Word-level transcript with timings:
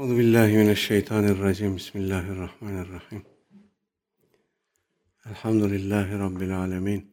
Euzu 0.00 0.18
billahi 0.18 0.56
mineşşeytanirracim. 0.56 1.76
Bismillahirrahmanirrahim. 1.76 3.22
Elhamdülillahi 5.26 6.18
rabbil 6.18 6.58
alamin. 6.58 7.10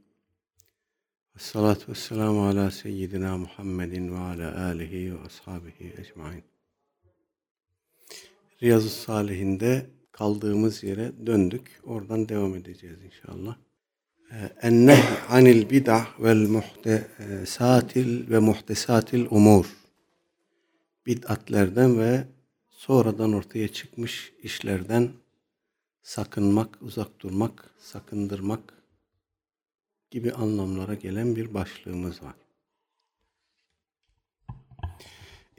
Ves 1.36 1.44
salatu 1.44 1.92
vesselamu 1.92 2.47
ala 2.47 2.71
seyyidina 2.71 3.38
Muhammedin 3.38 4.13
ve 4.13 4.18
ala 4.18 4.65
alihi 4.65 5.15
ve 5.15 5.20
ashabihi 5.20 5.94
ecmaîn. 5.97 6.44
Riyazu 8.63 8.89
Salihinde 8.89 9.85
kaldığımız 10.11 10.83
yere 10.83 11.11
döndük. 11.25 11.81
Oradan 11.83 12.29
devam 12.29 12.55
edeceğiz 12.55 12.99
inşallah. 13.04 13.57
Ennehy 14.61 15.04
anil 15.29 15.69
bid'ah 15.69 16.19
vel 16.19 16.47
muhtesatil 16.47 18.29
ve 18.29 18.39
muhtesatil 18.39 19.25
umur. 19.29 19.65
Bid'atlerden 21.05 21.99
ve 21.99 22.36
sonradan 22.78 23.34
ortaya 23.34 23.68
çıkmış 23.68 24.34
işlerden 24.43 25.10
sakınmak, 26.01 26.82
uzak 26.82 27.20
durmak, 27.20 27.70
sakındırmak 27.79 28.74
gibi 30.11 30.32
anlamlara 30.32 30.93
gelen 30.93 31.36
bir 31.36 31.54
başlığımız 31.54 32.23
var. 32.23 32.36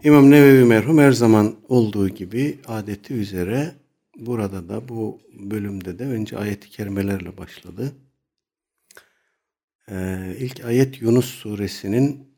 İmam 0.05 0.30
Nevevi 0.30 0.65
merhum 0.65 0.98
her 0.98 1.12
zaman 1.12 1.56
olduğu 1.69 2.09
gibi 2.09 2.59
adeti 2.66 3.15
üzere 3.15 3.75
burada 4.16 4.69
da 4.69 4.89
bu 4.89 5.20
bölümde 5.33 5.98
de 5.98 6.05
önce 6.05 6.39
ayet-i 6.39 6.70
kerimelerle 6.70 7.37
başladı. 7.37 7.92
Ee, 9.91 10.37
ilk 10.39 10.64
ayet 10.64 11.03
Yunus 11.03 11.27
suresinin 11.27 12.28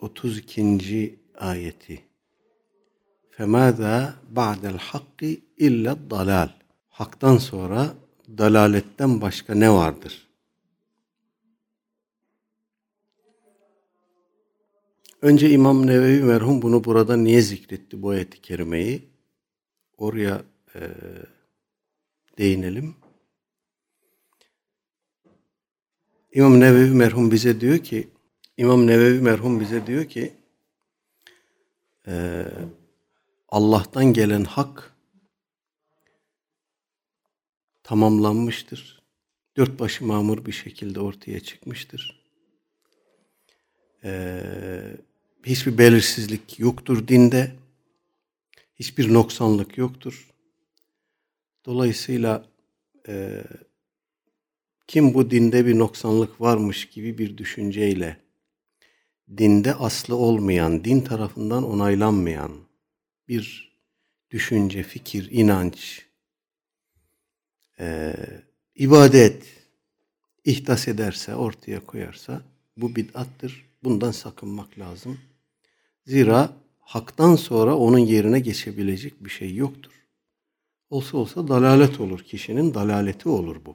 32. 0.00 1.18
ayeti. 1.38 2.09
فَمَاذَا 3.39 3.97
بَعْدَ 4.35 4.63
الْحَقِّ 4.75 5.19
اِلَّا 5.67 5.91
الضَّلَالِ 5.97 6.49
Hak'tan 6.89 7.37
sonra 7.37 7.93
dalaletten 8.37 9.21
başka 9.21 9.55
ne 9.55 9.71
vardır? 9.71 10.27
Önce 15.21 15.49
İmam 15.49 15.87
Nevevi 15.87 16.23
merhum 16.23 16.61
bunu 16.61 16.83
burada 16.83 17.17
niye 17.17 17.41
zikretti 17.41 18.01
bu 18.01 18.09
ayet-i 18.09 18.41
kerimeyi? 18.41 19.09
Oraya 19.97 20.41
e, 20.75 20.81
değinelim. 22.37 22.95
İmam 26.33 26.59
Nevevi 26.59 26.91
merhum 26.91 27.31
bize 27.31 27.61
diyor 27.61 27.77
ki 27.77 28.07
İmam 28.57 28.87
Nevevi 28.87 29.21
merhum 29.21 29.59
bize 29.59 29.87
diyor 29.87 30.05
ki 30.05 30.33
e, 32.07 32.45
Allah'tan 33.50 34.12
gelen 34.12 34.44
hak 34.44 34.96
tamamlanmıştır. 37.82 39.02
Dört 39.56 39.80
başı 39.80 40.04
mamur 40.04 40.46
bir 40.46 40.52
şekilde 40.52 41.00
ortaya 41.00 41.40
çıkmıştır. 41.40 42.24
Ee, 44.04 44.96
hiçbir 45.46 45.78
belirsizlik 45.78 46.58
yoktur 46.58 47.08
dinde. 47.08 47.52
Hiçbir 48.74 49.14
noksanlık 49.14 49.78
yoktur. 49.78 50.30
Dolayısıyla 51.66 52.44
e, 53.08 53.44
kim 54.86 55.14
bu 55.14 55.30
dinde 55.30 55.66
bir 55.66 55.78
noksanlık 55.78 56.40
varmış 56.40 56.88
gibi 56.88 57.18
bir 57.18 57.38
düşünceyle 57.38 58.16
dinde 59.36 59.74
aslı 59.74 60.16
olmayan, 60.16 60.84
din 60.84 61.00
tarafından 61.00 61.64
onaylanmayan 61.64 62.69
bir 63.30 63.72
düşünce, 64.30 64.82
fikir, 64.82 65.28
inanç, 65.30 66.06
e, 67.80 68.14
ibadet 68.74 69.42
ihdas 70.44 70.88
ederse, 70.88 71.34
ortaya 71.34 71.80
koyarsa 71.86 72.42
bu 72.76 72.96
bid'attır. 72.96 73.70
Bundan 73.84 74.10
sakınmak 74.10 74.78
lazım. 74.78 75.20
Zira 76.06 76.52
haktan 76.80 77.36
sonra 77.36 77.76
onun 77.76 77.98
yerine 77.98 78.40
geçebilecek 78.40 79.24
bir 79.24 79.30
şey 79.30 79.54
yoktur. 79.54 79.92
Olsa 80.90 81.18
olsa 81.18 81.48
dalalet 81.48 82.00
olur. 82.00 82.20
Kişinin 82.20 82.74
dalaleti 82.74 83.28
olur 83.28 83.56
bu. 83.66 83.74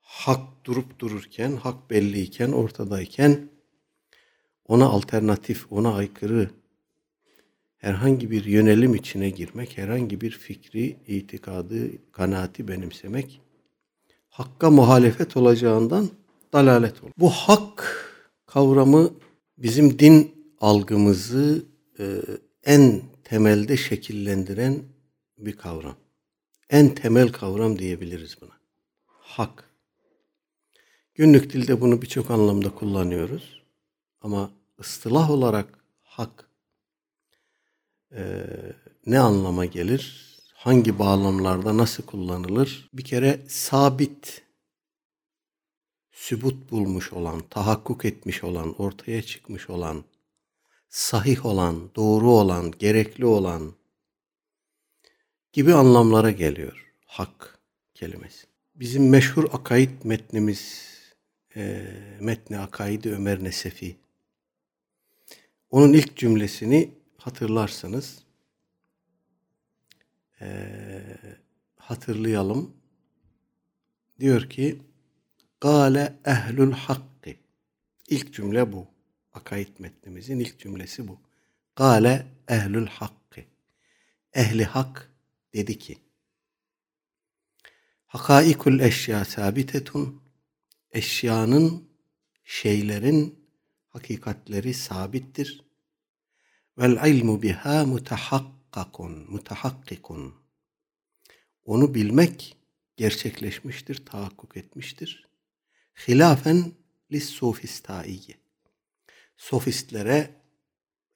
Hak 0.00 0.64
durup 0.64 0.98
dururken, 0.98 1.56
hak 1.56 1.90
belliyken, 1.90 2.52
ortadayken 2.52 3.48
ona 4.64 4.86
alternatif, 4.86 5.72
ona 5.72 5.94
aykırı 5.94 6.50
herhangi 7.84 8.30
bir 8.30 8.44
yönelim 8.44 8.94
içine 8.94 9.30
girmek, 9.30 9.78
herhangi 9.78 10.20
bir 10.20 10.30
fikri, 10.30 10.96
itikadı, 11.06 12.12
kanaati 12.12 12.68
benimsemek 12.68 13.40
hakka 14.28 14.70
muhalefet 14.70 15.36
olacağından 15.36 16.08
dalalet 16.52 17.02
olur. 17.02 17.12
Bu 17.18 17.30
hak 17.30 18.08
kavramı 18.46 19.10
bizim 19.58 19.98
din 19.98 20.34
algımızı 20.60 21.64
e, 21.98 22.04
en 22.64 23.02
temelde 23.24 23.76
şekillendiren 23.76 24.82
bir 25.38 25.56
kavram. 25.56 25.96
En 26.70 26.94
temel 26.94 27.32
kavram 27.32 27.78
diyebiliriz 27.78 28.36
buna. 28.40 28.52
Hak. 29.06 29.70
Günlük 31.14 31.52
dilde 31.52 31.80
bunu 31.80 32.02
birçok 32.02 32.30
anlamda 32.30 32.74
kullanıyoruz. 32.74 33.62
Ama 34.20 34.50
ıstılah 34.80 35.30
olarak 35.30 35.84
hak 36.02 36.43
e, 38.14 38.46
ne 39.06 39.18
anlama 39.18 39.64
gelir? 39.64 40.24
Hangi 40.54 40.98
bağlamlarda 40.98 41.76
nasıl 41.76 42.02
kullanılır? 42.02 42.88
Bir 42.92 43.04
kere 43.04 43.40
sabit, 43.48 44.42
sübut 46.12 46.70
bulmuş 46.70 47.12
olan, 47.12 47.40
tahakkuk 47.50 48.04
etmiş 48.04 48.44
olan, 48.44 48.82
ortaya 48.82 49.22
çıkmış 49.22 49.70
olan, 49.70 50.04
sahih 50.88 51.46
olan, 51.46 51.90
doğru 51.96 52.30
olan, 52.30 52.70
gerekli 52.78 53.26
olan 53.26 53.72
gibi 55.52 55.74
anlamlara 55.74 56.30
geliyor 56.30 56.92
hak 57.06 57.58
kelimesi. 57.94 58.46
Bizim 58.74 59.08
meşhur 59.08 59.44
akaid 59.52 59.90
metnimiz, 60.04 60.88
e, 61.56 61.86
metni 62.20 62.58
akaidi 62.58 63.10
Ömer 63.12 63.44
Nesefi. 63.44 63.96
Onun 65.70 65.92
ilk 65.92 66.16
cümlesini 66.16 66.90
hatırlarsanız 67.24 68.24
e, 70.40 70.46
hatırlayalım. 71.76 72.76
Diyor 74.20 74.50
ki 74.50 74.82
Gale 75.60 76.18
ehlül 76.24 76.72
hakkı. 76.72 77.30
İlk 78.08 78.34
cümle 78.34 78.72
bu. 78.72 78.86
Akaid 79.32 79.68
metnimizin 79.78 80.38
ilk 80.38 80.58
cümlesi 80.58 81.08
bu. 81.08 81.20
Gale 81.76 82.26
ehlül 82.48 82.86
hakkı. 82.86 83.40
Ehli 84.32 84.64
hak 84.64 85.10
dedi 85.54 85.78
ki 85.78 85.98
Hakaikul 88.06 88.80
eşya 88.80 89.24
sabitetun 89.24 90.22
eşyanın 90.92 91.88
şeylerin 92.44 93.48
hakikatleri 93.88 94.74
sabittir. 94.74 95.63
Vel 96.78 97.10
ilmu 97.10 97.42
biha 97.42 97.84
mutahakkakun, 97.86 99.26
mutahakkikun. 99.30 100.34
Onu 101.64 101.94
bilmek 101.94 102.56
gerçekleşmiştir, 102.96 104.06
tahakkuk 104.06 104.56
etmiştir. 104.56 105.28
Hilafen 106.08 106.72
lis 107.12 107.28
sofistaiye. 107.28 108.34
Sofistlere 109.36 110.30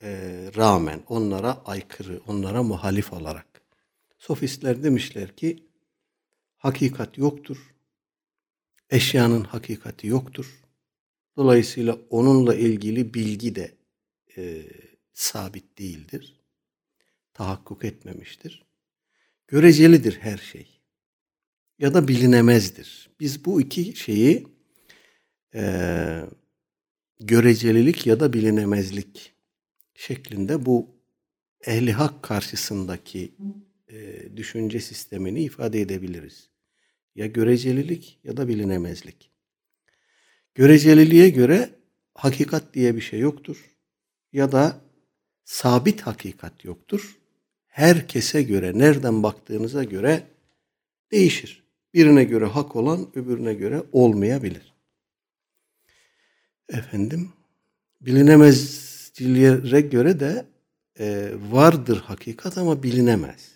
e, 0.02 0.08
rağmen, 0.56 1.02
onlara 1.08 1.64
aykırı, 1.64 2.20
onlara 2.26 2.62
muhalif 2.62 3.12
olarak. 3.12 3.62
Sofistler 4.18 4.82
demişler 4.82 5.36
ki, 5.36 5.66
hakikat 6.56 7.18
yoktur. 7.18 7.74
Eşyanın 8.90 9.44
hakikati 9.44 10.06
yoktur. 10.06 10.62
Dolayısıyla 11.36 11.98
onunla 12.10 12.54
ilgili 12.54 13.14
bilgi 13.14 13.54
de 13.54 13.74
e, 14.36 14.64
sabit 15.18 15.78
değildir. 15.78 16.40
Tahakkuk 17.34 17.84
etmemiştir. 17.84 18.66
Görecelidir 19.46 20.18
her 20.20 20.38
şey. 20.38 20.80
Ya 21.78 21.94
da 21.94 22.08
bilinemezdir. 22.08 23.10
Biz 23.20 23.44
bu 23.44 23.60
iki 23.60 23.96
şeyi 23.96 24.46
e, 25.54 26.22
görecelilik 27.20 28.06
ya 28.06 28.20
da 28.20 28.32
bilinemezlik 28.32 29.32
şeklinde 29.94 30.66
bu 30.66 30.86
ehli 31.66 31.92
hak 31.92 32.22
karşısındaki 32.22 33.34
e, 33.88 34.28
düşünce 34.36 34.80
sistemini 34.80 35.42
ifade 35.42 35.80
edebiliriz. 35.80 36.48
Ya 37.14 37.26
görecelilik 37.26 38.20
ya 38.24 38.36
da 38.36 38.48
bilinemezlik. 38.48 39.30
Göreceliliğe 40.54 41.28
göre 41.28 41.70
hakikat 42.14 42.74
diye 42.74 42.96
bir 42.96 43.00
şey 43.00 43.20
yoktur. 43.20 43.76
Ya 44.32 44.52
da 44.52 44.87
sabit 45.48 46.00
hakikat 46.00 46.64
yoktur. 46.64 47.18
herkese 47.66 48.42
göre, 48.42 48.78
nereden 48.78 49.22
baktığınıza 49.22 49.84
göre 49.84 50.26
değişir. 51.12 51.64
Birine 51.94 52.24
göre 52.24 52.44
hak 52.44 52.76
olan 52.76 53.08
öbürüne 53.14 53.54
göre 53.54 53.82
olmayabilir. 53.92 54.74
Efendim, 56.68 57.32
bilinemezciliğe 58.00 59.80
göre 59.80 60.20
de 60.20 60.46
e, 60.98 61.32
vardır 61.50 61.96
hakikat 61.96 62.58
ama 62.58 62.82
bilinemez. 62.82 63.52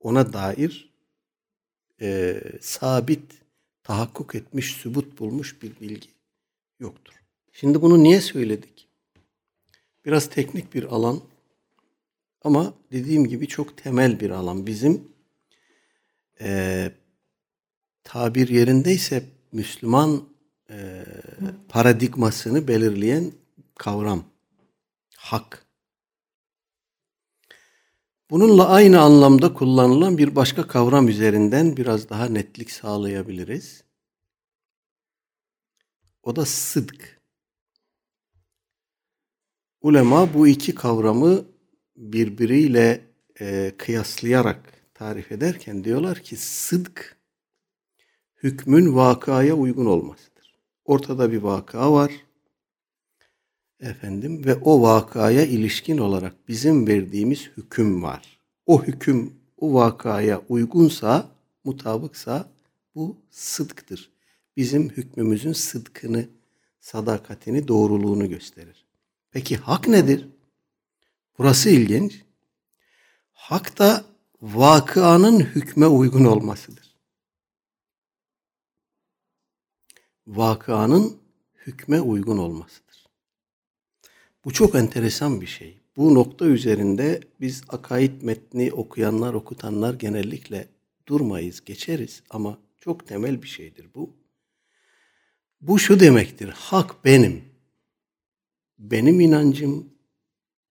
Ona 0.00 0.32
dair 0.32 0.92
e, 2.00 2.40
sabit, 2.60 3.32
tahakkuk 3.82 4.34
etmiş, 4.34 4.72
sübut 4.72 5.18
bulmuş 5.18 5.62
bir 5.62 5.80
bilgi 5.80 6.08
yoktur. 6.80 7.14
Şimdi 7.52 7.82
bunu 7.82 8.02
niye 8.02 8.20
söyledik? 8.20 8.91
Biraz 10.04 10.30
teknik 10.30 10.74
bir 10.74 10.84
alan 10.84 11.20
ama 12.42 12.74
dediğim 12.92 13.28
gibi 13.28 13.48
çok 13.48 13.76
temel 13.76 14.20
bir 14.20 14.30
alan. 14.30 14.66
Bizim 14.66 15.08
e, 16.40 16.90
tabir 18.04 18.48
yerindeyse 18.48 19.24
Müslüman 19.52 20.28
e, 20.70 21.04
paradigmasını 21.68 22.68
belirleyen 22.68 23.32
kavram. 23.74 24.24
Hak. 25.16 25.66
Bununla 28.30 28.68
aynı 28.68 29.00
anlamda 29.00 29.54
kullanılan 29.54 30.18
bir 30.18 30.36
başka 30.36 30.66
kavram 30.66 31.08
üzerinden 31.08 31.76
biraz 31.76 32.08
daha 32.08 32.26
netlik 32.26 32.70
sağlayabiliriz. 32.70 33.84
O 36.22 36.36
da 36.36 36.46
sıdk. 36.46 37.21
Ulema 39.82 40.34
bu 40.34 40.48
iki 40.48 40.74
kavramı 40.74 41.44
birbiriyle 41.96 43.00
e, 43.40 43.72
kıyaslayarak 43.78 44.72
tarif 44.94 45.32
ederken 45.32 45.84
diyorlar 45.84 46.18
ki 46.18 46.36
sıdk 46.36 47.16
hükmün 48.42 48.94
vakaya 48.96 49.54
uygun 49.54 49.86
olmasıdır. 49.86 50.54
Ortada 50.84 51.32
bir 51.32 51.42
vaka 51.42 51.92
var. 51.92 52.12
Efendim 53.80 54.44
ve 54.44 54.54
o 54.54 54.82
vakaya 54.82 55.46
ilişkin 55.46 55.98
olarak 55.98 56.48
bizim 56.48 56.86
verdiğimiz 56.86 57.50
hüküm 57.56 58.02
var. 58.02 58.38
O 58.66 58.84
hüküm 58.84 59.32
o 59.56 59.74
vakaya 59.74 60.42
uygunsa, 60.48 61.30
mutabıksa 61.64 62.48
bu 62.94 63.16
sıdktır. 63.30 64.10
Bizim 64.56 64.90
hükmümüzün 64.90 65.52
sıdkını, 65.52 66.28
sadakatini, 66.80 67.68
doğruluğunu 67.68 68.28
gösterir. 68.28 68.81
Peki 69.32 69.56
hak 69.56 69.88
nedir? 69.88 70.28
Burası 71.38 71.70
ilginç. 71.70 72.22
Hak 73.32 73.78
da 73.78 74.04
vakıanın 74.42 75.40
hükme 75.40 75.86
uygun 75.86 76.24
olmasıdır. 76.24 76.94
Vakıanın 80.26 81.16
hükme 81.66 82.00
uygun 82.00 82.38
olmasıdır. 82.38 83.06
Bu 84.44 84.52
çok 84.52 84.74
enteresan 84.74 85.40
bir 85.40 85.46
şey. 85.46 85.80
Bu 85.96 86.14
nokta 86.14 86.44
üzerinde 86.44 87.20
biz 87.40 87.62
akaid 87.68 88.22
metni 88.22 88.72
okuyanlar, 88.72 89.34
okutanlar 89.34 89.94
genellikle 89.94 90.68
durmayız, 91.08 91.64
geçeriz 91.64 92.22
ama 92.30 92.58
çok 92.80 93.06
temel 93.06 93.42
bir 93.42 93.48
şeydir 93.48 93.86
bu. 93.94 94.16
Bu 95.60 95.78
şu 95.78 96.00
demektir. 96.00 96.48
Hak 96.48 97.04
benim. 97.04 97.51
Benim 98.82 99.20
inancım, 99.20 99.88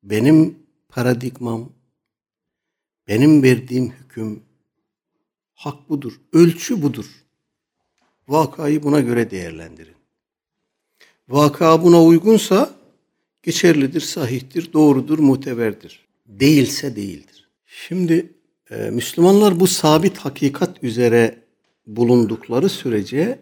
benim 0.04 0.60
paradigmam, 0.90 1.70
benim 3.08 3.44
verdiğim 3.44 3.92
hüküm 3.92 4.44
hak 5.54 5.90
budur. 5.90 6.22
Ölçü 6.34 6.82
budur. 6.82 7.06
Vakayı 8.28 8.84
buna 8.84 9.00
göre 9.00 9.32
değerlendirin. 9.32 9.96
Vaka 11.30 11.84
buna 11.84 12.04
uygunsa 12.04 12.76
geçerlidir, 13.44 14.02
sahihtir, 14.02 14.74
doğrudur, 14.74 15.20
muteberdir. 15.20 16.06
Değilse 16.28 16.96
değildir. 16.96 17.50
Şimdi 17.66 18.34
e, 18.70 18.76
Müslümanlar 18.76 19.60
bu 19.60 19.68
sabit 19.68 20.18
hakikat 20.18 20.84
üzere 20.84 21.42
bulundukları 21.88 22.70
sürece 22.70 23.40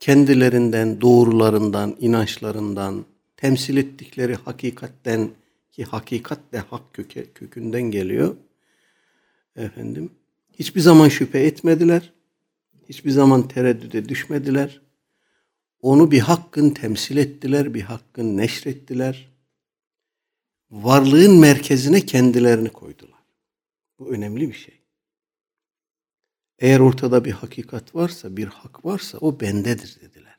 kendilerinden, 0.00 1.00
doğrularından, 1.00 1.96
inançlarından, 2.00 3.04
temsil 3.40 3.76
ettikleri 3.76 4.34
hakikatten 4.34 5.30
ki 5.72 5.84
hakikat 5.84 6.52
de 6.52 6.58
hak 6.58 6.94
köke, 6.94 7.32
kökünden 7.32 7.82
geliyor. 7.82 8.36
Efendim, 9.56 10.10
hiçbir 10.52 10.80
zaman 10.80 11.08
şüphe 11.08 11.38
etmediler. 11.40 12.12
Hiçbir 12.88 13.10
zaman 13.10 13.48
tereddüde 13.48 14.08
düşmediler. 14.08 14.80
Onu 15.82 16.10
bir 16.10 16.20
hakkın 16.20 16.70
temsil 16.70 17.16
ettiler, 17.16 17.74
bir 17.74 17.82
hakkın 17.82 18.36
neşrettiler. 18.36 19.30
Varlığın 20.70 21.38
merkezine 21.38 22.00
kendilerini 22.00 22.68
koydular. 22.68 23.20
Bu 23.98 24.08
önemli 24.08 24.48
bir 24.48 24.54
şey. 24.54 24.80
Eğer 26.58 26.80
ortada 26.80 27.24
bir 27.24 27.32
hakikat 27.32 27.94
varsa, 27.94 28.36
bir 28.36 28.46
hak 28.46 28.84
varsa 28.84 29.18
o 29.18 29.40
bendedir 29.40 29.98
dediler. 30.02 30.38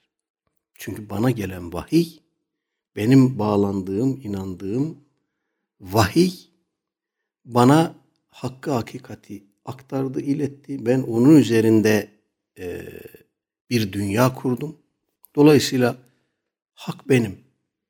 Çünkü 0.73 1.09
bana 1.09 1.31
gelen 1.31 1.73
vahiy, 1.73 2.21
benim 2.95 3.39
bağlandığım, 3.39 4.21
inandığım 4.23 4.97
vahiy 5.81 6.33
bana 7.45 7.95
hakkı 8.29 8.71
hakikati 8.71 9.43
aktardı, 9.65 10.21
iletti. 10.21 10.85
Ben 10.85 11.01
onun 11.01 11.35
üzerinde 11.35 12.09
e, 12.59 12.85
bir 13.69 13.93
dünya 13.93 14.35
kurdum. 14.35 14.77
Dolayısıyla 15.35 15.97
hak 16.73 17.09
benim, 17.09 17.39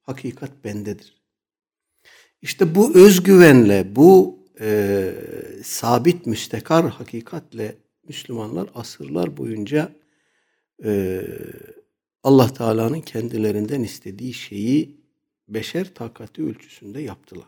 hakikat 0.01 0.63
bendedir. 0.63 1.21
İşte 2.41 2.75
bu 2.75 2.95
özgüvenle, 2.95 3.95
bu 3.95 4.39
e, 4.59 5.13
sabit 5.63 6.25
müstekar 6.25 6.89
hakikatle 6.89 7.75
Müslümanlar 8.07 8.69
asırlar 8.75 9.37
boyunca 9.37 9.91
e, 10.85 11.21
Allah 12.23 12.53
Teala'nın 12.53 13.01
kendilerinden 13.01 13.83
istediği 13.83 14.33
şeyi 14.33 15.01
beşer 15.47 15.93
takati 15.93 16.43
ölçüsünde 16.43 17.01
yaptılar. 17.01 17.47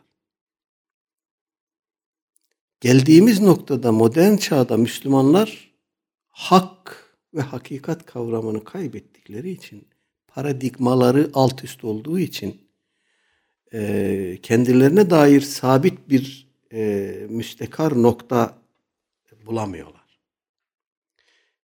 Geldiğimiz 2.80 3.40
noktada 3.40 3.92
modern 3.92 4.36
çağda 4.36 4.78
Müslümanlar 4.78 5.74
hak 6.30 7.10
ve 7.34 7.42
hakikat 7.42 8.06
kavramını 8.06 8.64
kaybettikleri 8.64 9.52
için 9.52 9.88
paradigmaları 10.28 11.30
alt 11.34 11.64
üst 11.64 11.84
olduğu 11.84 12.20
için 12.20 12.62
e, 13.74 14.38
kendilerine 14.42 15.10
dair 15.10 15.42
sabit 15.42 16.10
bir 16.10 16.48
e, 16.74 17.12
müstekar 17.30 18.02
nokta 18.02 18.58
bulamıyorlar. 19.46 20.03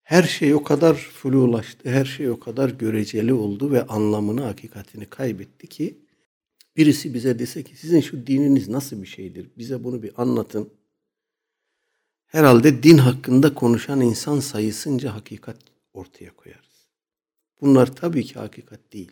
Her 0.10 0.24
şey 0.24 0.54
o 0.54 0.63
kadar 0.63 0.96
flulaştı, 0.96 1.89
her 1.89 2.06
şey 2.06 2.30
o 2.30 2.39
kadar 2.39 2.70
göreceli 2.70 3.34
oldu 3.34 3.72
ve 3.72 3.88
anlamını, 3.88 4.42
hakikatini 4.42 5.06
kaybetti 5.06 5.68
ki 5.68 5.98
birisi 6.78 7.13
bize 7.13 7.39
dese 7.39 7.63
ki 7.63 7.75
sizin 7.75 8.01
şu 8.01 8.28
dininiz 8.28 8.70
nasıl 8.70 9.01
bir 9.01 9.08
şeydir? 9.08 9.50
Bize 9.58 9.84
bunu 9.84 10.04
bir 10.04 10.22
anlatın. 10.22 10.70
Herhalde 12.25 12.84
din 12.84 12.98
hakkında 12.98 13.54
konuşan 13.54 14.01
insan 14.01 14.39
sayısınca 14.39 15.16
hakikat 15.16 15.58
ortaya 15.94 16.36
koyarız. 16.36 16.88
Bunlar 17.62 17.96
tabii 17.96 18.24
ki 18.24 18.34
hakikat 18.34 18.94
değil. 18.94 19.12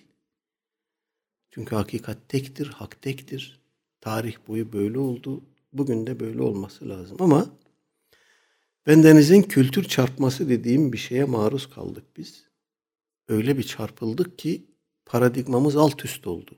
Çünkü 1.52 1.76
hakikat 1.76 2.30
tektir, 2.30 2.68
hak 2.68 3.02
tektir. 3.02 3.60
Tarih 4.02 4.36
boyu 4.48 4.74
böyle 4.74 5.00
oldu. 5.00 5.42
Bugün 5.74 6.08
de 6.08 6.20
böyle 6.20 6.42
olması 6.42 6.90
lazım. 6.90 7.18
Ama 7.20 7.50
bendenizin 8.88 9.42
kültür 9.42 9.84
çarpması 9.84 10.50
dediğim 10.50 10.94
bir 10.94 10.98
şeye 10.98 11.24
maruz 11.24 11.70
kaldık 11.70 12.04
biz. 12.18 12.44
Öyle 13.28 13.58
bir 13.58 13.64
çarpıldık 13.64 14.40
ki 14.40 14.66
paradigmamız 15.06 15.76
alt 15.76 16.06
üst 16.06 16.28
oldu. 16.28 16.56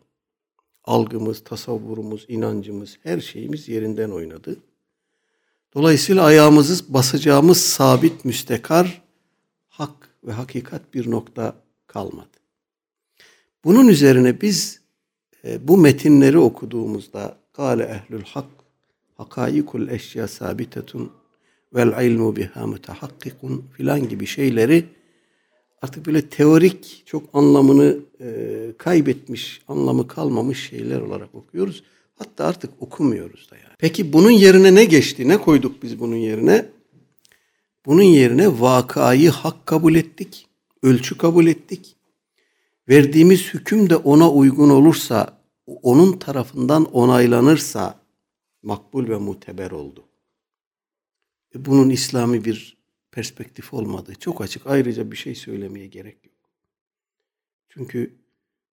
Algımız, 0.84 1.44
tasavvurumuz, 1.44 2.26
inancımız, 2.28 2.98
her 3.04 3.20
şeyimiz 3.20 3.68
yerinden 3.68 4.10
oynadı. 4.10 4.60
Dolayısıyla 5.74 6.24
ayağımızı 6.24 6.94
basacağımız 6.94 7.62
sabit, 7.62 8.26
müstekar, 8.26 9.02
hak 9.68 10.10
ve 10.24 10.32
hakikat 10.32 10.94
bir 10.94 11.12
nokta 11.12 11.56
kalmadı. 11.88 12.28
Bunun 13.64 13.88
üzerine 13.88 14.42
biz 14.42 14.82
e, 15.44 15.68
bu 15.68 15.78
metinleri 15.78 16.38
okuduğumuzda 16.38 17.38
Kale 17.54 17.84
ehlül 17.84 18.24
hak 18.24 18.46
hakayikul 19.18 19.88
eşya 19.88 20.28
sabitetun 20.28 21.19
vel 21.74 22.06
ilmu 22.06 22.36
biha 22.36 22.68
mutehakkikun 22.68 23.66
filan 23.78 24.10
gibi 24.10 24.26
şeyleri 24.26 24.86
artık 25.82 26.06
böyle 26.06 26.22
teorik 26.22 27.04
çok 27.06 27.24
anlamını 27.34 27.98
e, 28.22 28.28
kaybetmiş, 28.78 29.62
anlamı 29.68 30.08
kalmamış 30.08 30.70
şeyler 30.70 31.02
olarak 31.02 31.36
okuyoruz. 31.36 31.84
Hatta 32.16 32.46
artık 32.46 32.72
okumuyoruz 32.80 33.52
da 33.52 33.56
yani. 33.56 33.76
Peki 33.80 34.14
bunun 34.14 34.32
yerine 34.32 34.76
ne 34.76 34.86
geçti? 34.86 35.28
Ne 35.28 35.38
koyduk 35.38 35.84
biz 35.84 36.00
bunun 36.00 36.16
yerine? 36.16 36.66
Bunun 37.86 38.04
yerine 38.04 38.62
vakayı 38.62 39.30
hak 39.30 39.66
kabul 39.66 39.96
ettik. 39.96 40.48
Ölçü 40.84 41.18
kabul 41.18 41.48
ettik. 41.48 41.96
Verdiğimiz 42.90 43.54
hüküm 43.54 43.90
de 43.90 43.96
ona 43.96 44.32
uygun 44.32 44.70
olursa, 44.70 45.40
onun 45.68 46.18
tarafından 46.18 46.86
onaylanırsa 46.86 48.00
makbul 48.64 49.10
ve 49.10 49.18
muteber 49.18 49.72
oldu. 49.72 50.09
E 51.56 51.66
bunun 51.66 51.90
İslami 51.90 52.46
bir 52.46 52.78
perspektif 53.12 53.74
olmadığı 53.74 54.16
çok 54.16 54.42
açık. 54.42 54.68
Ayrıca 54.68 55.12
bir 55.12 55.18
şey 55.18 55.36
söylemeye 55.36 55.88
gerek 55.88 56.26
yok. 56.26 56.36
Çünkü 57.70 58.16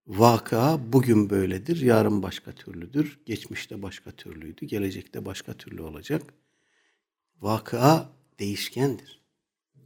vaka 0.07 0.81
bugün 0.93 1.31
böyledir, 1.31 1.81
yarın 1.81 2.23
başka 2.23 2.53
türlüdür, 2.53 3.19
geçmişte 3.27 3.83
başka 3.83 4.11
türlüydü, 4.11 4.67
gelecekte 4.67 5.25
başka 5.25 5.55
türlü 5.55 5.83
olacak. 5.83 6.23
Vaka 7.41 8.09
değişkendir. 8.39 9.21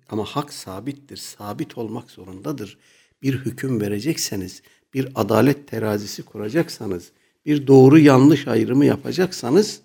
Ama 0.08 0.24
hak 0.24 0.52
sabittir, 0.52 1.16
sabit 1.16 1.78
olmak 1.78 2.10
zorundadır. 2.10 2.78
Bir 3.22 3.38
hüküm 3.44 3.80
verecekseniz, 3.80 4.62
bir 4.94 5.08
adalet 5.14 5.68
terazisi 5.68 6.22
kuracaksanız, 6.22 7.12
bir 7.46 7.66
doğru 7.66 7.98
yanlış 7.98 8.48
ayrımı 8.48 8.84
yapacaksanız 8.84 9.82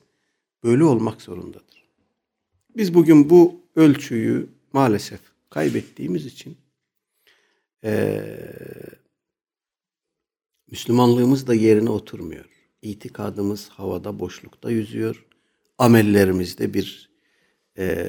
böyle 0.64 0.84
olmak 0.84 1.22
zorundadır. 1.22 1.75
Biz 2.78 2.94
bugün 2.94 3.30
bu 3.30 3.62
ölçüyü 3.76 4.48
maalesef 4.74 5.20
kaybettiğimiz 5.50 6.26
için 6.26 6.58
ee, 7.84 8.38
Müslümanlığımız 10.72 11.48
da 11.48 11.54
yerine 11.54 11.90
oturmuyor. 11.90 12.46
İtikadımız 12.82 13.70
havada, 13.70 14.20
boşlukta 14.20 14.72
yüzüyor. 14.72 15.26
Amellerimizde 15.78 16.74
bir 16.74 17.10
e, 17.78 18.08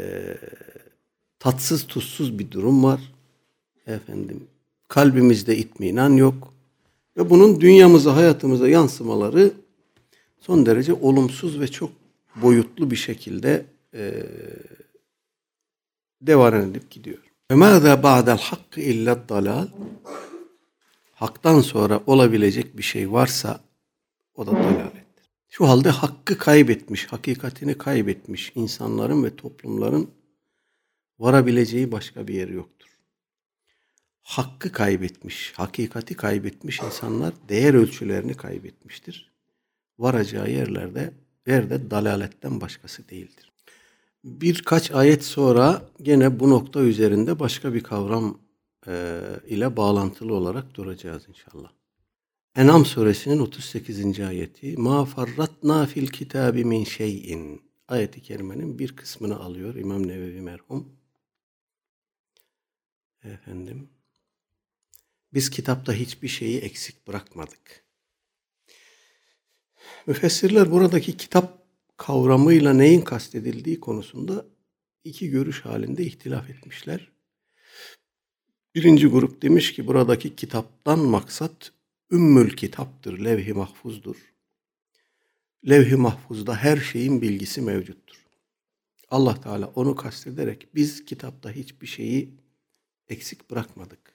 tatsız 1.39 1.87
tuzsuz 1.87 2.39
bir 2.39 2.51
durum 2.51 2.85
var. 2.85 3.01
Efendim, 3.87 4.47
kalbimizde 4.89 5.57
itminan 5.57 6.13
yok. 6.13 6.55
Ve 7.17 7.31
bunun 7.31 7.61
dünyamıza, 7.61 8.17
hayatımıza 8.17 8.69
yansımaları 8.69 9.53
son 10.41 10.67
derece 10.67 10.93
olumsuz 10.93 11.61
ve 11.61 11.69
çok 11.69 11.91
boyutlu 12.43 12.91
bir 12.91 12.97
şekilde 12.97 13.67
e, 13.96 14.24
devam 16.22 16.56
edip 16.56 16.92
gidiyor. 16.92 17.24
فَمَاذَا 17.52 17.94
بَعْدَ 18.02 18.38
الْحَقِّ 18.38 18.74
اِلَّا 18.78 19.12
الضَّلَالِ 19.12 19.68
Haktan 21.14 21.62
sonra 21.62 22.02
olabilecek 22.08 22.78
bir 22.78 22.84
şey 22.84 23.12
varsa 23.12 23.62
o 24.36 24.48
da 24.48 24.52
dalalettir. 24.52 25.26
Şu 25.50 25.68
halde 25.70 25.90
hakkı 25.90 26.38
kaybetmiş, 26.38 27.06
hakikatini 27.06 27.78
kaybetmiş 27.78 28.52
insanların 28.56 29.24
ve 29.24 29.36
toplumların 29.36 30.12
varabileceği 31.20 31.92
başka 31.92 32.28
bir 32.28 32.34
yer 32.34 32.48
yoktur. 32.48 32.88
Hakkı 34.22 34.72
kaybetmiş, 34.72 35.54
hakikati 35.56 36.16
kaybetmiş 36.16 36.80
insanlar 36.80 37.34
değer 37.50 37.74
ölçülerini 37.74 38.34
kaybetmiştir. 38.34 39.32
Varacağı 40.00 40.52
yerlerde 40.52 41.14
yerde 41.48 41.92
dalaletten 41.92 42.62
başkası 42.62 43.10
değildir. 43.10 43.52
Birkaç 44.27 44.91
ayet 44.91 45.25
sonra 45.25 45.91
gene 46.03 46.41
bu 46.41 46.51
nokta 46.51 46.81
üzerinde 46.81 47.39
başka 47.39 47.75
bir 47.75 47.83
kavram 47.83 48.39
e, 48.87 49.21
ile 49.47 49.77
bağlantılı 49.77 50.35
olarak 50.35 50.75
duracağız 50.75 51.29
inşallah. 51.29 51.73
En'am 52.57 52.87
suresinin 52.87 53.39
38. 53.39 54.21
ayeti 54.21 54.77
Ma 54.77 55.05
farratna 55.05 55.87
fil 55.87 56.07
kitabi 56.07 56.65
min 56.65 56.85
şeyin 56.85 57.63
ayeti 57.89 58.23
kerimenin 58.23 58.79
bir 58.79 58.97
kısmını 58.97 59.41
alıyor 59.41 59.75
İmam 59.75 60.09
Nevevi 60.09 60.41
merhum. 60.41 60.89
Efendim 63.25 63.89
biz 65.35 65.51
kitapta 65.51 65.93
hiçbir 65.93 66.29
şeyi 66.29 66.59
eksik 66.59 67.09
bırakmadık. 67.09 67.85
Müfessirler 70.07 70.71
buradaki 70.71 71.17
kitap 71.17 71.56
kavramıyla 71.97 72.73
neyin 72.73 73.01
kastedildiği 73.01 73.81
konusunda 73.81 74.47
iki 75.05 75.31
görüş 75.31 75.65
halinde 75.65 76.05
ihtilaf 76.05 76.51
etmişler. 76.51 77.13
Birinci 78.75 79.07
grup 79.07 79.43
demiş 79.43 79.73
ki 79.73 79.87
buradaki 79.87 80.37
kitaptan 80.37 80.99
maksat 80.99 81.73
ümmül 82.11 82.57
kitaptır, 82.57 83.19
levh-i 83.25 83.53
mahfuzdur. 83.53 84.17
Levh-i 85.69 85.97
mahfuzda 85.97 86.57
her 86.57 86.77
şeyin 86.77 87.23
bilgisi 87.23 87.61
mevcuttur. 87.61 88.27
Allah 89.11 89.41
Teala 89.41 89.67
onu 89.67 89.97
kastederek 89.97 90.69
biz 90.75 91.05
kitapta 91.05 91.51
hiçbir 91.51 91.87
şeyi 91.87 92.31
eksik 93.09 93.51
bırakmadık 93.51 94.13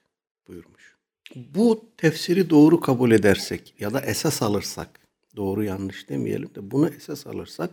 buyurmuş. 0.47 0.97
Bu 1.35 1.89
tefsiri 1.97 2.49
doğru 2.49 2.79
kabul 2.79 3.11
edersek 3.11 3.73
ya 3.79 3.93
da 3.93 4.01
esas 4.01 4.41
alırsak, 4.41 4.99
doğru 5.35 5.63
yanlış 5.63 6.09
demeyelim 6.09 6.55
de 6.55 6.71
bunu 6.71 6.89
esas 6.89 7.27
alırsak 7.27 7.71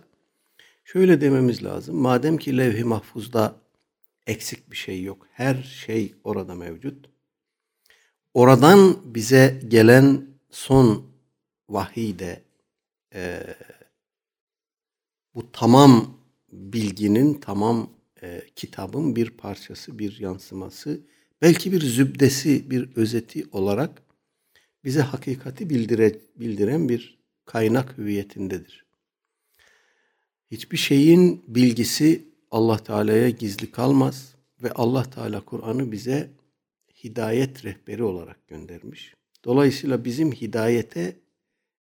şöyle 0.84 1.20
dememiz 1.20 1.64
lazım. 1.64 1.96
Madem 1.96 2.38
ki 2.38 2.58
levh-i 2.58 2.84
mahfuzda 2.84 3.56
eksik 4.26 4.70
bir 4.70 4.76
şey 4.76 5.02
yok. 5.02 5.26
Her 5.32 5.62
şey 5.62 6.14
orada 6.24 6.54
mevcut. 6.54 7.10
Oradan 8.34 9.14
bize 9.14 9.60
gelen 9.68 10.26
son 10.50 11.06
vahide 11.68 12.42
e, 13.14 13.42
bu 15.34 15.52
tamam 15.52 16.18
bilginin, 16.52 17.34
tamam 17.34 17.90
e, 18.22 18.42
kitabın 18.56 19.16
bir 19.16 19.30
parçası, 19.30 19.98
bir 19.98 20.20
yansıması, 20.20 21.00
belki 21.42 21.72
bir 21.72 21.80
zübdesi, 21.80 22.70
bir 22.70 22.96
özeti 22.96 23.44
olarak 23.52 24.02
bize 24.84 25.00
hakikati 25.00 25.70
bildire, 25.70 26.20
bildiren 26.36 26.88
bir 26.88 27.17
kaynak 27.48 27.98
hüviyetindedir. 27.98 28.84
Hiçbir 30.50 30.76
şeyin 30.76 31.44
bilgisi 31.48 32.28
Allah 32.50 32.78
Teala'ya 32.78 33.30
gizli 33.30 33.70
kalmaz 33.70 34.34
ve 34.62 34.72
Allah 34.72 35.10
Teala 35.10 35.44
Kur'an'ı 35.44 35.92
bize 35.92 36.30
hidayet 37.04 37.64
rehberi 37.64 38.02
olarak 38.02 38.48
göndermiş. 38.48 39.14
Dolayısıyla 39.44 40.04
bizim 40.04 40.32
hidayete 40.32 41.16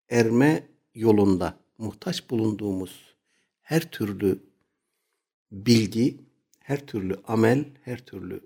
erme 0.10 0.68
yolunda 0.96 1.60
muhtaç 1.78 2.30
bulunduğumuz 2.30 3.16
her 3.62 3.92
türlü 3.92 4.40
bilgi, 5.52 6.18
her 6.60 6.86
türlü 6.86 7.16
amel, 7.28 7.66
her 7.82 8.06
türlü 8.06 8.40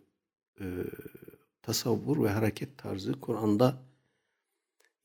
e, 0.59 0.65
tasavvur 1.61 2.23
ve 2.23 2.29
hareket 2.29 2.77
tarzı 2.77 3.19
Kur'an'da 3.19 3.81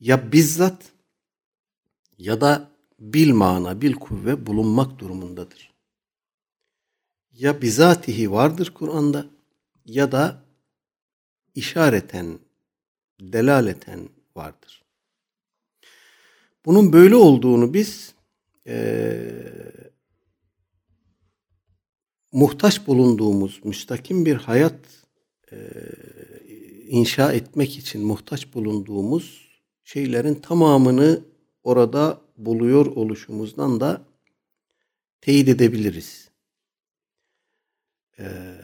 ya 0.00 0.32
bizzat 0.32 0.92
ya 2.22 2.40
da 2.40 2.70
bil 2.98 3.32
mana, 3.32 3.80
bil 3.80 3.94
kuvve 3.94 4.46
bulunmak 4.46 4.98
durumundadır 4.98 5.72
ya 7.32 7.62
bizatihi 7.62 8.32
vardır 8.32 8.72
Kur'an'da 8.74 9.26
ya 9.86 10.12
da 10.12 10.42
işareten, 11.54 12.38
delaleten 13.20 14.08
vardır. 14.36 14.82
Bunun 16.64 16.92
böyle 16.92 17.14
olduğunu 17.16 17.74
biz 17.74 18.14
e, 18.66 19.20
muhtaç 22.32 22.86
bulunduğumuz 22.86 23.60
müstakim 23.64 24.26
bir 24.26 24.36
hayat 24.36 24.78
e, 25.52 25.56
inşa 26.88 27.32
etmek 27.32 27.78
için 27.78 28.06
muhtaç 28.06 28.54
bulunduğumuz 28.54 29.48
şeylerin 29.84 30.34
tamamını 30.34 31.20
orada 31.64 32.20
buluyor 32.36 32.86
oluşumuzdan 32.86 33.80
da 33.80 34.02
teyit 35.20 35.48
edebiliriz. 35.48 36.30
Ee, 38.18 38.54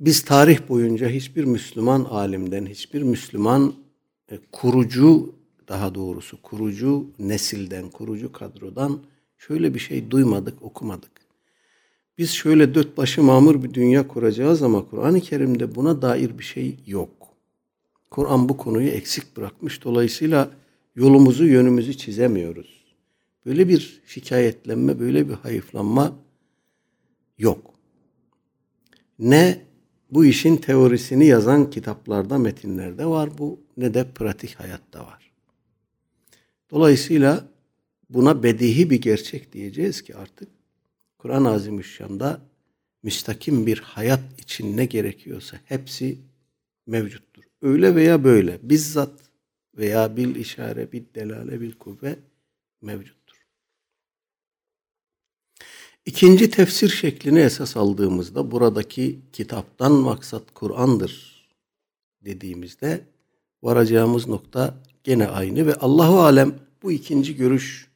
biz 0.00 0.22
tarih 0.24 0.68
boyunca 0.68 1.08
hiçbir 1.08 1.44
Müslüman 1.44 2.04
alimden, 2.04 2.66
hiçbir 2.66 3.02
Müslüman 3.02 3.74
e, 4.30 4.38
kurucu 4.52 5.34
daha 5.68 5.94
doğrusu 5.94 6.42
kurucu 6.42 7.06
nesilden, 7.18 7.90
kurucu 7.90 8.32
kadrodan 8.32 9.00
şöyle 9.38 9.74
bir 9.74 9.78
şey 9.78 10.10
duymadık, 10.10 10.62
okumadık. 10.62 11.10
Biz 12.18 12.30
şöyle 12.30 12.74
dört 12.74 12.96
başı 12.96 13.22
mamur 13.22 13.62
bir 13.62 13.74
dünya 13.74 14.08
kuracağız 14.08 14.62
ama 14.62 14.88
Kur'an-ı 14.88 15.20
Kerim'de 15.20 15.74
buna 15.74 16.02
dair 16.02 16.38
bir 16.38 16.44
şey 16.44 16.78
yok. 16.86 17.10
Kur'an 18.10 18.48
bu 18.48 18.56
konuyu 18.56 18.88
eksik 18.88 19.36
bırakmış. 19.36 19.84
Dolayısıyla 19.84 20.50
yolumuzu, 21.00 21.46
yönümüzü 21.46 21.96
çizemiyoruz. 21.96 22.84
Böyle 23.46 23.68
bir 23.68 24.02
şikayetlenme, 24.06 25.00
böyle 25.00 25.28
bir 25.28 25.34
hayıflanma 25.34 26.18
yok 27.38 27.74
ne 29.18 29.60
bu 30.10 30.24
işin 30.24 30.56
teorisini 30.56 31.26
yazan 31.26 31.70
kitaplarda, 31.70 32.38
metinlerde 32.38 33.06
var 33.06 33.38
bu 33.38 33.60
ne 33.76 33.94
de 33.94 34.10
pratik 34.14 34.54
hayatta 34.54 35.06
var. 35.06 35.32
Dolayısıyla 36.70 37.48
buna 38.10 38.42
bedihi 38.42 38.90
bir 38.90 39.00
gerçek 39.00 39.52
diyeceğiz 39.52 40.02
ki 40.02 40.16
artık 40.16 40.48
Kur'an-ı 41.18 41.50
Azimüşşan'da 41.50 42.40
müstakim 43.02 43.66
bir 43.66 43.78
hayat 43.78 44.40
için 44.40 44.76
ne 44.76 44.84
gerekiyorsa 44.84 45.56
hepsi 45.64 46.18
mevcuttur. 46.86 47.42
Öyle 47.62 47.94
veya 47.94 48.24
böyle 48.24 48.58
bizzat 48.62 49.29
veya 49.80 50.16
bil 50.16 50.36
işare, 50.36 50.92
bil 50.92 51.04
delale, 51.14 51.60
bil 51.60 51.72
kuvve 51.72 52.18
mevcuttur. 52.82 53.46
İkinci 56.06 56.50
tefsir 56.50 56.88
şeklini 56.88 57.40
esas 57.40 57.76
aldığımızda 57.76 58.50
buradaki 58.50 59.20
kitaptan 59.32 59.92
maksat 59.92 60.42
Kur'an'dır 60.54 61.40
dediğimizde 62.24 63.06
varacağımız 63.62 64.28
nokta 64.28 64.74
gene 65.04 65.28
aynı 65.28 65.66
ve 65.66 65.74
Allahu 65.74 66.20
alem 66.20 66.54
bu 66.82 66.92
ikinci 66.92 67.36
görüş 67.36 67.90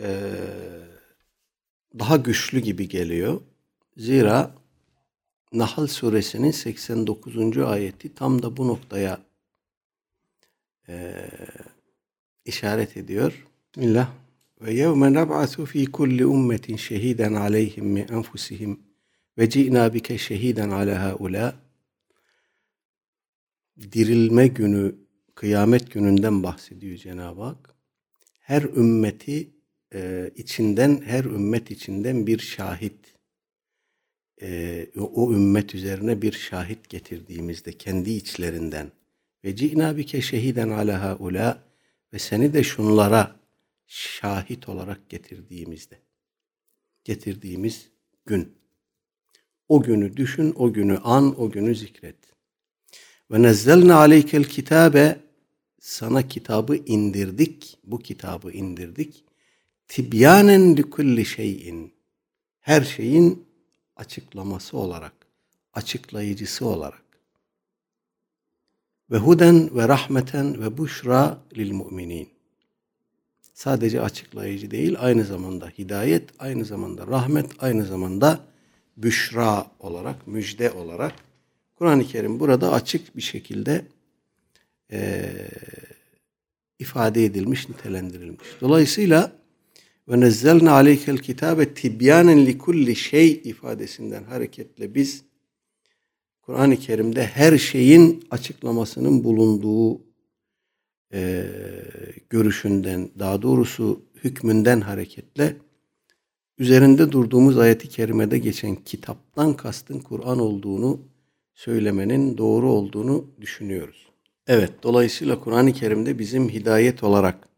e, 0.00 0.30
daha 1.98 2.16
güçlü 2.16 2.60
gibi 2.60 2.88
geliyor. 2.88 3.40
Zira 3.96 4.54
Nahl 5.52 5.86
suresinin 5.86 6.50
89. 6.50 7.58
ayeti 7.58 8.14
tam 8.14 8.42
da 8.42 8.56
bu 8.56 8.68
noktaya 8.68 9.31
e, 10.88 11.14
işaret 12.44 12.96
ediyor. 12.96 13.46
Bismillah. 13.76 14.12
Ve 14.60 14.74
yevme 14.74 15.12
neb'asu 15.12 15.66
fi 15.66 15.84
kulli 15.86 16.26
ummetin 16.26 16.76
şehiden 16.76 17.34
aleyhim 17.34 17.86
min 17.86 18.08
enfusihim 18.08 18.80
ve 19.38 19.50
ci'na 19.50 19.94
bike 19.94 20.18
şehiden 20.18 20.70
ala 20.70 21.02
haula 21.02 21.54
dirilme 23.92 24.46
günü, 24.46 24.94
kıyamet 25.34 25.90
gününden 25.90 26.42
bahsediyor 26.42 26.96
Cenab-ı 26.96 27.42
Hak. 27.42 27.74
Her 28.40 28.62
ümmeti 28.62 29.50
e, 29.94 30.30
içinden, 30.36 31.02
her 31.04 31.24
ümmet 31.24 31.70
içinden 31.70 32.26
bir 32.26 32.38
şahit, 32.38 33.14
e, 34.42 34.86
o 34.96 35.32
ümmet 35.32 35.74
üzerine 35.74 36.22
bir 36.22 36.32
şahit 36.32 36.88
getirdiğimizde 36.88 37.72
kendi 37.72 38.10
içlerinden 38.10 38.92
ve 39.44 39.56
ci'na 39.56 39.96
bike 39.96 40.22
şehiden 40.22 40.68
ala 40.68 41.02
haula 41.02 41.62
ve 42.12 42.18
seni 42.18 42.52
de 42.52 42.62
şunlara 42.62 43.36
şahit 43.86 44.68
olarak 44.68 45.08
getirdiğimizde 45.08 45.98
getirdiğimiz 47.04 47.88
gün. 48.26 48.52
O 49.68 49.82
günü 49.82 50.16
düşün, 50.16 50.52
o 50.56 50.72
günü 50.72 50.98
an, 50.98 51.40
o 51.40 51.50
günü 51.50 51.74
zikret. 51.74 52.16
Ve 53.30 53.42
nezzelne 53.42 53.92
aleykel 53.92 54.44
kitabe 54.44 55.20
sana 55.80 56.28
kitabı 56.28 56.76
indirdik, 56.76 57.78
bu 57.84 57.98
kitabı 57.98 58.52
indirdik. 58.52 59.24
Tibyanen 59.88 60.76
li 60.76 60.82
kulli 60.82 61.24
şeyin. 61.24 61.94
Her 62.60 62.82
şeyin 62.82 63.48
açıklaması 63.96 64.76
olarak, 64.76 65.14
açıklayıcısı 65.72 66.66
olarak. 66.66 67.02
Ve 69.12 69.16
huden 69.16 69.76
ve 69.76 69.88
rahmeten 69.88 70.62
ve 70.62 70.78
buşra 70.78 71.38
lil 71.56 71.70
müminin. 71.70 72.28
Sadece 73.54 74.00
açıklayıcı 74.00 74.70
değil, 74.70 74.96
aynı 74.98 75.24
zamanda 75.24 75.68
hidayet, 75.78 76.30
aynı 76.38 76.64
zamanda 76.64 77.06
rahmet, 77.06 77.46
aynı 77.58 77.84
zamanda 77.84 78.40
büşra 78.96 79.66
olarak, 79.80 80.26
müjde 80.26 80.70
olarak 80.70 81.12
Kur'an-ı 81.74 82.04
Kerim 82.04 82.40
burada 82.40 82.72
açık 82.72 83.16
bir 83.16 83.22
şekilde 83.22 83.84
e, 84.92 85.30
ifade 86.78 87.24
edilmiş, 87.24 87.68
nitelendirilmiş. 87.68 88.48
Dolayısıyla 88.60 89.32
ve 90.08 90.20
nezzelne 90.20 90.70
aleykel 90.70 91.18
kitabe 91.18 91.74
tibyanen 91.74 92.46
li 92.46 92.58
kulli 92.58 92.96
şey 92.96 93.40
ifadesinden 93.44 94.24
hareketle 94.24 94.94
biz 94.94 95.22
Kur'an-ı 96.42 96.76
Kerim'de 96.76 97.26
her 97.26 97.58
şeyin 97.58 98.24
açıklamasının 98.30 99.24
bulunduğu 99.24 100.00
e, 101.12 101.44
görüşünden, 102.30 103.10
daha 103.18 103.42
doğrusu 103.42 104.02
hükmünden 104.24 104.80
hareketle 104.80 105.56
üzerinde 106.58 107.12
durduğumuz 107.12 107.58
ayeti 107.58 107.88
kerimede 107.88 108.38
geçen 108.38 108.74
kitaptan 108.74 109.54
kastın 109.54 110.00
Kur'an 110.00 110.38
olduğunu 110.38 111.00
söylemenin 111.54 112.38
doğru 112.38 112.70
olduğunu 112.70 113.26
düşünüyoruz. 113.40 114.08
Evet, 114.46 114.72
dolayısıyla 114.82 115.40
Kur'an-ı 115.40 115.72
Kerim'de 115.72 116.18
bizim 116.18 116.48
hidayet 116.48 117.02
olarak, 117.02 117.48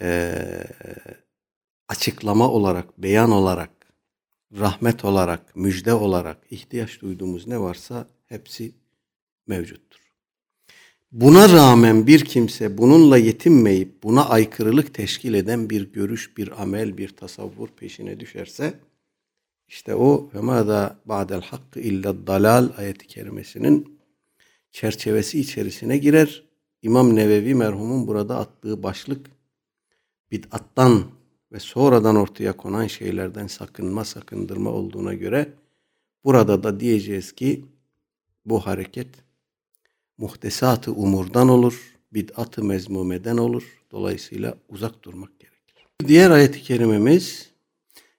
e, 0.00 0.34
açıklama 1.88 2.50
olarak, 2.50 3.02
beyan 3.02 3.30
olarak, 3.30 3.70
rahmet 4.58 5.04
olarak, 5.04 5.56
müjde 5.56 5.94
olarak 5.94 6.38
ihtiyaç 6.50 7.00
duyduğumuz 7.00 7.46
ne 7.46 7.60
varsa 7.60 8.08
hepsi 8.26 8.72
mevcuttur. 9.46 10.00
Buna 11.12 11.48
rağmen 11.48 12.06
bir 12.06 12.24
kimse 12.24 12.78
bununla 12.78 13.18
yetinmeyip 13.18 14.02
buna 14.02 14.28
aykırılık 14.28 14.94
teşkil 14.94 15.34
eden 15.34 15.70
bir 15.70 15.92
görüş, 15.92 16.36
bir 16.36 16.62
amel, 16.62 16.98
bir 16.98 17.08
tasavvur 17.08 17.68
peşine 17.68 18.20
düşerse 18.20 18.80
işte 19.68 19.94
o 19.94 20.30
ve 20.34 20.46
da 20.46 20.98
ba'del 21.04 21.40
hakkı 21.40 21.80
illa 21.80 22.26
dalal 22.26 22.70
ayeti 22.76 23.06
kerimesinin 23.06 23.98
çerçevesi 24.72 25.40
içerisine 25.40 25.98
girer. 25.98 26.44
İmam 26.82 27.16
Nevevi 27.16 27.54
merhumun 27.54 28.06
burada 28.06 28.38
attığı 28.38 28.82
başlık 28.82 29.30
bid'attan 30.30 31.04
ve 31.54 31.58
sonradan 31.58 32.16
ortaya 32.16 32.52
konan 32.52 32.86
şeylerden 32.86 33.46
sakınma, 33.46 34.04
sakındırma 34.04 34.70
olduğuna 34.70 35.14
göre 35.14 35.52
burada 36.24 36.62
da 36.62 36.80
diyeceğiz 36.80 37.32
ki 37.32 37.64
bu 38.46 38.66
hareket 38.66 39.08
muhtesatı 40.18 40.92
umurdan 40.92 41.48
olur, 41.48 41.96
bid'atı 42.12 42.64
mezmumeden 42.64 43.36
olur. 43.36 43.84
Dolayısıyla 43.90 44.54
uzak 44.68 45.02
durmak 45.02 45.40
gerekir. 45.40 45.86
Diğer 46.06 46.30
ayet-i 46.30 46.62
kerimemiz 46.62 47.50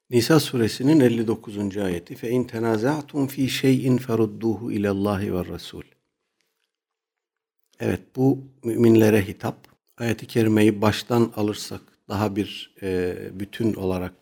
Nisa 0.10 0.40
suresinin 0.40 1.00
59. 1.00 1.78
ayeti. 1.78 2.16
Fe 2.16 2.30
in 2.30 2.44
tenaza'tum 2.44 3.28
fi 3.28 3.50
şey'in 3.50 3.98
ferudduhu 3.98 4.72
ila 4.72 4.92
Allahi 4.92 5.34
ve 5.34 5.46
Resul. 5.46 5.84
Evet 7.80 8.02
bu 8.16 8.40
müminlere 8.64 9.28
hitap. 9.28 9.68
Ayet-i 9.98 10.28
kerimeyi 10.28 10.82
baştan 10.82 11.32
alırsak 11.36 11.95
daha 12.10 12.36
bir 12.36 12.76
e, 12.82 13.18
bütün 13.34 13.74
olarak 13.74 14.14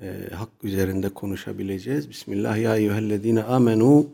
e, 0.00 0.28
hak 0.34 0.48
üzerinde 0.62 1.08
konuşabileceğiz. 1.08 2.10
Bismillah 2.10 2.58
ya 2.58 2.76
eyyühellezine 2.76 3.42
amenu 3.42 4.06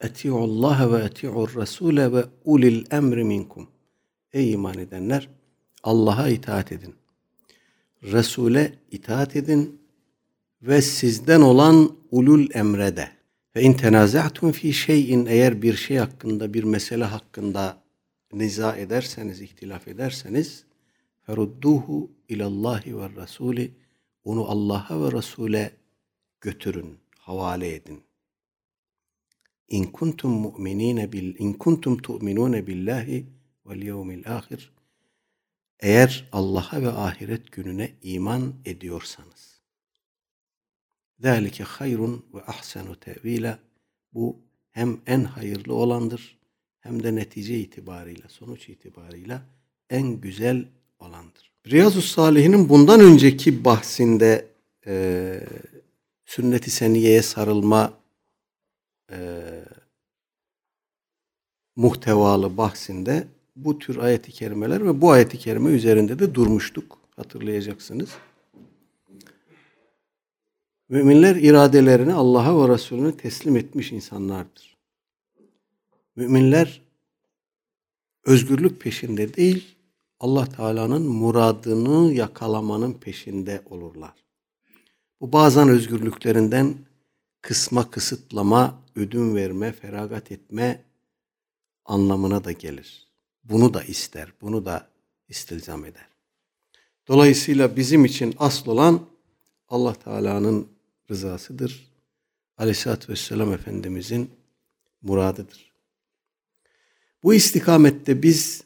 eti'ullaha 0.00 0.92
ve 0.92 1.04
eti'ur 1.04 1.56
rasule 1.56 2.12
ve 2.12 2.24
ulil 2.44 2.84
emri 2.90 3.24
minkum. 3.24 3.68
Ey 4.32 4.52
iman 4.52 4.78
edenler 4.78 5.28
Allah'a 5.82 6.28
itaat 6.28 6.72
edin. 6.72 6.94
Resul'e 8.02 8.72
itaat 8.90 9.36
edin 9.36 9.80
ve 10.62 10.82
sizden 10.82 11.40
olan 11.40 11.96
ulul 12.10 12.46
emrede. 12.54 13.08
Ve 13.56 13.62
in 13.62 13.72
tenaza'tum 13.72 14.52
fi 14.52 14.72
şeyin 14.72 15.26
eğer 15.26 15.62
bir 15.62 15.76
şey 15.76 15.96
hakkında, 15.96 16.54
bir 16.54 16.64
mesele 16.64 17.04
hakkında 17.04 17.82
niza 18.32 18.76
ederseniz, 18.76 19.40
ihtilaf 19.40 19.88
ederseniz 19.88 20.63
Ferudduhu 21.26 22.10
ilallahi 22.28 22.98
ve 22.98 23.10
rasuli. 23.16 23.74
Onu 24.24 24.44
Allah'a 24.44 25.02
ve 25.02 25.12
Resul'e 25.12 25.72
götürün, 26.40 26.98
havale 27.18 27.74
edin. 27.74 28.02
İn 29.68 29.84
kuntum 29.84 30.32
mu'minine 30.32 31.12
bil 31.12 31.34
in 31.38 31.52
kuntum 31.52 31.98
tu'minune 31.98 32.66
billahi 32.66 33.26
vel 33.66 33.82
yevmil 33.82 34.36
ahir. 34.36 34.72
Eğer 35.80 36.28
Allah'a 36.32 36.82
ve 36.82 36.88
ahiret 36.88 37.52
gününe 37.52 37.92
iman 38.02 38.54
ediyorsanız. 38.64 39.60
Zalike 41.20 41.64
hayrun 41.64 42.26
ve 42.34 42.42
ahsenu 42.42 43.00
tevila. 43.00 43.58
Bu 44.12 44.38
hem 44.70 45.00
en 45.06 45.24
hayırlı 45.24 45.74
olandır 45.74 46.38
hem 46.80 47.02
de 47.02 47.14
netice 47.14 47.58
itibarıyla, 47.58 48.28
sonuç 48.28 48.68
itibarıyla 48.68 49.42
en 49.90 50.20
güzel 50.20 50.68
olandır. 51.04 51.52
Riyazu 51.66 52.02
Salihinin 52.02 52.68
bundan 52.68 53.00
önceki 53.00 53.64
bahsinde 53.64 54.46
e, 54.86 55.40
sünnet-i 56.26 56.70
seniyeye 56.70 57.22
sarılma 57.22 57.92
e, 59.10 59.18
muhtevalı 61.76 62.56
bahsinde 62.56 63.26
bu 63.56 63.78
tür 63.78 63.96
ayeti 63.96 64.32
kerimeler 64.32 64.86
ve 64.86 65.00
bu 65.00 65.10
ayeti 65.10 65.38
kerime 65.38 65.70
üzerinde 65.70 66.18
de 66.18 66.34
durmuştuk. 66.34 66.98
Hatırlayacaksınız. 67.16 68.10
Müminler 70.88 71.36
iradelerini 71.36 72.12
Allah'a 72.12 72.62
ve 72.68 72.74
Resulüne 72.74 73.16
teslim 73.16 73.56
etmiş 73.56 73.92
insanlardır. 73.92 74.76
Müminler 76.16 76.82
özgürlük 78.24 78.80
peşinde 78.80 79.34
değil, 79.34 79.73
Allah 80.20 80.46
Teala'nın 80.46 81.02
muradını 81.02 82.12
yakalamanın 82.12 82.92
peşinde 82.92 83.62
olurlar. 83.70 84.24
Bu 85.20 85.32
bazen 85.32 85.68
özgürlüklerinden 85.68 86.74
kısma, 87.42 87.90
kısıtlama, 87.90 88.82
ödün 88.96 89.34
verme, 89.34 89.72
feragat 89.72 90.32
etme 90.32 90.84
anlamına 91.84 92.44
da 92.44 92.52
gelir. 92.52 93.08
Bunu 93.44 93.74
da 93.74 93.82
ister, 93.82 94.32
bunu 94.40 94.64
da 94.64 94.88
istilzam 95.28 95.84
eder. 95.84 96.08
Dolayısıyla 97.08 97.76
bizim 97.76 98.04
için 98.04 98.34
asıl 98.38 98.66
olan 98.66 99.06
Allah 99.68 99.94
Teala'nın 99.94 100.68
rızasıdır. 101.10 101.94
Aleyhisselatü 102.58 103.12
Vesselam 103.12 103.52
Efendimizin 103.52 104.30
muradıdır. 105.02 105.72
Bu 107.22 107.34
istikamette 107.34 108.22
biz 108.22 108.63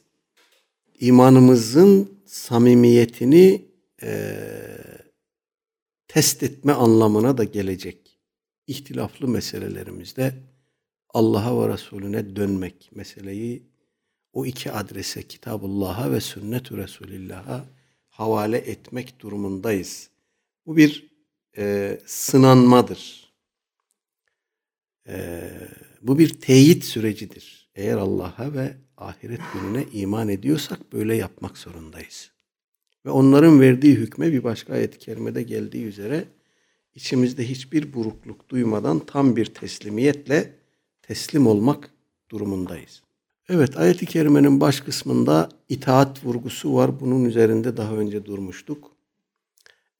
imanımızın 1.00 2.20
samimiyetini 2.26 3.68
e, 4.02 4.38
test 6.08 6.42
etme 6.42 6.72
anlamına 6.72 7.38
da 7.38 7.44
gelecek. 7.44 8.18
İhtilaflı 8.66 9.28
meselelerimizde 9.28 10.34
Allah'a 11.08 11.62
ve 11.62 11.72
Resulüne 11.72 12.36
dönmek 12.36 12.90
meseleyi 12.94 13.62
o 14.32 14.46
iki 14.46 14.72
adrese 14.72 15.22
Kitabullah'a 15.22 16.12
ve 16.12 16.20
Sünnet-ü 16.20 16.76
Resulillah'a 16.76 17.64
havale 18.08 18.58
etmek 18.58 19.20
durumundayız. 19.20 20.10
Bu 20.66 20.76
bir 20.76 21.10
e, 21.56 21.98
sınanmadır. 22.06 23.32
E, 25.08 25.50
bu 26.02 26.18
bir 26.18 26.40
teyit 26.40 26.84
sürecidir. 26.84 27.70
Eğer 27.74 27.96
Allah'a 27.96 28.54
ve 28.54 28.76
ahiret 29.00 29.40
gününe 29.54 29.84
iman 29.92 30.28
ediyorsak 30.28 30.92
böyle 30.92 31.16
yapmak 31.16 31.58
zorundayız. 31.58 32.30
Ve 33.06 33.10
onların 33.10 33.60
verdiği 33.60 33.94
hükme 33.94 34.32
bir 34.32 34.44
başka 34.44 34.72
ayet-i 34.72 34.98
kerimede 34.98 35.42
geldiği 35.42 35.84
üzere 35.84 36.24
içimizde 36.94 37.48
hiçbir 37.48 37.92
burukluk 37.92 38.48
duymadan 38.48 38.98
tam 38.98 39.36
bir 39.36 39.46
teslimiyetle 39.46 40.54
teslim 41.02 41.46
olmak 41.46 41.90
durumundayız. 42.30 43.02
Evet 43.48 43.76
ayet-i 43.76 44.06
kerimenin 44.06 44.60
baş 44.60 44.80
kısmında 44.80 45.48
itaat 45.68 46.24
vurgusu 46.24 46.74
var. 46.74 47.00
Bunun 47.00 47.24
üzerinde 47.24 47.76
daha 47.76 47.94
önce 47.94 48.24
durmuştuk. 48.24 48.92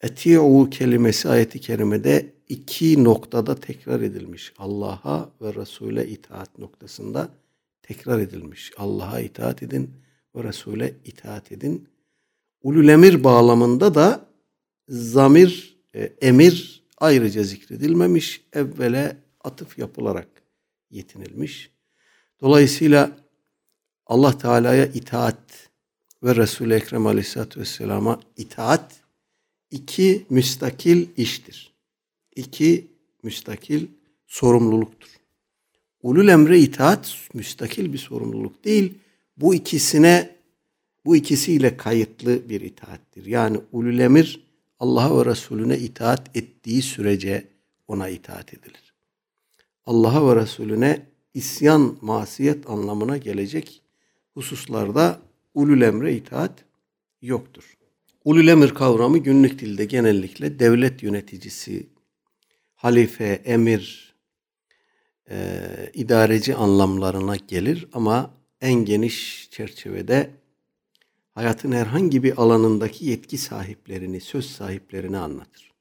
Eti'u 0.01 0.71
kelimesi 0.71 1.29
ayet-i 1.29 1.61
kerimede 1.61 2.33
iki 2.49 3.05
noktada 3.05 3.55
tekrar 3.55 4.01
edilmiş. 4.01 4.53
Allah'a 4.59 5.31
ve 5.43 5.55
Resul'e 5.55 6.07
itaat 6.07 6.59
noktasında 6.59 7.29
tekrar 7.89 8.19
edilmiş. 8.19 8.73
Allah'a 8.77 9.21
itaat 9.21 9.63
edin 9.63 9.91
ve 10.35 10.45
Resul'e 10.45 10.95
itaat 11.05 11.53
edin. 11.53 11.89
Ulul 12.63 12.89
emir 12.89 13.25
bağlamında 13.25 13.95
da 13.95 14.29
zamir, 14.89 15.81
e, 15.95 16.13
emir 16.21 16.85
ayrıca 16.99 17.43
zikredilmemiş. 17.43 18.45
Evvele 18.53 19.17
atıf 19.45 19.79
yapılarak 19.79 20.29
yetinilmiş. 20.91 21.71
Dolayısıyla 22.41 23.17
Allah 24.07 24.39
Teala'ya 24.39 24.87
itaat 24.87 25.71
ve 26.23 26.37
Resul-i 26.37 26.75
Ekrem 26.75 27.07
Aleyhisselatü 27.07 27.61
Vesselam'a 27.61 28.21
itaat 28.37 29.01
iki 29.71 30.27
müstakil 30.31 31.09
iştir. 31.17 31.75
İki 32.37 32.87
müstakil 33.23 33.87
sorumluluktur. 34.27 35.18
Ulul 36.03 36.29
emre 36.29 36.59
itaat 36.59 37.17
müstakil 37.35 37.93
bir 37.93 37.99
sorumluluk 37.99 38.65
değil. 38.65 38.95
Bu 39.37 39.55
ikisine 39.55 40.39
bu 41.05 41.17
ikisiyle 41.17 41.77
kayıtlı 41.77 42.49
bir 42.49 42.61
itaattir. 42.61 43.27
Yani 43.27 43.61
ulul 43.73 43.99
emir 43.99 44.41
Allah'a 44.81 45.19
ve 45.19 45.31
Resulüne 45.31 45.79
itaat 45.79 46.37
ettiği 46.37 46.83
sürece 46.83 47.49
ona 47.89 48.09
itaat 48.09 48.55
edilir. 48.55 48.95
Allah'a 49.87 50.29
ve 50.29 50.41
Resulüne 50.41 51.07
isyan, 51.35 51.97
masiyet 52.01 52.71
anlamına 52.71 53.17
gelecek 53.17 53.83
hususlarda 54.35 55.21
ulul 55.55 55.81
emre 55.81 56.15
itaat 56.15 56.65
yoktur. 57.23 57.77
Ulul 58.25 58.49
emir 58.49 58.75
kavramı 58.75 59.19
günlük 59.19 59.59
dilde 59.59 59.85
genellikle 59.85 60.59
devlet 60.59 61.03
yöneticisi, 61.03 61.87
halife, 62.75 63.43
emir, 63.45 64.08
e, 65.31 65.61
idareci 65.95 66.55
anlamlarına 66.55 67.37
gelir 67.37 67.89
ama 67.93 68.31
en 68.61 68.85
geniş 68.85 69.49
çerçevede 69.51 70.31
hayatın 71.35 71.73
herhangi 71.73 72.23
bir 72.23 72.39
alanındaki 72.43 73.07
yetki 73.07 73.39
sahiplerini, 73.39 74.21
söz 74.21 74.47
sahiplerini 74.47 75.19
anlatır. 75.19 75.73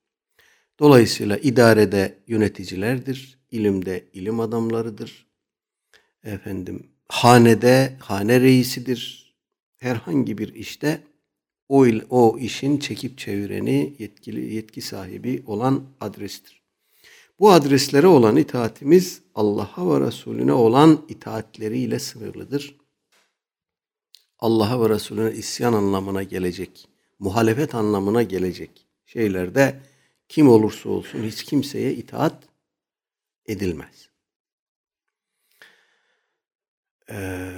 Dolayısıyla 0.80 1.38
idarede 1.38 2.18
yöneticilerdir, 2.28 3.40
ilimde 3.52 4.04
ilim 4.14 4.40
adamlarıdır. 4.40 5.28
Efendim, 6.24 6.88
hanede 7.10 7.98
hane 8.00 8.42
reisidir. 8.42 9.28
Herhangi 9.78 10.38
bir 10.38 10.54
işte 10.54 11.02
o, 11.70 11.86
o 12.10 12.38
işin 12.40 12.78
çekip 12.78 13.18
çevireni, 13.18 13.96
yetkili 14.00 14.54
yetki 14.54 14.82
sahibi 14.82 15.44
olan 15.48 15.84
adrestir. 16.02 16.62
Bu 17.40 17.52
adreslere 17.52 18.08
olan 18.08 18.36
itaatimiz 18.36 19.22
Allah'a 19.36 19.94
ve 19.94 20.08
Resulüne 20.08 20.54
olan 20.54 21.06
itaatleriyle 21.10 22.00
sınırlıdır. 22.00 22.76
Allah'a 24.40 24.82
ve 24.82 24.90
Resulüne 24.90 25.36
isyan 25.36 25.74
anlamına 25.74 26.24
gelecek, 26.24 26.90
muhalefet 27.20 27.76
anlamına 27.76 28.24
gelecek 28.24 28.88
şeylerde 29.06 29.82
kim 30.30 30.50
olursa 30.50 30.90
olsun 30.90 31.24
hiç 31.24 31.44
kimseye 31.44 31.94
itaat 31.94 32.44
edilmez. 33.46 34.10
Ee, 37.10 37.52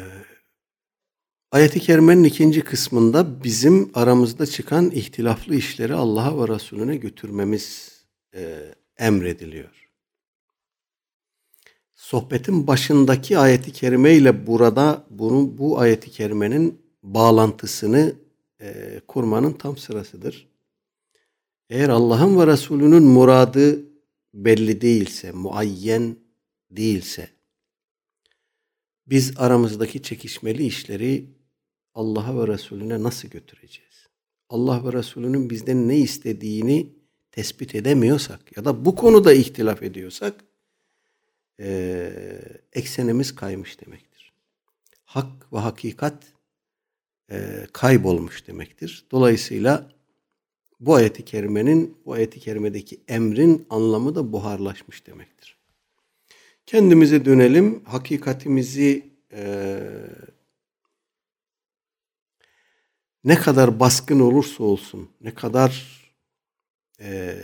ayet-i 1.52 1.80
kerimenin 1.80 2.24
ikinci 2.24 2.62
kısmında 2.62 3.44
bizim 3.44 3.92
aramızda 3.94 4.46
çıkan 4.46 4.92
ihtilaflı 4.92 5.56
işleri 5.56 5.94
Allah'a 5.94 6.44
ve 6.44 6.56
Resulüne 6.56 6.96
götürmemiz 6.96 7.92
e, 8.36 8.74
emrediliyor. 9.00 9.90
Sohbetin 11.94 12.68
başındaki 12.68 13.38
ayeti 13.38 13.72
kerime 13.72 14.14
ile 14.14 14.48
burada 14.48 15.06
bunu 15.10 15.58
bu 15.58 15.80
ayeti 15.80 16.12
kerimenin 16.12 16.82
bağlantısını 17.04 18.16
e, 18.62 19.02
kurmanın 19.08 19.54
tam 19.54 19.78
sırasıdır. 19.78 20.50
Eğer 21.70 21.90
Allah'ın 21.90 22.40
ve 22.40 22.48
Resulünün 22.48 23.04
muradı 23.04 23.86
belli 24.34 24.82
değilse, 24.82 25.32
muayyen 25.32 26.16
değilse, 26.72 27.30
biz 29.08 29.34
aramızdaki 29.38 30.02
çekişmeli 30.02 30.66
işleri 30.66 31.26
Allah'a 31.94 32.42
ve 32.42 32.54
Resulüne 32.54 33.04
nasıl 33.04 33.28
götüreceğiz? 33.28 34.08
Allah 34.50 34.86
ve 34.86 34.94
Resulünün 34.94 35.50
bizden 35.50 35.88
ne 35.88 35.98
istediğini 35.98 36.99
tespit 37.39 37.75
edemiyorsak 37.75 38.58
ya 38.58 38.65
da 38.65 38.86
bu 38.86 38.95
konuda 38.95 39.34
ihtilaf 39.34 39.84
ediyorsak 39.84 40.43
e, 41.60 42.12
eksenimiz 42.73 43.36
kaymış 43.36 43.82
demektir. 43.82 44.34
Hak 45.06 45.54
ve 45.54 45.58
hakikat 45.58 46.23
e, 47.32 47.67
kaybolmuş 47.73 48.47
demektir. 48.47 49.06
Dolayısıyla 49.12 49.91
bu 50.80 50.95
ayeti 50.95 51.25
kerimenin, 51.25 51.97
bu 52.06 52.13
ayeti 52.13 52.39
kerimedeki 52.39 53.02
emrin 53.08 53.67
anlamı 53.69 54.15
da 54.15 54.32
buharlaşmış 54.32 55.08
demektir. 55.08 55.58
Kendimize 56.65 57.25
dönelim, 57.25 57.84
hakikatimizi 57.86 59.13
e, 59.34 59.80
ne 63.23 63.36
kadar 63.36 63.80
baskın 63.80 64.19
olursa 64.19 64.63
olsun, 64.63 65.10
ne 65.21 65.34
kadar 65.34 65.99
e, 67.02 67.38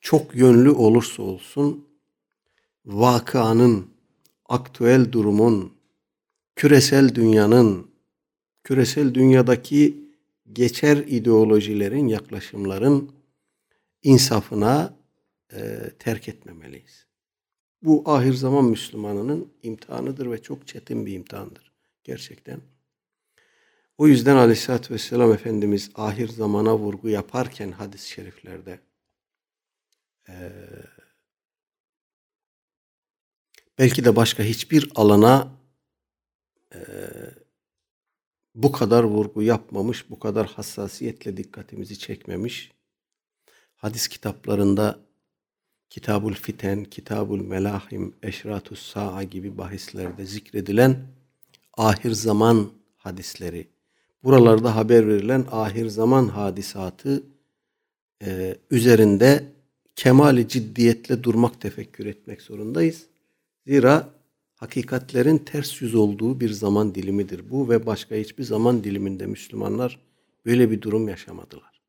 çok 0.00 0.34
yönlü 0.36 0.70
olursa 0.70 1.22
olsun, 1.22 1.88
vakanın, 2.86 3.86
aktüel 4.46 5.12
durumun, 5.12 5.72
küresel 6.56 7.14
dünyanın, 7.14 7.90
küresel 8.64 9.14
dünyadaki 9.14 10.04
geçer 10.52 10.96
ideolojilerin, 10.96 12.08
yaklaşımların 12.08 13.10
insafına 14.02 14.96
e, 15.52 15.90
terk 15.98 16.28
etmemeliyiz. 16.28 17.06
Bu 17.82 18.02
ahir 18.06 18.32
zaman 18.32 18.64
Müslümanının 18.64 19.52
imtihanıdır 19.62 20.30
ve 20.30 20.42
çok 20.42 20.66
çetin 20.66 21.06
bir 21.06 21.12
imtihandır 21.12 21.72
gerçekten. 22.04 22.60
O 23.98 24.06
yüzden 24.06 24.36
Aleyhisselatü 24.36 24.94
Vesselam 24.94 25.32
Efendimiz 25.32 25.90
ahir 25.94 26.28
zamana 26.28 26.78
vurgu 26.78 27.08
yaparken 27.08 27.72
hadis-i 27.72 28.10
şeriflerde 28.10 28.80
e, 30.28 30.52
belki 33.78 34.04
de 34.04 34.16
başka 34.16 34.42
hiçbir 34.42 34.90
alana 34.94 35.52
e, 36.74 36.78
bu 38.54 38.72
kadar 38.72 39.04
vurgu 39.04 39.42
yapmamış, 39.42 40.10
bu 40.10 40.18
kadar 40.18 40.46
hassasiyetle 40.46 41.36
dikkatimizi 41.36 41.98
çekmemiş. 41.98 42.72
Hadis 43.76 44.08
kitaplarında 44.08 44.98
Kitabul 45.90 46.34
Fiten, 46.34 46.84
Kitabul 46.84 47.40
Melahim, 47.40 48.16
Eşratus 48.22 48.82
Sa'a 48.82 49.22
gibi 49.22 49.58
bahislerde 49.58 50.26
zikredilen 50.26 51.06
ahir 51.76 52.10
zaman 52.10 52.72
hadisleri, 52.96 53.73
buralarda 54.24 54.76
haber 54.76 55.08
verilen 55.08 55.44
ahir 55.50 55.86
zaman 55.86 56.28
hadisatı 56.28 57.22
e, 58.22 58.56
üzerinde 58.70 59.44
kemali 59.96 60.48
ciddiyetle 60.48 61.22
durmak, 61.24 61.60
tefekkür 61.60 62.06
etmek 62.06 62.42
zorundayız. 62.42 63.06
Zira 63.66 64.08
hakikatlerin 64.56 65.38
ters 65.38 65.82
yüz 65.82 65.94
olduğu 65.94 66.40
bir 66.40 66.50
zaman 66.50 66.94
dilimidir 66.94 67.50
bu 67.50 67.68
ve 67.68 67.86
başka 67.86 68.14
hiçbir 68.14 68.44
zaman 68.44 68.84
diliminde 68.84 69.26
Müslümanlar 69.26 70.00
böyle 70.46 70.70
bir 70.70 70.82
durum 70.82 71.08
yaşamadılar. 71.08 71.80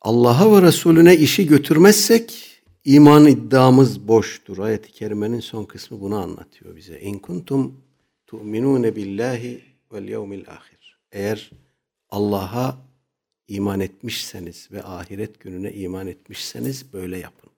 Allah'a 0.00 0.56
ve 0.56 0.66
Resulüne 0.66 1.16
işi 1.16 1.46
götürmezsek 1.46 2.50
iman 2.84 3.26
iddiamız 3.26 4.08
boştur. 4.08 4.58
Ayet-i 4.58 4.92
kerimenin 4.92 5.40
son 5.40 5.64
kısmı 5.64 6.00
bunu 6.00 6.16
anlatıyor 6.16 6.76
bize. 6.76 7.00
İn 7.00 7.18
kuntum 7.18 7.80
tu'minune 8.26 8.96
billahi 8.96 9.73
vel 9.94 10.08
yevmil 10.08 10.48
ahir. 10.48 10.98
Eğer 11.12 11.50
Allah'a 12.10 12.78
iman 13.48 13.80
etmişseniz 13.80 14.68
ve 14.72 14.82
ahiret 14.82 15.40
gününe 15.40 15.72
iman 15.72 16.06
etmişseniz 16.06 16.92
böyle 16.92 17.18
yapın. 17.18 17.50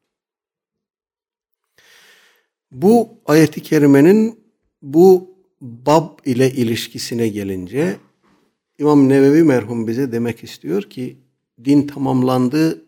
Bu 2.70 3.09
ayeti 3.27 3.62
kerimenin 3.62 4.40
bu 4.83 5.37
bab 5.61 6.18
ile 6.25 6.51
ilişkisine 6.51 7.29
gelince 7.29 7.96
İmam 8.79 9.09
Nevevi 9.09 9.42
merhum 9.42 9.87
bize 9.87 10.12
demek 10.12 10.44
istiyor 10.44 10.83
ki 10.83 11.16
din 11.64 11.87
tamamlandı 11.87 12.85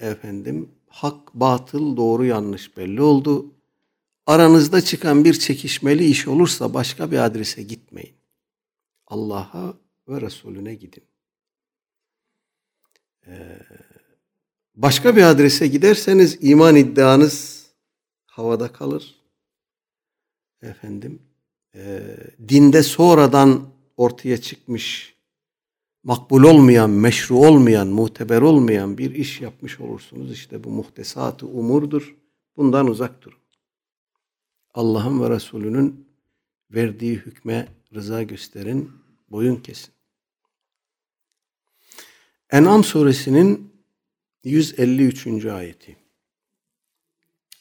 efendim 0.00 0.68
hak 0.88 1.34
batıl 1.34 1.96
doğru 1.96 2.24
yanlış 2.24 2.76
belli 2.76 3.02
oldu. 3.02 3.46
Aranızda 4.26 4.80
çıkan 4.80 5.24
bir 5.24 5.34
çekişmeli 5.34 6.04
iş 6.04 6.28
olursa 6.28 6.74
başka 6.74 7.10
bir 7.10 7.24
adrese 7.24 7.62
gitmeyin. 7.62 8.14
Allah'a 9.14 9.74
ve 10.08 10.20
Resulüne 10.20 10.74
gidin. 10.74 11.04
Ee, 13.26 13.58
başka 14.74 15.16
bir 15.16 15.22
adrese 15.22 15.66
giderseniz 15.66 16.38
iman 16.40 16.76
iddianız 16.76 17.66
havada 18.26 18.72
kalır. 18.72 19.14
Efendim, 20.62 21.22
e, 21.74 22.02
dinde 22.48 22.82
sonradan 22.82 23.68
ortaya 23.96 24.40
çıkmış, 24.40 25.14
makbul 26.02 26.42
olmayan, 26.42 26.90
meşru 26.90 27.36
olmayan, 27.36 27.88
muteber 27.88 28.40
olmayan 28.40 28.98
bir 28.98 29.14
iş 29.14 29.40
yapmış 29.40 29.80
olursunuz. 29.80 30.32
İşte 30.32 30.64
bu 30.64 30.70
muhtesatı 30.70 31.46
umurdur. 31.46 32.16
Bundan 32.56 32.86
uzak 32.86 33.22
durun. 33.22 33.38
Allah'ın 34.74 35.22
ve 35.22 35.30
Resulünün 35.30 36.08
verdiği 36.70 37.16
hükme 37.16 37.68
rıza 37.94 38.22
gösterin, 38.22 39.03
boyun 39.34 39.56
kesin. 39.56 39.94
En'am 42.50 42.84
suresinin 42.84 43.74
153. 44.44 45.46
ayeti. 45.46 45.96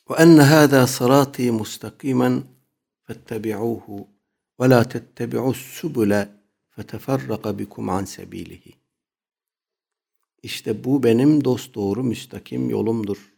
Ve 0.09 0.13
enne 0.15 0.41
hâzâ 0.41 0.87
sırâtî 0.87 1.51
mustakîmen 1.51 2.43
fettebi'ûhu 3.03 4.07
ve 4.59 4.69
lâ 4.69 4.83
tettebi'us 4.83 5.57
subule 5.57 6.29
feteferraka 6.69 7.59
bikum 7.59 7.89
an 7.89 8.05
sebilihi. 8.05 8.73
İşte 10.43 10.83
bu 10.83 11.03
benim 11.03 11.43
dost 11.43 11.75
doğru 11.75 12.03
müstakim 12.03 12.69
yolumdur. 12.69 13.33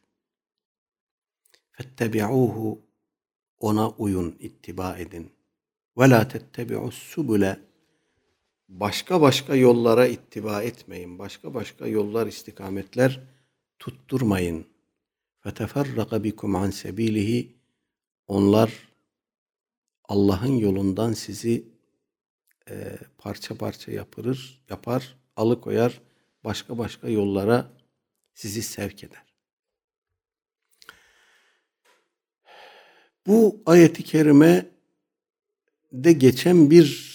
Fettebi'ûhu 1.71 2.81
ona 3.59 3.89
uyun, 3.89 4.35
ittiba 4.39 4.97
edin. 4.97 5.31
Ve 5.97 6.09
la 6.09 6.27
tettebi'us 6.27 6.95
subule 6.95 7.74
başka 8.68 9.20
başka 9.20 9.54
yollara 9.54 10.06
ittiba 10.06 10.62
etmeyin. 10.62 11.18
Başka 11.18 11.54
başka 11.54 11.86
yollar, 11.86 12.26
istikametler 12.26 13.20
tutturmayın. 13.78 14.66
فَتَفَرَّقَ 15.44 16.10
بِكُمْ 16.26 16.52
عَنْ 16.56 16.70
سَب۪يلِهِ 16.72 17.48
Onlar 18.28 18.88
Allah'ın 20.04 20.52
yolundan 20.52 21.12
sizi 21.12 21.68
e, 22.70 22.98
parça 23.18 23.54
parça 23.54 23.92
yapırır, 23.92 24.64
yapar, 24.70 25.16
alıkoyar, 25.36 26.00
başka 26.44 26.78
başka 26.78 27.08
yollara 27.08 27.70
sizi 28.34 28.62
sevk 28.62 29.04
eder. 29.04 29.34
Bu 33.26 33.62
ayeti 33.66 34.02
kerime 34.02 34.66
de 35.92 36.12
geçen 36.12 36.70
bir 36.70 37.13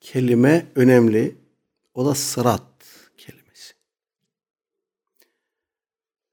kelime 0.00 0.66
önemli. 0.74 1.36
O 1.94 2.06
da 2.06 2.14
sırat 2.14 2.62
kelimesi. 3.16 3.74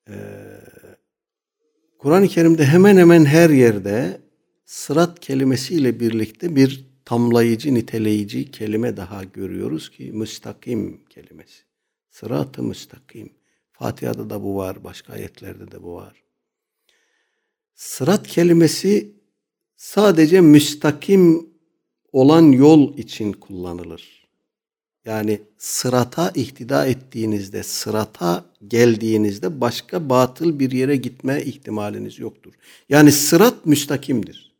Ee, 0.10 0.14
Kur'an-ı 1.98 2.28
Kerim'de 2.28 2.66
hemen 2.66 2.98
hemen 2.98 3.26
her 3.26 3.50
yerde 3.50 4.22
sırat 4.66 5.20
kelimesiyle 5.20 6.00
birlikte 6.00 6.56
bir 6.56 6.86
tamlayıcı, 7.06 7.74
niteleyici 7.74 8.52
kelime 8.52 8.98
daha 8.98 9.24
görüyoruz 9.24 9.92
ki 9.92 10.12
müstakim 10.12 11.06
kelimesi. 11.10 11.64
Sırat-ı 12.10 12.64
müstakim. 12.64 13.34
Fatiha'da 13.72 14.30
da 14.30 14.44
bu 14.44 14.56
var, 14.56 14.84
başka 14.84 15.14
ayetlerde 15.14 15.72
de 15.72 15.84
bu 15.84 15.96
var. 15.96 16.24
Sırat 17.76 18.28
kelimesi 18.28 19.16
sadece 19.76 20.42
müstakim 20.42 21.50
olan 22.12 22.52
yol 22.52 22.98
için 22.98 23.32
kullanılır. 23.34 24.28
Yani 25.06 25.42
sırata 25.58 26.32
ihtida 26.36 26.86
ettiğinizde, 26.86 27.64
sırata 27.64 28.46
geldiğinizde 28.68 29.62
başka 29.62 30.10
batıl 30.10 30.60
bir 30.60 30.72
yere 30.72 30.96
gitme 30.96 31.44
ihtimaliniz 31.44 32.20
yoktur. 32.20 32.54
Yani 32.90 33.12
sırat 33.12 33.66
müstakimdir. 33.66 34.56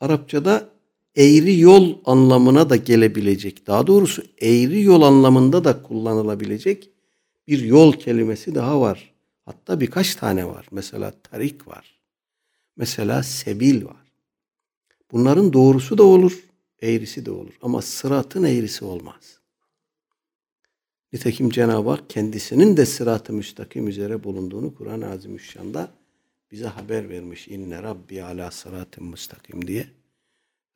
Arapçada 0.00 0.68
eğri 1.16 1.60
yol 1.60 1.98
anlamına 2.04 2.70
da 2.70 2.76
gelebilecek, 2.76 3.66
daha 3.66 3.86
doğrusu 3.86 4.22
eğri 4.40 4.82
yol 4.82 5.02
anlamında 5.02 5.64
da 5.64 5.82
kullanılabilecek 5.82 6.90
bir 7.48 7.62
yol 7.62 7.92
kelimesi 7.92 8.54
daha 8.54 8.80
var. 8.80 9.14
Hatta 9.44 9.80
birkaç 9.80 10.14
tane 10.14 10.46
var. 10.46 10.66
Mesela 10.70 11.12
tarik 11.22 11.68
var. 11.68 11.98
Mesela 12.76 13.22
sebil 13.22 13.84
var. 13.84 14.12
Bunların 15.12 15.52
doğrusu 15.52 15.98
da 15.98 16.02
olur, 16.02 16.49
eğrisi 16.82 17.26
de 17.26 17.30
olur. 17.30 17.54
Ama 17.62 17.82
sıratın 17.82 18.44
eğrisi 18.44 18.84
olmaz. 18.84 19.40
Nitekim 21.12 21.50
Cenab-ı 21.50 21.90
Hak 21.90 22.10
kendisinin 22.10 22.76
de 22.76 22.86
sırat-ı 22.86 23.32
müstakim 23.32 23.88
üzere 23.88 24.24
bulunduğunu 24.24 24.74
Kur'an-ı 24.74 25.10
Azimüşşan'da 25.10 25.90
bize 26.52 26.66
haber 26.66 27.08
vermiş. 27.08 27.48
İnne 27.48 27.82
Rabbi 27.82 28.22
ala 28.22 28.50
sırat-ı 28.50 29.02
müstakim 29.02 29.66
diye. 29.66 29.86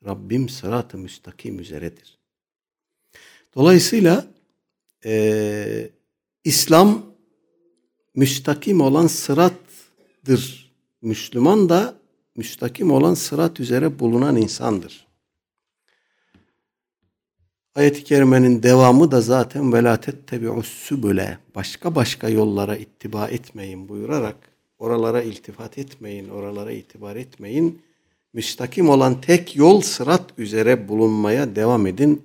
Rabbim 0.05 0.49
sırat-ı 0.49 0.97
müstakim 0.97 1.59
üzeredir. 1.59 2.17
Dolayısıyla 3.55 4.27
e, 5.05 5.89
İslam 6.43 7.05
müstakim 8.15 8.81
olan 8.81 9.07
sırattır. 9.07 10.71
Müslüman 11.01 11.69
da 11.69 11.95
müstakim 12.35 12.91
olan 12.91 13.13
sırat 13.13 13.59
üzere 13.59 13.99
bulunan 13.99 14.35
insandır. 14.35 15.04
Ayet-i 17.75 18.03
kerimenin 18.03 18.63
devamı 18.63 19.11
da 19.11 19.21
zaten 19.21 19.73
velatet 19.73 20.27
tebi'us 20.27 20.67
sübüle 20.67 21.37
başka 21.55 21.95
başka 21.95 22.29
yollara 22.29 22.77
ittiba 22.77 23.27
etmeyin 23.27 23.89
buyurarak 23.89 24.35
oralara 24.79 25.21
iltifat 25.21 25.77
etmeyin, 25.77 26.29
oralara 26.29 26.71
itibar 26.71 27.15
etmeyin. 27.15 27.81
Müstakim 28.33 28.89
olan 28.89 29.21
tek 29.21 29.55
yol 29.55 29.81
sırat 29.81 30.23
üzere 30.37 30.87
bulunmaya 30.87 31.55
devam 31.55 31.87
edin 31.87 32.21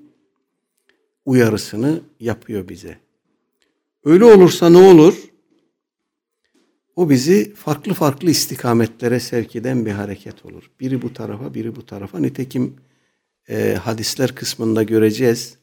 uyarısını 1.27 2.01
yapıyor 2.21 2.69
bize. 2.69 2.99
Öyle 4.05 4.25
olursa 4.25 4.71
ne 4.71 4.79
olur? 4.79 5.15
O 6.97 7.11
bizi 7.11 7.55
farklı 7.55 7.95
farklı 7.95 8.31
istikametlere 8.31 9.21
sevk 9.21 9.57
eden 9.57 9.87
bir 9.87 9.93
hareket 9.93 10.45
olur. 10.45 10.71
Biri 10.81 11.03
bu 11.03 11.13
tarafa, 11.13 11.55
biri 11.55 11.77
bu 11.77 11.87
tarafa. 11.87 12.19
Nitekim 12.19 12.77
e, 13.51 13.75
hadisler 13.75 14.35
kısmında 14.35 14.83
göreceğiz. 14.83 15.57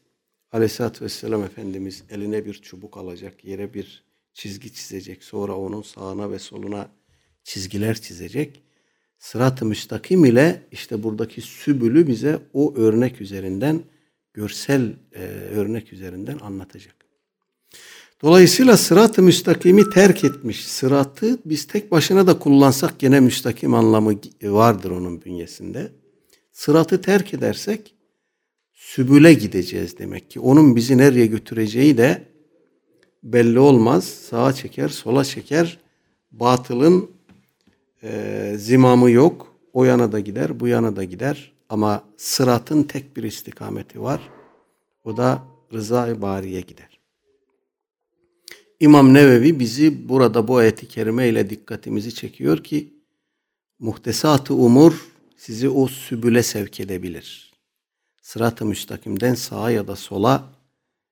Aleyhisselatü 0.52 1.06
Vesselam 1.06 1.44
Efendimiz 1.44 2.04
eline 2.10 2.46
bir 2.46 2.54
çubuk 2.54 2.98
alacak, 2.98 3.46
yere 3.46 3.74
bir 3.74 4.04
çizgi 4.34 4.74
çizecek. 4.74 5.24
Sonra 5.24 5.56
onun 5.56 5.82
sağına 5.82 6.32
ve 6.32 6.40
soluna 6.40 6.88
çizgiler 7.44 8.02
çizecek. 8.02 8.64
Sırat-ı 9.20 9.66
müstakim 9.66 10.26
ile 10.26 10.62
işte 10.72 11.04
buradaki 11.04 11.42
sübülü 11.42 12.08
bize 12.08 12.40
o 12.54 12.76
örnek 12.76 13.22
üzerinden 13.22 13.82
görsel 14.34 14.94
e, 15.16 15.24
örnek 15.30 15.94
üzerinden 15.94 16.40
anlatacak. 16.40 16.96
Dolayısıyla 18.22 18.78
sırat-ı 18.78 19.22
müstakimi 19.22 19.90
terk 19.90 20.24
etmiş. 20.24 20.68
Sıratı 20.68 21.40
biz 21.46 21.68
tek 21.68 21.92
başına 21.92 22.28
da 22.28 22.40
kullansak 22.40 23.00
gene 23.00 23.20
müstakim 23.20 23.74
anlamı 23.74 24.14
vardır 24.44 24.92
onun 24.92 25.22
bünyesinde. 25.22 25.92
Sıratı 26.58 27.02
terk 27.02 27.34
edersek 27.34 27.96
sübüle 28.74 29.34
gideceğiz 29.34 29.98
demek 29.98 30.32
ki. 30.32 30.40
Onun 30.40 30.76
bizi 30.76 30.98
nereye 30.98 31.26
götüreceği 31.26 31.98
de 31.98 32.24
belli 33.24 33.60
olmaz. 33.60 34.04
Sağa 34.04 34.54
çeker, 34.54 34.90
sola 34.90 35.24
çeker. 35.24 35.80
Batılın 36.32 37.12
e, 38.04 38.54
zimamı 38.58 39.12
yok. 39.12 39.56
O 39.74 39.86
yana 39.86 40.12
da 40.12 40.20
gider, 40.20 40.60
bu 40.60 40.68
yana 40.68 40.96
da 40.96 41.04
gider. 41.04 41.52
Ama 41.70 42.04
sıratın 42.18 42.84
tek 42.84 43.18
bir 43.18 43.24
istikameti 43.24 44.02
var. 44.02 44.30
O 45.04 45.18
da 45.18 45.44
rıza-i 45.74 46.22
bariye 46.22 46.62
gider. 46.62 47.00
İmam 48.80 49.14
Nevevi 49.14 49.60
bizi 49.60 50.10
burada 50.10 50.48
bu 50.48 50.58
ayeti 50.58 50.88
kerime 50.88 51.30
ile 51.30 51.50
dikkatimizi 51.50 52.16
çekiyor 52.16 52.64
ki 52.64 52.94
muhtesat-ı 53.80 54.54
umur 54.54 55.17
sizi 55.38 55.70
o 55.70 55.88
sübüle 55.88 56.44
sevk 56.44 56.80
edebilir. 56.80 57.54
Sırat-ı 58.22 58.66
müstakimden 58.66 59.36
sağa 59.36 59.72
ya 59.72 59.88
da 59.88 59.96
sola 59.96 60.54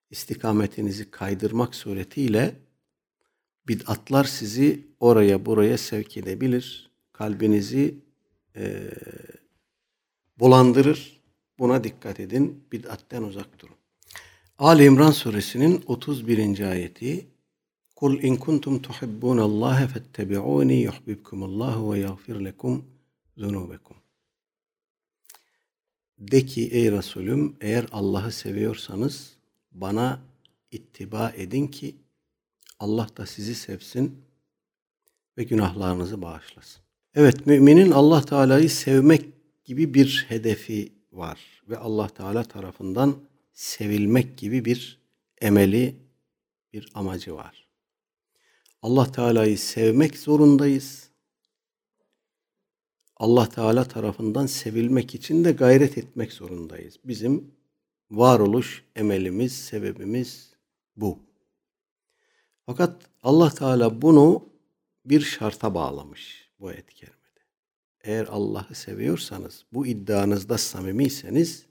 istikametinizi 0.10 1.12
kaydırmak 1.12 1.76
suretiyle 1.76 2.56
bid'atlar 3.68 4.24
sizi 4.24 4.88
oraya 5.00 5.46
buraya 5.46 5.78
sevk 5.78 6.18
edebilir. 6.18 6.92
Kalbinizi 7.14 7.96
e, 8.56 8.92
bulandırır. 10.40 11.22
Buna 11.60 11.84
dikkat 11.84 12.20
edin. 12.20 12.64
Bid'atten 12.72 13.24
uzak 13.24 13.60
durun. 13.60 13.76
Ali 14.58 14.84
İmran 14.86 15.12
suresinin 15.12 15.84
31. 15.86 16.60
ayeti 16.60 17.28
Kul 17.96 18.24
in 18.24 18.36
kuntum 18.36 18.82
tuhibbunallaha 18.82 19.88
fettebi'uni 19.88 20.82
yuhibbukumullahu 20.82 21.94
ve 21.94 22.00
yaghfir 22.00 22.46
lekum 22.46 22.86
zunubekum. 23.38 24.05
De 26.20 26.46
ki 26.46 26.68
ey 26.72 26.92
Resulüm 26.92 27.56
eğer 27.62 27.86
Allah'ı 27.92 28.32
seviyorsanız 28.32 29.34
bana 29.72 30.20
ittiba 30.72 31.34
edin 31.36 31.68
ki 31.68 31.96
Allah 32.80 33.08
da 33.18 33.26
sizi 33.26 33.56
sevsin 33.56 34.22
ve 35.38 35.44
günahlarınızı 35.44 36.22
bağışlasın. 36.22 36.82
Evet 37.16 37.46
müminin 37.46 37.92
Allah 37.92 38.26
Teala'yı 38.26 38.70
sevmek 38.70 39.26
gibi 39.66 39.94
bir 39.94 40.26
hedefi 40.30 40.92
var 41.12 41.40
ve 41.70 41.78
Allah 41.78 42.08
Teala 42.08 42.44
tarafından 42.44 43.16
sevilmek 43.54 44.38
gibi 44.38 44.66
bir 44.66 45.00
emeli, 45.42 45.96
bir 46.74 46.90
amacı 46.94 47.36
var. 47.36 47.68
Allah 48.82 49.12
Teala'yı 49.12 49.58
sevmek 49.58 50.18
zorundayız. 50.18 51.10
Allah 53.18 53.50
Teala 53.50 53.88
tarafından 53.88 54.46
sevilmek 54.46 55.16
için 55.16 55.46
de 55.46 55.52
gayret 55.52 55.98
etmek 55.98 56.34
zorundayız. 56.34 57.00
Bizim 57.04 57.52
varoluş 58.12 58.84
emelimiz, 58.96 59.56
sebebimiz 59.56 60.54
bu. 60.96 61.20
Fakat 62.66 63.02
Allah 63.24 63.50
Teala 63.50 64.02
bunu 64.02 64.50
bir 65.06 65.22
şarta 65.22 65.76
bağlamış 65.76 66.50
bu 66.60 66.68
ayet 66.68 66.94
kerimede. 66.94 67.16
Eğer 68.04 68.28
Allah'ı 68.30 68.76
seviyorsanız, 68.76 69.66
bu 69.74 69.88
iddianızda 69.88 70.58
samimiyseniz 70.58 71.66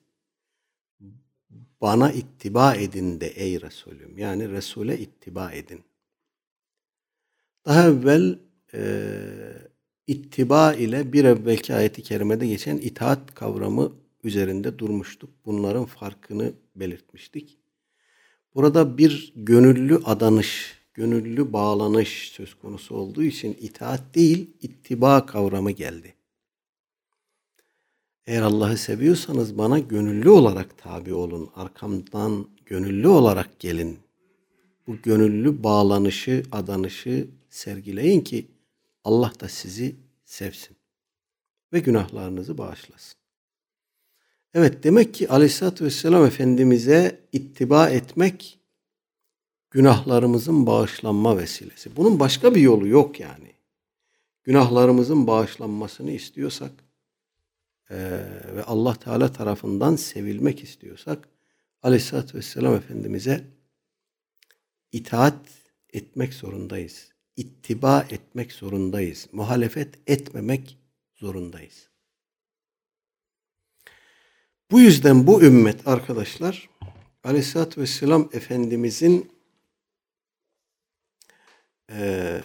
bana 1.80 2.12
ittiba 2.12 2.74
edin 2.74 3.20
de 3.20 3.26
ey 3.26 3.60
Resulüm. 3.60 4.18
Yani 4.18 4.50
Resul'e 4.50 4.98
ittiba 4.98 5.52
edin. 5.52 5.84
Daha 7.66 7.88
evvel 7.88 8.38
e, 8.74 8.82
ittiba 10.06 10.74
ile 10.74 11.12
bir 11.12 11.24
evvelki 11.24 11.74
ayeti 11.74 12.02
kerimede 12.02 12.46
geçen 12.46 12.76
itaat 12.76 13.34
kavramı 13.34 13.92
üzerinde 14.24 14.78
durmuştuk. 14.78 15.30
Bunların 15.46 15.84
farkını 15.84 16.52
belirtmiştik. 16.76 17.58
Burada 18.54 18.98
bir 18.98 19.32
gönüllü 19.36 20.00
adanış, 20.04 20.78
gönüllü 20.94 21.52
bağlanış 21.52 22.30
söz 22.32 22.54
konusu 22.54 22.94
olduğu 22.94 23.22
için 23.22 23.56
itaat 23.60 24.14
değil, 24.14 24.50
ittiba 24.62 25.26
kavramı 25.26 25.70
geldi. 25.70 26.14
Eğer 28.26 28.42
Allah'ı 28.42 28.76
seviyorsanız 28.76 29.58
bana 29.58 29.78
gönüllü 29.78 30.30
olarak 30.30 30.78
tabi 30.78 31.14
olun. 31.14 31.50
Arkamdan 31.54 32.48
gönüllü 32.66 33.08
olarak 33.08 33.60
gelin. 33.60 33.98
Bu 34.86 34.96
gönüllü 35.02 35.62
bağlanışı, 35.62 36.42
adanışı 36.52 37.28
sergileyin 37.50 38.20
ki 38.20 38.46
Allah 39.04 39.32
da 39.40 39.48
sizi 39.48 39.96
sevsin 40.24 40.76
ve 41.72 41.80
günahlarınızı 41.80 42.58
bağışlasın. 42.58 43.18
Evet 44.54 44.84
demek 44.84 45.14
ki 45.14 45.28
Aleyhisselatü 45.28 45.84
Vesselam 45.84 46.26
Efendimiz'e 46.26 47.20
ittiba 47.32 47.90
etmek 47.90 48.58
günahlarımızın 49.70 50.66
bağışlanma 50.66 51.38
vesilesi. 51.38 51.96
Bunun 51.96 52.20
başka 52.20 52.54
bir 52.54 52.60
yolu 52.60 52.88
yok 52.88 53.20
yani. 53.20 53.54
Günahlarımızın 54.42 55.26
bağışlanmasını 55.26 56.10
istiyorsak 56.10 56.72
e, 57.90 57.96
ve 58.54 58.62
Allah 58.62 58.94
Teala 58.94 59.32
tarafından 59.32 59.96
sevilmek 59.96 60.62
istiyorsak 60.62 61.28
Aleyhisselatü 61.82 62.38
Vesselam 62.38 62.74
Efendimiz'e 62.74 63.44
itaat 64.92 65.48
etmek 65.92 66.34
zorundayız. 66.34 67.13
İttiba 67.36 68.06
etmek 68.10 68.52
zorundayız. 68.52 69.28
Muhalefet 69.32 69.94
etmemek 70.06 70.78
zorundayız. 71.14 71.88
Bu 74.70 74.80
yüzden 74.80 75.26
bu 75.26 75.42
ümmet 75.42 75.88
arkadaşlar 75.88 76.68
Aleyhisselatü 77.24 77.80
Vesselam 77.80 78.28
Efendimizin 78.32 79.30
e, 81.90 82.40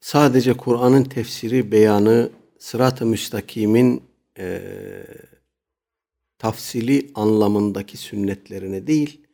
sadece 0.00 0.56
Kur'an'ın 0.56 1.04
tefsiri, 1.04 1.72
beyanı, 1.72 2.30
sırat-ı 2.58 3.06
müstakimin 3.06 4.02
e, 4.38 4.62
tafsili 6.38 7.10
anlamındaki 7.14 7.96
sünnetlerine 7.96 8.86
değil, 8.86 9.27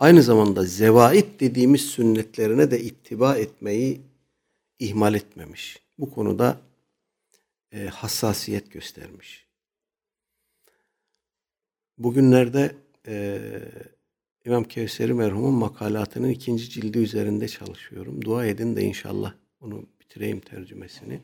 aynı 0.00 0.22
zamanda 0.22 0.64
zevait 0.64 1.40
dediğimiz 1.40 1.80
sünnetlerine 1.80 2.70
de 2.70 2.80
ittiba 2.80 3.36
etmeyi 3.36 4.00
ihmal 4.78 5.14
etmemiş. 5.14 5.78
Bu 5.98 6.10
konuda 6.10 6.60
e, 7.72 7.86
hassasiyet 7.86 8.72
göstermiş. 8.72 9.46
Bugünlerde 11.98 12.74
e, 13.06 13.40
İmam 14.44 14.64
Kevseri 14.64 15.14
merhumun 15.14 15.54
makalatının 15.54 16.28
ikinci 16.28 16.70
cildi 16.70 16.98
üzerinde 16.98 17.48
çalışıyorum. 17.48 18.24
Dua 18.24 18.46
edin 18.46 18.76
de 18.76 18.82
inşallah 18.82 19.34
onu 19.60 19.86
bitireyim 20.00 20.40
tercümesini. 20.40 21.20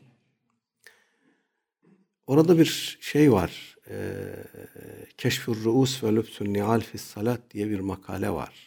Orada 2.27 2.59
bir 2.59 2.97
şey 3.01 3.31
var. 3.31 3.77
E, 3.89 3.97
Keşfur 5.17 5.63
Ruus 5.63 6.03
ve 6.03 6.15
Lübsün 6.15 6.53
Nial 6.53 6.79
Fis 6.79 7.01
Salat 7.01 7.41
diye 7.51 7.69
bir 7.69 7.79
makale 7.79 8.29
var. 8.29 8.66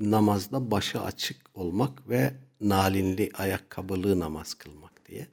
Namazda 0.00 0.70
başı 0.70 1.00
açık 1.00 1.36
olmak 1.54 2.08
ve 2.08 2.34
nalinli 2.60 3.30
ayakkabılı 3.34 4.20
namaz 4.20 4.54
kılmak 4.54 5.06
diye. 5.06 5.26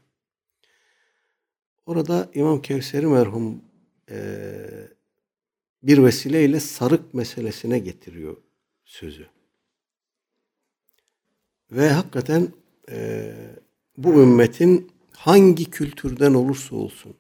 Orada 1.86 2.30
İmam 2.34 2.62
Kevseri 2.62 3.08
merhum 3.08 3.62
e, 4.10 4.38
bir 5.84 6.04
vesileyle 6.04 6.60
sarık 6.60 7.14
meselesine 7.14 7.80
getiriyor 7.80 8.38
sözü. 8.86 9.28
Ve 11.72 11.90
hakikaten 11.90 12.48
e, 12.90 13.32
bu 13.98 14.22
ümmetin 14.22 14.92
hangi 15.12 15.66
kültürden 15.66 16.34
olursa 16.34 16.76
olsun, 16.76 17.14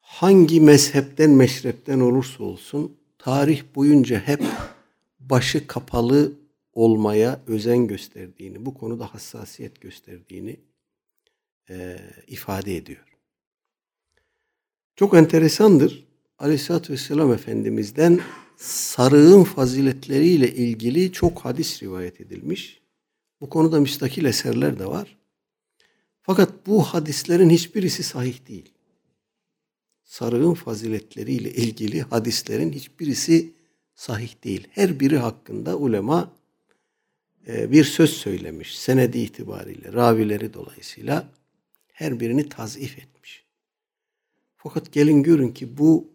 hangi 0.00 0.60
mezhepten, 0.60 1.30
meşrepten 1.30 2.00
olursa 2.00 2.44
olsun, 2.44 2.96
tarih 3.18 3.62
boyunca 3.74 4.18
hep 4.18 4.42
başı 5.30 5.66
kapalı 5.66 6.32
olmaya 6.72 7.40
özen 7.46 7.86
gösterdiğini, 7.86 8.66
bu 8.66 8.74
konuda 8.74 9.14
hassasiyet 9.14 9.80
gösterdiğini 9.80 10.60
e, 11.70 11.98
ifade 12.26 12.76
ediyor. 12.76 13.04
Çok 14.96 15.14
enteresandır. 15.14 16.08
Aleyhisselatü 16.38 16.92
Vesselam 16.92 17.32
Efendimiz'den 17.32 18.20
sarığın 18.56 19.44
faziletleriyle 19.44 20.54
ilgili 20.54 21.12
çok 21.12 21.38
hadis 21.38 21.82
rivayet 21.82 22.20
edilmiş. 22.20 22.82
Bu 23.40 23.48
konuda 23.48 23.80
müstakil 23.80 24.24
eserler 24.24 24.78
de 24.78 24.86
var. 24.86 25.18
Fakat 26.22 26.66
bu 26.66 26.82
hadislerin 26.82 27.50
hiçbirisi 27.50 28.02
sahih 28.02 28.48
değil. 28.48 28.72
sarığın 30.04 30.54
faziletleriyle 30.54 31.52
ilgili 31.52 32.02
hadislerin 32.02 32.72
hiçbirisi 32.72 33.52
sahih 33.98 34.44
değil. 34.44 34.68
Her 34.70 35.00
biri 35.00 35.18
hakkında 35.18 35.76
ulema 35.76 36.32
e, 37.46 37.72
bir 37.72 37.84
söz 37.84 38.10
söylemiş. 38.10 38.78
Senedi 38.78 39.18
itibariyle, 39.18 39.92
ravileri 39.92 40.54
dolayısıyla 40.54 41.28
her 41.92 42.20
birini 42.20 42.48
tazif 42.48 42.98
etmiş. 42.98 43.44
Fakat 44.56 44.92
gelin 44.92 45.22
görün 45.22 45.48
ki 45.48 45.78
bu 45.78 46.10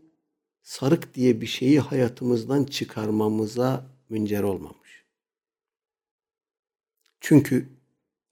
sarık 0.62 1.16
diye 1.16 1.42
bir 1.42 1.48
şeyi 1.48 1.80
hayatımızdan 1.80 2.64
çıkarmamıza 2.64 3.86
müncer 4.10 4.44
olmamış. 4.44 5.04
Çünkü 7.20 7.70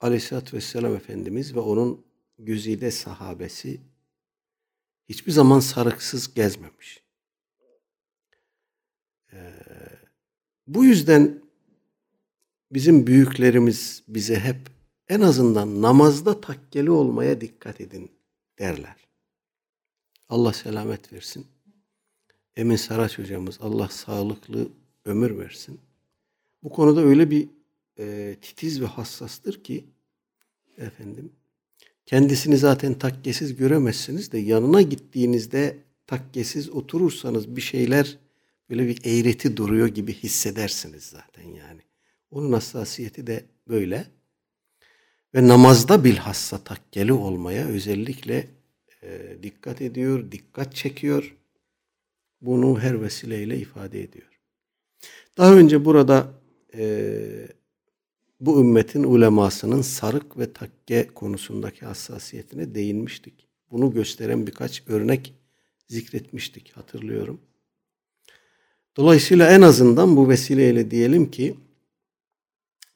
Aleyhisselatü 0.01 0.57
Vesselam 0.57 0.95
Efendimiz 0.95 1.55
ve 1.55 1.59
onun 1.59 2.05
güzide 2.39 2.91
sahabesi 2.91 3.81
hiçbir 5.09 5.31
zaman 5.31 5.59
sarıksız 5.59 6.33
gezmemiş. 6.33 7.10
Bu 10.67 10.85
yüzden 10.85 11.41
bizim 12.71 13.07
büyüklerimiz 13.07 14.03
bize 14.07 14.39
hep 14.39 14.57
en 15.09 15.21
azından 15.21 15.81
namazda 15.81 16.41
takkeli 16.41 16.91
olmaya 16.91 17.41
dikkat 17.41 17.81
edin 17.81 18.11
derler. 18.59 18.95
Allah 20.29 20.53
selamet 20.53 21.13
versin. 21.13 21.47
Emin 22.55 22.75
Saraç 22.75 23.19
hocamız 23.19 23.57
Allah 23.61 23.87
sağlıklı 23.89 24.69
ömür 25.05 25.37
versin. 25.37 25.79
Bu 26.63 26.69
konuda 26.69 27.01
öyle 27.01 27.31
bir 27.31 27.49
e, 27.99 28.35
titiz 28.41 28.81
ve 28.81 28.85
hassastır 28.85 29.63
ki 29.63 29.85
efendim 30.77 31.31
kendisini 32.05 32.57
zaten 32.57 32.93
takkesiz 32.93 33.55
göremezsiniz 33.55 34.31
de 34.31 34.37
yanına 34.37 34.81
gittiğinizde 34.81 35.77
takkesiz 36.07 36.69
oturursanız 36.69 37.55
bir 37.55 37.61
şeyler 37.61 38.17
böyle 38.71 38.87
bir 38.87 38.99
eğreti 39.05 39.57
duruyor 39.57 39.87
gibi 39.87 40.13
hissedersiniz 40.13 41.03
zaten 41.03 41.43
yani. 41.43 41.81
Onun 42.31 42.53
hassasiyeti 42.53 43.27
de 43.27 43.45
böyle. 43.67 44.07
Ve 45.35 45.47
namazda 45.47 46.03
bilhassa 46.03 46.63
takkeli 46.63 47.13
olmaya 47.13 47.67
özellikle 47.67 48.47
e, 49.03 49.37
dikkat 49.43 49.81
ediyor, 49.81 50.31
dikkat 50.31 50.75
çekiyor. 50.75 51.35
Bunu 52.41 52.79
her 52.79 53.01
vesileyle 53.01 53.57
ifade 53.57 54.03
ediyor. 54.03 54.39
Daha 55.37 55.53
önce 55.55 55.85
burada 55.85 56.33
e, 56.73 57.47
bu 58.39 58.61
ümmetin 58.61 59.03
ulemasının 59.03 59.81
sarık 59.81 60.37
ve 60.37 60.53
takke 60.53 61.07
konusundaki 61.07 61.85
hassasiyetine 61.85 62.75
değinmiştik. 62.75 63.47
Bunu 63.71 63.93
gösteren 63.93 64.47
birkaç 64.47 64.83
örnek 64.87 65.33
zikretmiştik 65.87 66.71
hatırlıyorum. 66.71 67.41
Dolayısıyla 68.97 69.51
en 69.51 69.61
azından 69.61 70.17
bu 70.17 70.29
vesileyle 70.29 70.91
diyelim 70.91 71.31
ki 71.31 71.55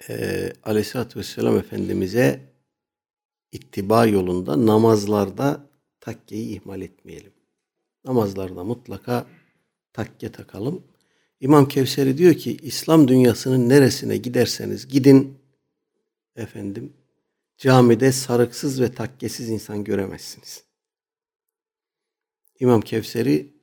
e, 0.09 0.53
Aleyhisselatü 0.63 1.19
Vesselam 1.19 1.57
Efendimiz'e 1.57 2.39
ittiba 3.51 4.05
yolunda 4.05 4.65
namazlarda 4.65 5.69
takkeyi 5.99 6.59
ihmal 6.59 6.81
etmeyelim. 6.81 7.33
Namazlarda 8.05 8.63
mutlaka 8.63 9.27
takke 9.93 10.31
takalım. 10.31 10.83
İmam 11.39 11.67
Kevseri 11.67 12.17
diyor 12.17 12.33
ki 12.33 12.57
İslam 12.61 13.07
dünyasının 13.07 13.69
neresine 13.69 14.17
giderseniz 14.17 14.87
gidin 14.87 15.37
efendim 16.35 16.93
camide 17.57 18.11
sarıksız 18.11 18.81
ve 18.81 18.91
takkesiz 18.91 19.49
insan 19.49 19.83
göremezsiniz. 19.83 20.63
İmam 22.59 22.81
Kevseri 22.81 23.53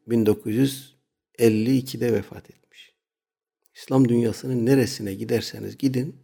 1952'de 1.39 2.13
vefat 2.13 2.51
etmiş. 2.51 2.93
İslam 3.75 4.09
dünyasının 4.09 4.67
neresine 4.67 5.15
giderseniz 5.15 5.79
gidin 5.79 6.17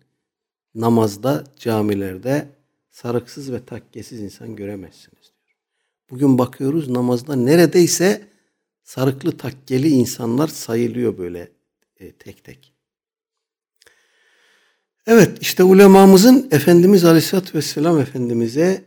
namazda, 0.74 1.44
camilerde 1.56 2.48
sarıksız 2.90 3.52
ve 3.52 3.64
takkesiz 3.64 4.20
insan 4.20 4.56
göremezsiniz 4.56 5.22
diyor. 5.22 5.58
Bugün 6.10 6.38
bakıyoruz 6.38 6.88
namazda 6.88 7.36
neredeyse 7.36 8.28
sarıklı 8.82 9.36
takkeli 9.36 9.88
insanlar 9.88 10.48
sayılıyor 10.48 11.18
böyle 11.18 11.48
e, 12.00 12.12
tek 12.12 12.44
tek. 12.44 12.72
Evet 15.06 15.38
işte 15.40 15.62
ulemamızın 15.62 16.48
Efendimiz 16.50 17.04
Aleyhisselatü 17.04 17.58
Vesselam 17.58 18.00
Efendimiz'e 18.00 18.84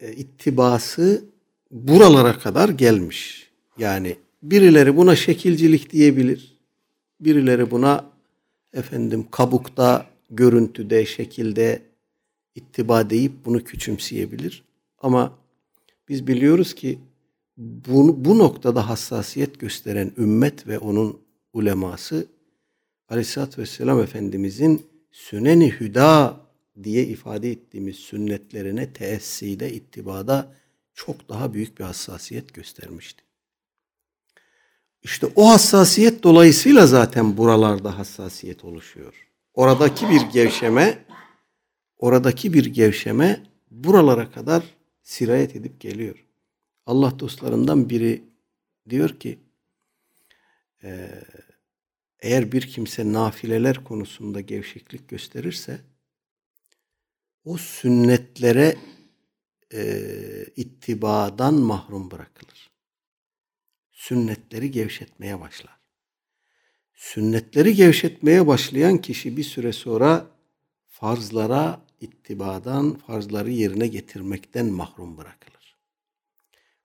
e, 0.00 0.12
ittibası 0.12 1.24
buralara 1.70 2.38
kadar 2.38 2.68
gelmiş. 2.68 3.50
Yani 3.78 4.16
birileri 4.42 4.96
buna 4.96 5.16
şekilcilik 5.16 5.92
diyebilir. 5.92 6.58
Birileri 7.20 7.70
buna 7.70 8.04
efendim 8.72 9.26
kabukta, 9.30 10.06
görüntüde, 10.30 11.06
şekilde 11.06 11.82
ittiba 12.54 13.10
deyip 13.10 13.32
bunu 13.44 13.64
küçümseyebilir. 13.64 14.64
Ama 14.98 15.38
biz 16.08 16.26
biliyoruz 16.26 16.74
ki 16.74 16.98
bu, 17.56 18.24
bu 18.24 18.38
noktada 18.38 18.88
hassasiyet 18.88 19.60
gösteren 19.60 20.12
ümmet 20.18 20.66
ve 20.66 20.78
onun 20.78 21.18
uleması 21.52 22.26
Aleyhisselatü 23.08 23.62
Vesselam 23.62 24.00
Efendimizin 24.00 24.86
süneni 25.10 25.70
hüda 25.70 26.40
diye 26.82 27.04
ifade 27.06 27.50
ettiğimiz 27.50 27.96
sünnetlerine 27.96 28.92
teesside, 28.92 29.72
ittibada 29.72 30.54
çok 30.94 31.28
daha 31.28 31.54
büyük 31.54 31.78
bir 31.78 31.84
hassasiyet 31.84 32.54
göstermişti. 32.54 33.22
İşte 35.02 35.26
o 35.34 35.48
hassasiyet 35.48 36.22
dolayısıyla 36.22 36.86
zaten 36.86 37.36
buralarda 37.36 37.98
hassasiyet 37.98 38.64
oluşuyor. 38.64 39.28
Oradaki 39.54 40.08
bir 40.10 40.20
gevşeme, 40.20 41.04
oradaki 41.98 42.52
bir 42.52 42.64
gevşeme 42.64 43.42
buralara 43.70 44.30
kadar 44.30 44.62
sirayet 45.02 45.56
edip 45.56 45.80
geliyor. 45.80 46.26
Allah 46.86 47.18
dostlarından 47.18 47.90
biri 47.90 48.24
diyor 48.90 49.20
ki 49.20 49.38
eğer 52.20 52.52
bir 52.52 52.62
kimse 52.62 53.12
nafileler 53.12 53.84
konusunda 53.84 54.40
gevşeklik 54.40 55.08
gösterirse 55.08 55.80
o 57.44 57.56
sünnetlere 57.56 58.76
e, 59.74 59.92
ittibadan 60.56 61.54
mahrum 61.54 62.10
bırakılır. 62.10 62.71
Sünnetleri 64.02 64.70
gevşetmeye 64.70 65.40
başlar. 65.40 65.78
Sünnetleri 66.94 67.74
gevşetmeye 67.74 68.46
başlayan 68.46 68.98
kişi 68.98 69.36
bir 69.36 69.44
süre 69.44 69.72
sonra 69.72 70.26
farzlara 70.88 71.80
ittibadan, 72.00 72.94
farzları 72.94 73.50
yerine 73.50 73.86
getirmekten 73.86 74.66
mahrum 74.66 75.16
bırakılır. 75.16 75.76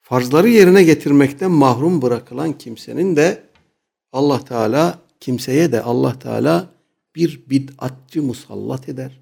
Farzları 0.01 0.49
yerine 0.49 0.83
getirmekten 0.83 1.51
mahrum 1.51 2.01
bırakılan 2.01 2.57
kimsenin 2.57 3.15
de 3.15 3.43
Allah 4.11 4.45
Teala 4.45 5.01
kimseye 5.19 5.71
de 5.71 5.81
Allah 5.81 6.19
Teala 6.19 6.69
bir 7.15 7.49
bid'atçı 7.49 8.23
musallat 8.23 8.89
eder 8.89 9.21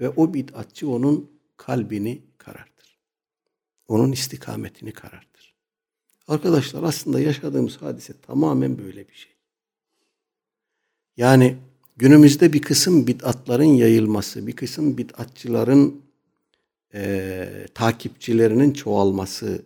ve 0.00 0.08
o 0.08 0.34
bid'atçı 0.34 0.90
onun 0.90 1.30
kalbini 1.56 2.22
karartır. 2.38 2.98
Onun 3.88 4.12
istikametini 4.12 4.92
karartır. 4.92 5.31
Arkadaşlar 6.28 6.82
aslında 6.82 7.20
yaşadığımız 7.20 7.82
hadise 7.82 8.12
tamamen 8.26 8.78
böyle 8.78 9.08
bir 9.08 9.14
şey. 9.14 9.32
Yani 11.16 11.56
günümüzde 11.96 12.52
bir 12.52 12.62
kısım 12.62 13.06
bid'atların 13.06 13.64
yayılması, 13.64 14.46
bir 14.46 14.56
kısım 14.56 14.98
bid'atçıların 14.98 16.02
e, 16.94 17.66
takipçilerinin 17.74 18.72
çoğalması 18.72 19.62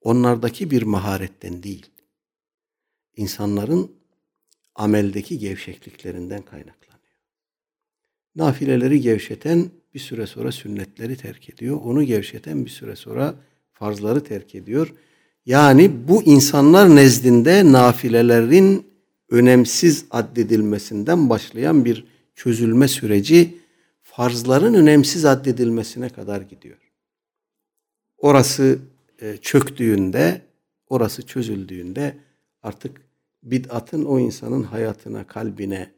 onlardaki 0.00 0.70
bir 0.70 0.82
maharetten 0.82 1.62
değil. 1.62 1.86
İnsanların 3.16 3.92
ameldeki 4.74 5.38
gevşekliklerinden 5.38 6.42
kaynaklanıyor. 6.42 6.90
Nafileleri 8.34 9.00
gevşeten 9.00 9.70
bir 9.94 9.98
süre 9.98 10.26
sonra 10.26 10.52
sünnetleri 10.52 11.16
terk 11.16 11.50
ediyor. 11.50 11.80
Onu 11.84 12.02
gevşeten 12.02 12.64
bir 12.64 12.70
süre 12.70 12.96
sonra 12.96 13.34
farzları 13.72 14.24
terk 14.24 14.54
ediyor. 14.54 14.94
Yani 15.46 16.08
bu 16.08 16.22
insanlar 16.22 16.96
nezdinde 16.96 17.72
nafilelerin 17.72 18.86
önemsiz 19.30 20.04
addedilmesinden 20.10 21.30
başlayan 21.30 21.84
bir 21.84 22.06
çözülme 22.34 22.88
süreci 22.88 23.58
farzların 24.02 24.74
önemsiz 24.74 25.24
addedilmesine 25.24 26.08
kadar 26.08 26.40
gidiyor. 26.40 26.78
Orası 28.18 28.78
e, 29.18 29.36
çöktüğünde, 29.36 30.42
orası 30.88 31.26
çözüldüğünde 31.26 32.16
artık 32.62 33.00
bid'atın 33.42 34.04
o 34.04 34.18
insanın 34.18 34.62
hayatına, 34.62 35.26
kalbine 35.26 35.90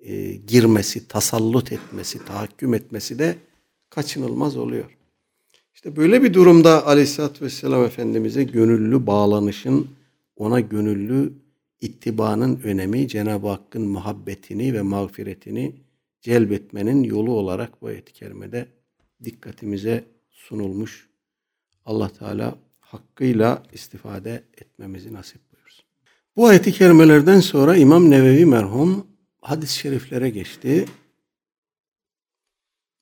e, 0.00 0.32
girmesi, 0.32 1.08
tasallut 1.08 1.72
etmesi, 1.72 2.24
tahakküm 2.24 2.74
etmesi 2.74 3.18
de 3.18 3.36
kaçınılmaz 3.90 4.56
oluyor. 4.56 4.99
İşte 5.80 5.96
böyle 5.96 6.22
bir 6.22 6.34
durumda 6.34 6.86
Aleyhisselatü 6.86 7.44
Vesselam 7.44 7.84
Efendimiz'e 7.84 8.44
gönüllü 8.44 9.06
bağlanışın, 9.06 9.88
ona 10.36 10.60
gönüllü 10.60 11.32
ittibanın 11.80 12.60
önemi, 12.64 13.08
Cenab-ı 13.08 13.48
Hakk'ın 13.48 13.82
muhabbetini 13.82 14.74
ve 14.74 14.82
mağfiretini 14.82 15.76
celbetmenin 16.20 17.02
yolu 17.02 17.32
olarak 17.32 17.82
bu 17.82 17.86
ayet-i 17.86 18.12
kerimede 18.12 18.66
dikkatimize 19.24 20.04
sunulmuş. 20.30 21.08
Allah 21.86 22.08
Teala 22.08 22.54
hakkıyla 22.80 23.62
istifade 23.72 24.42
etmemizi 24.58 25.12
nasip 25.12 25.40
buyursun. 25.52 25.84
Bu 26.36 26.46
ayet-i 26.46 26.72
kerimelerden 26.72 27.40
sonra 27.40 27.76
İmam 27.76 28.10
Nevevi 28.10 28.46
merhum 28.46 29.06
hadis-i 29.40 29.78
şeriflere 29.78 30.30
geçti. 30.30 30.84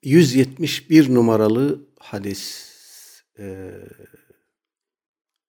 171 0.02 1.14
numaralı 1.14 1.80
hadis 1.98 2.67
e, 3.39 3.74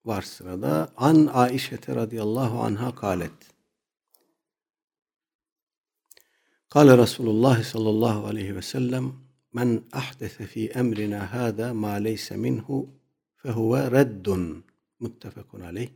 var 0.04 0.22
sırada. 0.22 0.92
An 0.96 1.30
Aişe 1.32 1.78
radıyallahu 1.88 2.60
anha 2.60 2.94
kalet. 2.94 3.32
Kale 6.68 6.98
Resulullah 6.98 7.62
sallallahu 7.62 8.26
aleyhi 8.26 8.56
ve 8.56 8.62
sellem 8.62 9.12
men 9.52 9.82
ahdese 9.92 10.46
fi 10.46 10.66
emrina 10.66 11.32
hâdâ 11.32 11.74
mâ 11.74 11.92
leyse 11.92 12.36
minhu 12.36 12.88
fehuve 13.36 13.90
reddun. 13.90 14.64
Muttefekun 15.00 15.60
aleyh. 15.60 15.88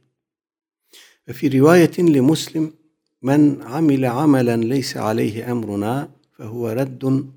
Ve 1.28 1.32
fi 1.32 1.50
rivayetin 1.50 2.14
li 2.14 2.20
muslim 2.20 2.76
men 3.22 3.60
amile 3.60 4.10
amelen 4.10 4.70
leyse 4.70 5.00
aleyhi 5.00 5.40
emruna 5.40 6.08
fehuve 6.36 6.76
reddun 6.76 7.34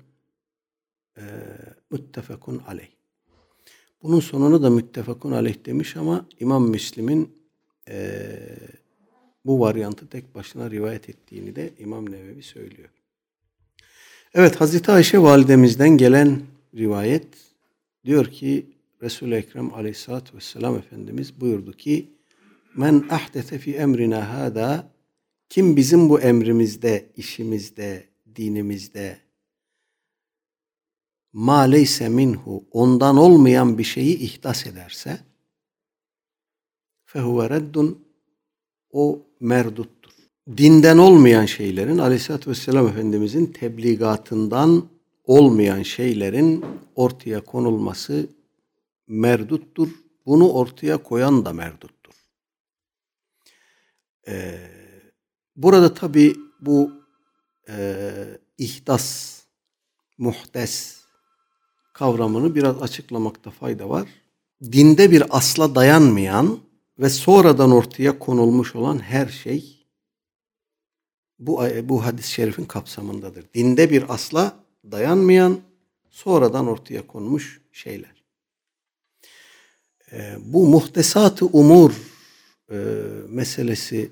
e, 1.16 1.22
muttefekun 1.90 2.62
aleyh. 2.66 2.97
Bunun 4.02 4.20
sonunu 4.20 4.62
da 4.62 4.70
müttefakun 4.70 5.32
aleyh 5.32 5.66
demiş 5.66 5.96
ama 5.96 6.26
İmam 6.40 6.68
Müslim'in 6.68 7.32
e, 7.88 8.28
bu 9.44 9.60
varyantı 9.60 10.06
tek 10.06 10.34
başına 10.34 10.70
rivayet 10.70 11.08
ettiğini 11.08 11.56
de 11.56 11.70
İmam 11.78 12.10
Nevevi 12.10 12.42
söylüyor. 12.42 12.88
Evet 14.34 14.60
Hazreti 14.60 14.92
Ayşe 14.92 15.18
validemizden 15.18 15.96
gelen 15.96 16.40
rivayet 16.74 17.26
diyor 18.04 18.26
ki 18.26 18.66
Resul-i 19.02 19.34
Ekrem 19.34 19.74
aleyhissalatü 19.74 20.36
vesselam 20.36 20.76
Efendimiz 20.76 21.40
buyurdu 21.40 21.72
ki 21.72 22.08
Men 22.76 23.04
ahdete 23.10 23.58
fi 23.58 23.74
emrina 23.74 24.34
hada 24.34 24.88
kim 25.48 25.76
bizim 25.76 26.08
bu 26.08 26.20
emrimizde, 26.20 27.06
işimizde, 27.16 28.04
dinimizde 28.36 29.18
ma 31.32 31.60
leyse 31.60 32.08
minhu 32.08 32.64
ondan 32.70 33.16
olmayan 33.16 33.78
bir 33.78 33.84
şeyi 33.84 34.18
ihdas 34.18 34.66
ederse 34.66 35.20
fehuve 37.04 37.50
reddun 37.50 38.04
o 38.90 39.26
merduttur. 39.40 40.12
Dinden 40.56 40.98
olmayan 40.98 41.46
şeylerin 41.46 41.98
aleyhissalatü 41.98 42.50
vesselam 42.50 42.88
Efendimizin 42.88 43.46
tebligatından 43.46 44.88
olmayan 45.24 45.82
şeylerin 45.82 46.64
ortaya 46.94 47.40
konulması 47.40 48.28
merduttur. 49.06 49.88
Bunu 50.26 50.50
ortaya 50.52 51.02
koyan 51.02 51.44
da 51.44 51.52
merduttur. 51.52 52.14
Ee, 54.28 54.58
burada 55.56 55.94
tabi 55.94 56.36
bu 56.60 56.92
e, 57.68 58.14
ihdas, 58.58 59.38
muhtes 60.18 60.97
kavramını 61.98 62.54
biraz 62.54 62.82
açıklamakta 62.82 63.50
fayda 63.50 63.88
var. 63.88 64.08
Dinde 64.62 65.10
bir 65.10 65.22
asla 65.30 65.74
dayanmayan 65.74 66.58
ve 66.98 67.08
sonradan 67.08 67.70
ortaya 67.70 68.18
konulmuş 68.18 68.74
olan 68.74 68.98
her 68.98 69.26
şey 69.26 69.86
bu 71.38 71.62
bu 71.82 72.04
hadis-i 72.04 72.32
şerifin 72.32 72.64
kapsamındadır. 72.64 73.44
Dinde 73.54 73.90
bir 73.90 74.14
asla 74.14 74.56
dayanmayan, 74.90 75.60
sonradan 76.10 76.66
ortaya 76.66 77.06
konmuş 77.06 77.60
şeyler. 77.72 78.24
Ee, 80.12 80.36
bu 80.40 80.66
muhtesat-ı 80.66 81.46
umur 81.46 81.92
e, 82.70 82.76
meselesi 83.28 84.10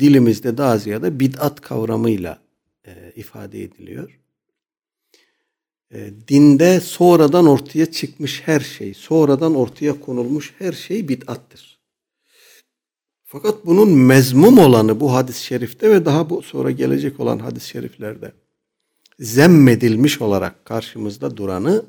dilimizde 0.00 0.58
daha 0.58 0.78
ziyade 0.78 1.20
bid'at 1.20 1.60
kavramıyla 1.60 2.38
e, 2.86 3.12
ifade 3.16 3.62
ediliyor. 3.62 4.20
E, 5.94 6.10
dinde 6.28 6.80
sonradan 6.80 7.46
ortaya 7.46 7.86
çıkmış 7.86 8.42
her 8.44 8.60
şey, 8.60 8.94
sonradan 8.94 9.54
ortaya 9.54 10.00
konulmuş 10.00 10.54
her 10.58 10.72
şey 10.72 11.08
bid'attır. 11.08 11.78
Fakat 13.24 13.66
bunun 13.66 13.90
mezmum 13.90 14.58
olanı 14.58 15.00
bu 15.00 15.12
hadis-i 15.14 15.44
şerifte 15.44 15.90
ve 15.90 16.04
daha 16.04 16.30
bu 16.30 16.42
sonra 16.42 16.70
gelecek 16.70 17.20
olan 17.20 17.38
hadis-i 17.38 17.68
şeriflerde 17.68 18.32
zemmedilmiş 19.18 20.20
olarak 20.20 20.64
karşımızda 20.64 21.36
duranı 21.36 21.84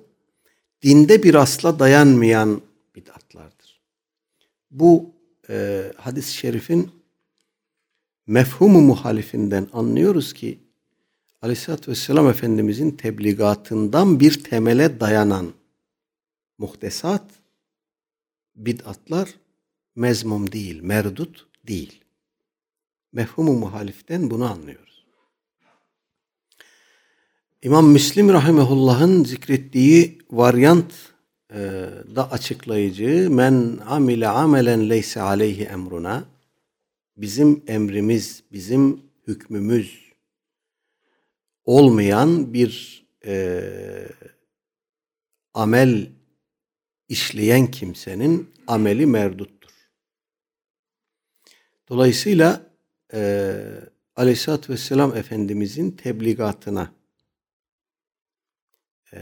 dinde 0.82 1.24
bir 1.24 1.36
asla 1.36 1.80
dayanmayan 1.80 2.62
bid'atlardır. 2.96 3.82
Bu 4.72 5.12
e, 5.50 5.84
hadis-i 5.98 6.34
şerifin 6.34 6.92
mefhumu 8.28 8.82
muhalifinden 8.82 9.68
anlıyoruz 9.74 10.34
ki 10.34 10.67
Aleyhisselatü 11.42 11.92
Vesselam 11.92 12.30
Efendimizin 12.30 12.92
tebligatından 12.92 14.20
bir 14.20 14.44
temele 14.44 15.00
dayanan 15.00 15.54
muhtesat, 16.58 17.32
bid'atlar 18.56 19.30
mezmum 19.96 20.52
değil, 20.52 20.82
merdut 20.82 21.48
değil. 21.68 22.02
Mefhumu 23.12 23.54
muhaliften 23.54 24.32
bunu 24.32 24.52
anlıyoruz. 24.52 25.06
İmam 27.62 27.90
Müslim 27.90 28.30
Rahimehullah'ın 28.30 29.24
zikrettiği 29.24 30.18
varyant 30.32 30.94
e, 31.54 31.60
da 32.16 32.32
açıklayıcı 32.32 33.28
men 33.32 33.80
amile 33.86 34.28
amelen 34.28 34.90
leyse 34.90 35.22
aleyhi 35.22 35.64
emruna 35.64 36.26
bizim 37.18 37.64
emrimiz, 37.68 38.44
bizim 38.52 39.02
hükmümüz 39.28 40.07
olmayan 41.68 42.54
bir 42.54 43.04
e, 43.26 43.64
amel 45.54 46.10
işleyen 47.10 47.72
kimsenin 47.72 48.54
ameli 48.68 49.06
merduttur. 49.06 49.72
Dolayısıyla 51.90 52.72
e, 53.14 53.54
Aleyhisselatü 54.16 54.74
Vesselam 54.74 55.16
Efendimizin 55.16 55.92
tebligatına 55.92 56.92
e, 59.14 59.20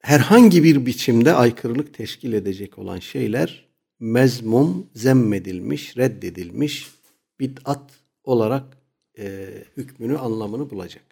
herhangi 0.00 0.64
bir 0.64 0.86
biçimde 0.86 1.32
aykırılık 1.32 1.94
teşkil 1.94 2.32
edecek 2.32 2.78
olan 2.78 2.98
şeyler 2.98 3.68
mezmum, 4.00 4.90
zemmedilmiş, 4.94 5.96
reddedilmiş, 5.96 6.90
bid'at 7.40 7.90
olarak 8.24 8.79
e, 9.20 9.48
hükmünü, 9.76 10.18
anlamını 10.18 10.70
bulacak. 10.70 11.04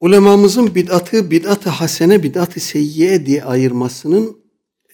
Ulemamızın 0.00 0.74
bid'atı, 0.74 1.30
bid'at-ı 1.30 1.68
hasene, 1.68 2.22
bid'at-ı 2.22 2.60
seyyiye 2.60 3.26
diye 3.26 3.44
ayırmasının 3.44 4.38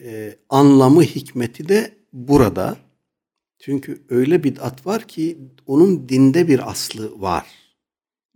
e, 0.00 0.36
anlamı, 0.48 1.02
hikmeti 1.02 1.68
de 1.68 1.94
burada. 2.12 2.76
Çünkü 3.58 4.02
öyle 4.08 4.44
bid'at 4.44 4.86
var 4.86 5.08
ki 5.08 5.38
onun 5.66 6.08
dinde 6.08 6.48
bir 6.48 6.70
aslı 6.70 7.20
var. 7.20 7.46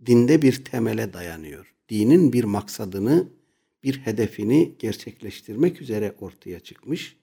Dinde 0.05 0.41
bir 0.41 0.65
temele 0.65 1.13
dayanıyor. 1.13 1.73
Dinin 1.89 2.33
bir 2.33 2.43
maksadını, 2.43 3.27
bir 3.83 3.97
hedefini 3.97 4.75
gerçekleştirmek 4.79 5.81
üzere 5.81 6.15
ortaya 6.19 6.59
çıkmış. 6.59 7.17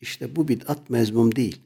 İşte 0.00 0.36
bu 0.36 0.48
bid'at 0.48 0.90
mezmum 0.90 1.36
değil 1.36 1.65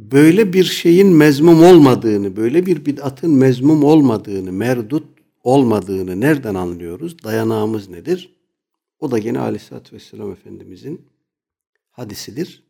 böyle 0.00 0.52
bir 0.52 0.64
şeyin 0.64 1.08
mezmum 1.08 1.64
olmadığını, 1.64 2.36
böyle 2.36 2.66
bir 2.66 2.86
bid'atın 2.86 3.30
mezmum 3.30 3.84
olmadığını, 3.84 4.52
merdut 4.52 5.06
olmadığını 5.42 6.20
nereden 6.20 6.54
anlıyoruz? 6.54 7.24
Dayanağımız 7.24 7.88
nedir? 7.88 8.36
O 9.00 9.10
da 9.10 9.18
gene 9.18 9.38
Aleyhisselatü 9.38 9.96
Vesselam 9.96 10.32
Efendimizin 10.32 11.06
hadisidir. 11.90 12.64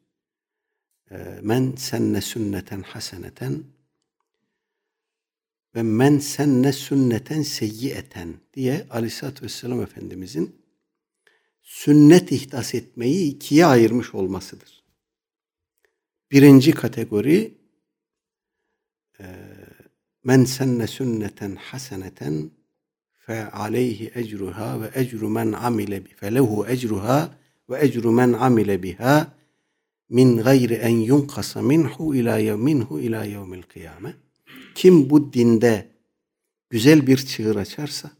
Ee, 1.10 1.38
men 1.42 1.74
senne 1.76 2.20
sünneten 2.20 2.82
haseneten 2.82 3.64
ve 5.74 5.82
men 5.82 6.18
senne 6.18 6.72
sünneten 6.72 7.42
seyyiyeten 7.42 8.34
diye 8.54 8.86
Aleyhisselatü 8.90 9.44
Vesselam 9.44 9.82
Efendimizin 9.82 10.56
sünnet 11.62 12.32
ihdas 12.32 12.74
etmeyi 12.74 13.34
ikiye 13.34 13.66
ayırmış 13.66 14.14
olmasıdır. 14.14 14.79
Birinci 16.32 16.72
kategori 16.72 17.54
e, 19.20 19.24
men 20.24 20.44
senne 20.44 20.86
sünneten 20.86 21.54
haseneten 21.54 22.50
fe 23.12 23.50
aleyhi 23.50 24.10
ecruha 24.14 24.80
ve 24.80 24.90
ecru 24.94 25.28
men 25.28 25.52
amile 25.52 26.04
bi 26.04 26.08
felehu 26.08 26.66
ecruha 26.66 27.30
ve 27.70 27.84
ecru 27.84 28.12
men 28.12 28.32
amile 28.32 28.82
biha 28.82 29.26
min 30.08 30.36
gayri 30.36 30.74
en 30.74 30.96
yunkasa 30.96 31.62
minhu 31.62 32.14
ila 32.14 32.56
minhu 32.56 33.00
ila 33.00 33.24
yevmil 33.24 33.62
kıyame. 33.62 34.14
Kim 34.74 35.10
bu 35.10 35.32
dinde 35.32 35.86
güzel 36.70 37.06
bir 37.06 37.16
çığır 37.16 37.56
açarsa 37.56 38.10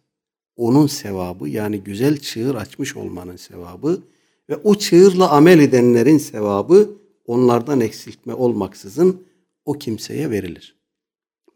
onun 0.57 0.87
sevabı 0.87 1.49
yani 1.49 1.81
güzel 1.81 2.19
çığır 2.19 2.55
açmış 2.55 2.97
olmanın 2.97 3.37
sevabı 3.37 4.03
ve 4.49 4.57
o 4.57 4.75
çığırla 4.75 5.31
amel 5.31 5.59
edenlerin 5.59 6.19
sevabı 6.19 7.00
onlardan 7.31 7.81
eksiltme 7.81 8.35
olmaksızın 8.35 9.27
o 9.65 9.73
kimseye 9.73 10.31
verilir. 10.31 10.77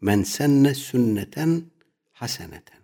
Men 0.01 0.23
senne 0.23 0.73
sünneten 0.73 1.63
haseneten. 2.11 2.79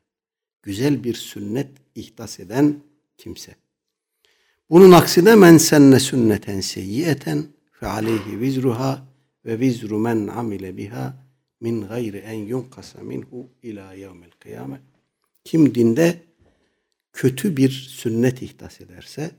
Güzel 0.63 1.03
bir 1.03 1.13
sünnet 1.13 1.69
ihdas 1.95 2.39
eden 2.39 2.75
kimse. 3.17 3.55
Bunun 4.69 4.91
aksine 4.91 5.35
men 5.35 5.57
senne 5.57 5.99
sünneten 5.99 6.61
seyyiyeten 6.61 7.45
fe 7.71 7.87
aleyhi 7.87 8.39
vizruha 8.39 9.07
ve 9.45 9.59
vizru 9.59 9.99
men 9.99 10.27
amile 10.27 10.77
biha 10.77 11.13
min 11.61 11.87
gayri 11.87 12.17
en 12.17 12.39
yunkasa 12.39 13.01
minhu 13.01 13.49
ila 13.63 13.93
yevmel 13.93 14.31
kıyamet. 14.39 14.81
Kim 15.43 15.75
dinde 15.75 16.21
kötü 17.13 17.57
bir 17.57 17.69
sünnet 17.69 18.41
ihdas 18.41 18.81
ederse 18.81 19.31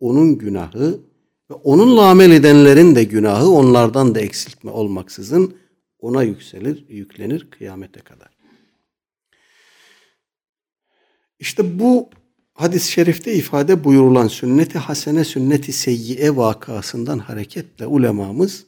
onun 0.00 0.38
günahı 0.38 1.00
ve 1.50 1.54
onunla 1.54 2.02
amel 2.02 2.30
edenlerin 2.30 2.94
de 2.94 3.04
günahı 3.04 3.48
onlardan 3.48 4.14
da 4.14 4.20
eksiltme 4.20 4.70
olmaksızın 4.70 5.56
ona 5.98 6.22
yükselir, 6.22 6.88
yüklenir 6.88 7.50
kıyamete 7.50 8.00
kadar. 8.00 8.28
İşte 11.38 11.78
bu 11.78 12.10
hadis-i 12.54 12.92
şerifte 12.92 13.34
ifade 13.34 13.84
buyurulan 13.84 14.28
sünnet-i 14.28 14.78
hasene, 14.78 15.24
sünnet-i 15.24 15.72
seyyiye 15.72 16.36
vakasından 16.36 17.18
hareketle 17.18 17.86
ulemamız 17.86 18.66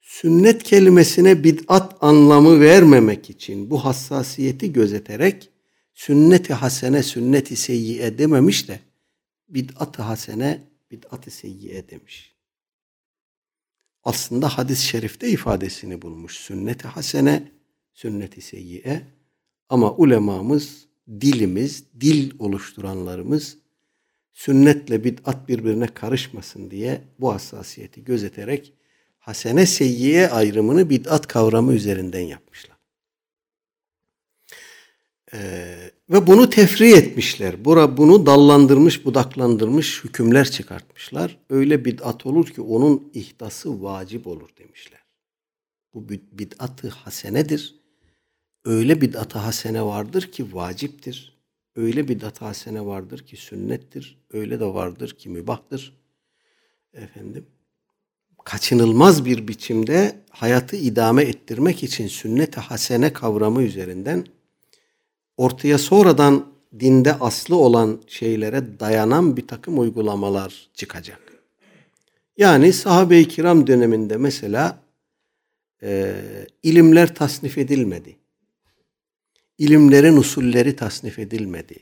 sünnet 0.00 0.62
kelimesine 0.62 1.44
bid'at 1.44 1.96
anlamı 2.00 2.60
vermemek 2.60 3.30
için 3.30 3.70
bu 3.70 3.84
hassasiyeti 3.84 4.72
gözeterek 4.72 5.50
sünnet-i 5.94 6.54
hasene, 6.54 7.02
sünnet-i 7.02 7.56
seyyiye 7.56 8.18
dememiş 8.18 8.68
de 8.68 8.80
bid'at-ı 9.48 10.02
hasene, 10.02 10.69
bid'at-ı 10.90 11.30
seyyiye 11.30 11.88
demiş. 11.88 12.34
Aslında 14.04 14.48
hadis-i 14.48 14.86
şerifte 14.86 15.28
ifadesini 15.28 16.02
bulmuş. 16.02 16.36
Sünnet-i 16.36 16.88
hasene, 16.88 17.52
sünnet-i 17.92 18.40
seyyiye. 18.40 19.06
Ama 19.68 19.92
ulemamız, 19.92 20.86
dilimiz, 21.20 21.84
dil 22.00 22.32
oluşturanlarımız 22.38 23.58
sünnetle 24.32 25.04
bid'at 25.04 25.48
birbirine 25.48 25.86
karışmasın 25.86 26.70
diye 26.70 27.00
bu 27.18 27.32
hassasiyeti 27.34 28.04
gözeterek 28.04 28.72
hasene 29.18 29.66
seyyiye 29.66 30.28
ayrımını 30.28 30.90
bid'at 30.90 31.26
kavramı 31.26 31.74
üzerinden 31.74 32.20
yapmışlar. 32.20 32.69
Ee, 35.34 35.90
ve 36.10 36.26
bunu 36.26 36.50
tefri 36.50 36.92
etmişler. 36.94 37.64
Bura 37.64 37.96
bunu 37.96 38.26
dallandırmış, 38.26 39.04
budaklandırmış 39.04 40.04
hükümler 40.04 40.50
çıkartmışlar. 40.50 41.38
Öyle 41.50 41.84
bid'at 41.84 42.26
olur 42.26 42.46
ki 42.46 42.60
onun 42.60 43.10
ihdası 43.14 43.82
vacip 43.82 44.26
olur 44.26 44.48
demişler. 44.58 45.00
Bu 45.94 46.08
bid'atı 46.08 46.88
hasenedir. 46.88 47.80
Öyle 48.64 49.00
bid'at-ı 49.00 49.38
hasene 49.38 49.82
vardır 49.82 50.22
ki 50.22 50.54
vaciptir. 50.54 51.40
Öyle 51.76 52.08
bid'at-ı 52.08 52.44
hasene 52.44 52.86
vardır 52.86 53.26
ki 53.26 53.36
sünnettir. 53.36 54.18
Öyle 54.32 54.60
de 54.60 54.66
vardır 54.66 55.10
ki 55.10 55.28
mübahtır. 55.28 56.00
Efendim 56.94 57.46
kaçınılmaz 58.44 59.24
bir 59.24 59.48
biçimde 59.48 60.24
hayatı 60.30 60.76
idame 60.76 61.22
ettirmek 61.22 61.82
için 61.82 62.06
sünnet-i 62.06 62.60
hasene 62.60 63.12
kavramı 63.12 63.62
üzerinden 63.62 64.26
ortaya 65.40 65.78
sonradan 65.78 66.46
dinde 66.80 67.14
aslı 67.14 67.56
olan 67.56 68.00
şeylere 68.06 68.80
dayanan 68.80 69.36
bir 69.36 69.46
takım 69.46 69.78
uygulamalar 69.78 70.68
çıkacak. 70.74 71.20
Yani 72.36 72.72
sahabe-i 72.72 73.28
kiram 73.28 73.66
döneminde 73.66 74.16
mesela 74.16 74.78
e, 75.82 76.14
ilimler 76.62 77.14
tasnif 77.14 77.58
edilmedi. 77.58 78.16
İlimlerin 79.58 80.16
usulleri 80.16 80.76
tasnif 80.76 81.18
edilmedi. 81.18 81.76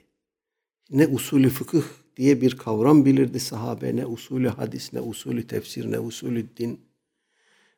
Ne 0.90 1.06
usulü 1.06 1.50
fıkıh 1.50 1.84
diye 2.16 2.40
bir 2.40 2.56
kavram 2.56 3.04
bilirdi 3.04 3.40
sahabe, 3.40 3.96
ne 3.96 4.06
usulü 4.06 4.48
hadis, 4.48 4.92
ne 4.92 5.00
usulü 5.00 5.46
tefsir, 5.46 5.92
ne 5.92 5.98
usulü 5.98 6.46
din. 6.56 6.80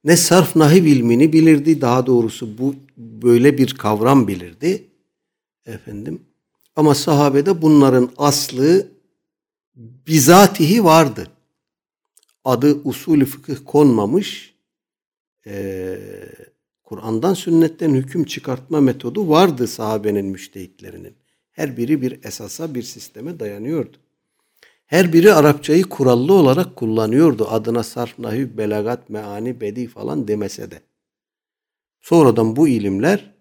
Ne 0.05 0.17
sarf 0.17 0.57
nahiv 0.57 0.85
ilmini 0.85 1.33
bilirdi, 1.33 1.81
daha 1.81 2.07
doğrusu 2.07 2.59
bu 2.59 2.75
böyle 2.97 3.59
bir 3.59 3.75
kavram 3.75 4.29
bilirdi. 4.29 4.90
Efendim. 5.71 6.23
Ama 6.77 6.95
sahabede 6.95 7.63
bunların 7.63 8.11
aslı 8.17 8.89
bizatihi 9.77 10.85
vardı. 10.85 11.29
Adı 12.45 12.75
usulü 12.85 13.25
fıkıh 13.25 13.57
konmamış. 13.65 14.55
Ee, 15.47 15.99
Kur'an'dan 16.85 17.35
sünnetten 17.35 17.95
hüküm 17.95 18.25
çıkartma 18.25 18.81
metodu 18.81 19.29
vardı 19.29 19.67
sahabenin 19.69 20.27
müştehitlerinin. 20.27 21.15
Her 21.51 21.77
biri 21.77 22.03
bir 22.03 22.25
esasa, 22.25 22.75
bir 22.75 22.83
sisteme 22.83 23.41
dayanıyordu. 23.41 23.97
Her 24.87 25.13
biri 25.13 25.35
Arapçayı 25.35 25.83
kurallı 25.83 26.33
olarak 26.33 26.77
kullanıyordu. 26.77 27.49
Adına 27.51 27.83
sarf, 27.83 28.19
nahiv, 28.19 28.57
belagat, 28.57 29.11
meani, 29.11 29.61
bedi 29.61 29.87
falan 29.87 30.29
demese 30.29 30.71
de. 30.71 30.81
Sonradan 32.01 32.57
bu 32.57 32.69
ilimler 32.69 33.40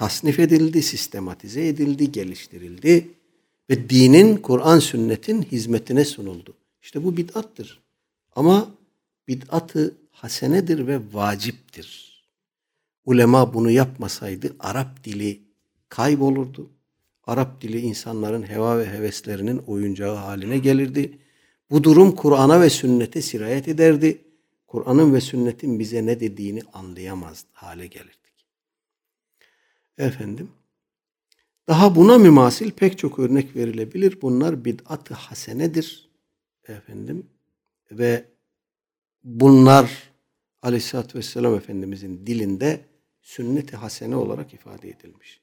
tasnif 0.00 0.38
edildi, 0.38 0.82
sistematize 0.82 1.68
edildi, 1.68 2.12
geliştirildi 2.12 3.08
ve 3.70 3.90
dinin, 3.90 4.36
Kur'an, 4.36 4.78
sünnetin 4.78 5.42
hizmetine 5.42 6.04
sunuldu. 6.04 6.54
İşte 6.82 7.04
bu 7.04 7.16
bid'attır. 7.16 7.80
Ama 8.36 8.74
bid'atı 9.28 9.96
hasenedir 10.10 10.86
ve 10.86 11.00
vaciptir. 11.12 12.22
Ulema 13.04 13.54
bunu 13.54 13.70
yapmasaydı 13.70 14.56
Arap 14.60 15.04
dili 15.04 15.40
kaybolurdu. 15.88 16.70
Arap 17.24 17.60
dili 17.60 17.80
insanların 17.80 18.42
heva 18.42 18.78
ve 18.78 18.86
heveslerinin 18.90 19.58
oyuncağı 19.58 20.14
haline 20.16 20.58
gelirdi. 20.58 21.18
Bu 21.70 21.84
durum 21.84 22.14
Kur'an'a 22.14 22.60
ve 22.60 22.70
sünnete 22.70 23.22
sirayet 23.22 23.68
ederdi. 23.68 24.18
Kur'an'ın 24.66 25.14
ve 25.14 25.20
sünnetin 25.20 25.78
bize 25.78 26.06
ne 26.06 26.20
dediğini 26.20 26.62
anlayamaz 26.72 27.44
hale 27.52 27.86
gelirdik. 27.86 28.19
Efendim, 29.98 30.48
daha 31.68 31.96
buna 31.96 32.18
mümasil 32.18 32.70
pek 32.70 32.98
çok 32.98 33.18
örnek 33.18 33.56
verilebilir. 33.56 34.18
Bunlar 34.22 34.64
bid'at-ı 34.64 35.14
hasenedir. 35.14 36.10
Efendim, 36.68 37.26
ve 37.90 38.24
bunlar 39.24 40.10
Aleyhisselatü 40.62 41.18
Vesselam 41.18 41.54
Efendimizin 41.54 42.26
dilinde 42.26 42.80
sünnet-i 43.22 43.76
hasene 43.76 44.16
olarak 44.16 44.54
ifade 44.54 44.88
edilmiş. 44.88 45.40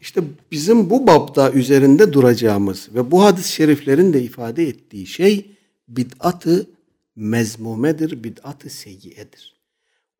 İşte 0.00 0.20
bizim 0.50 0.90
bu 0.90 1.06
babda 1.06 1.52
üzerinde 1.52 2.12
duracağımız 2.12 2.88
ve 2.94 3.10
bu 3.10 3.24
hadis-i 3.24 3.52
şeriflerin 3.52 4.12
de 4.12 4.22
ifade 4.22 4.68
ettiği 4.68 5.06
şey 5.06 5.50
bid'atı 5.88 6.70
mezmumedir, 7.16 8.24
bid'atı 8.24 8.70
seyyiyedir. 8.70 9.53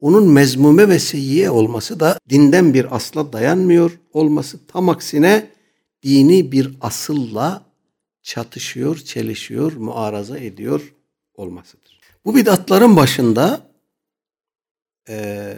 Onun 0.05 0.29
mezmume 0.29 0.89
ve 0.89 0.99
seyyiye 0.99 1.51
olması 1.51 2.01
da 2.01 2.19
dinden 2.29 2.75
bir 2.75 2.97
asla 2.97 3.33
dayanmıyor 3.33 4.01
olması 4.13 4.67
tam 4.67 4.89
aksine 4.89 5.51
dini 6.03 6.53
bir 6.53 6.77
asılla 6.81 7.67
çatışıyor, 8.23 8.97
çelişiyor, 8.97 9.73
muaraza 9.73 10.39
ediyor 10.39 10.95
olmasıdır. 11.35 12.01
Bu 12.25 12.37
bid'atların 12.37 12.97
başında 12.97 13.71
e, 15.09 15.57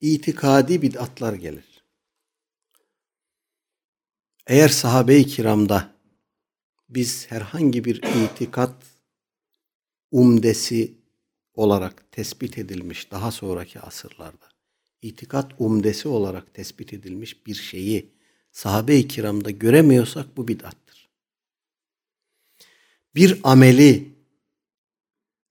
itikadi 0.00 0.82
bid'atlar 0.82 1.32
gelir. 1.32 1.84
Eğer 4.46 4.68
sahabe-i 4.68 5.26
kiramda 5.26 5.94
biz 6.88 7.30
herhangi 7.30 7.84
bir 7.84 8.02
itikat 8.02 8.74
umdesi 10.10 10.97
olarak 11.58 12.12
tespit 12.12 12.58
edilmiş 12.58 13.10
daha 13.10 13.30
sonraki 13.30 13.80
asırlarda 13.80 14.48
itikat 15.02 15.52
umdesi 15.58 16.08
olarak 16.08 16.54
tespit 16.54 16.92
edilmiş 16.92 17.46
bir 17.46 17.54
şeyi 17.54 18.10
sahabe-i 18.52 19.08
kiramda 19.08 19.50
göremiyorsak 19.50 20.36
bu 20.36 20.48
bid'attır. 20.48 21.08
Bir 23.14 23.40
ameli 23.42 24.08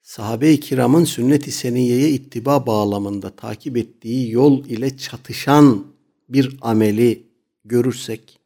sahabe-i 0.01 0.59
kiramın 0.59 1.03
sünnet-i 1.03 1.51
seniyeye 1.51 2.09
ittiba 2.09 2.65
bağlamında 2.65 3.35
takip 3.35 3.77
ettiği 3.77 4.31
yol 4.31 4.65
ile 4.65 4.97
çatışan 4.97 5.87
bir 6.29 6.57
ameli 6.61 7.23
görürsek 7.65 8.39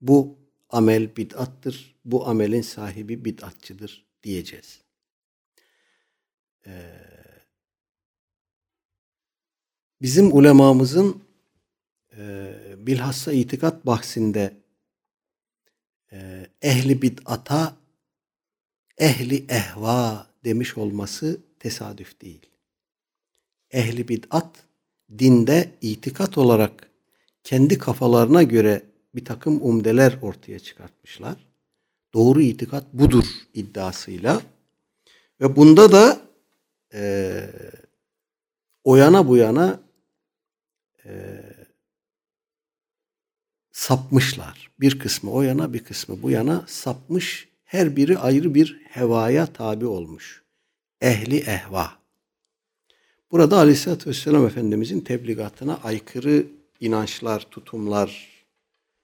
Bu 0.00 0.38
amel 0.70 1.16
bid'attır. 1.16 1.94
Bu 2.04 2.28
amelin 2.28 2.62
sahibi 2.62 3.24
bid'atçıdır 3.24 4.06
diyeceğiz. 4.22 4.87
Ee, 6.66 6.98
bizim 10.02 10.36
ulemamızın 10.36 11.22
e, 12.16 12.54
bilhassa 12.78 13.32
itikat 13.32 13.86
bahsinde 13.86 14.56
e, 16.12 16.46
ehli 16.62 17.02
bid'ata 17.02 17.76
ehli 18.98 19.44
ehva 19.48 20.26
demiş 20.44 20.78
olması 20.78 21.40
tesadüf 21.58 22.20
değil. 22.20 22.46
Ehli 23.70 24.08
bid'at 24.08 24.64
dinde 25.18 25.70
itikat 25.80 26.38
olarak 26.38 26.90
kendi 27.44 27.78
kafalarına 27.78 28.42
göre 28.42 28.82
bir 29.14 29.24
takım 29.24 29.62
umdeler 29.62 30.18
ortaya 30.22 30.58
çıkartmışlar. 30.58 31.36
Doğru 32.14 32.42
itikat 32.42 32.92
budur 32.92 33.24
iddiasıyla 33.54 34.42
ve 35.40 35.56
bunda 35.56 35.92
da 35.92 36.27
e, 36.94 37.42
o 38.84 38.96
yana 38.96 39.28
bu 39.28 39.36
yana 39.36 39.80
e, 41.04 41.42
sapmışlar. 43.72 44.70
Bir 44.80 44.98
kısmı 44.98 45.32
o 45.32 45.42
yana 45.42 45.72
bir 45.72 45.84
kısmı 45.84 46.22
bu 46.22 46.30
yana 46.30 46.64
sapmış. 46.66 47.48
Her 47.64 47.96
biri 47.96 48.18
ayrı 48.18 48.54
bir 48.54 48.80
hevaya 48.84 49.46
tabi 49.46 49.86
olmuş. 49.86 50.42
Ehli 51.00 51.38
ehva. 51.38 51.92
Burada 53.30 53.58
Aleyhisselatü 53.58 54.10
Vesselam 54.10 54.46
Efendimizin 54.46 55.00
tebligatına 55.00 55.80
aykırı 55.82 56.46
inançlar, 56.80 57.40
tutumlar, 57.40 58.28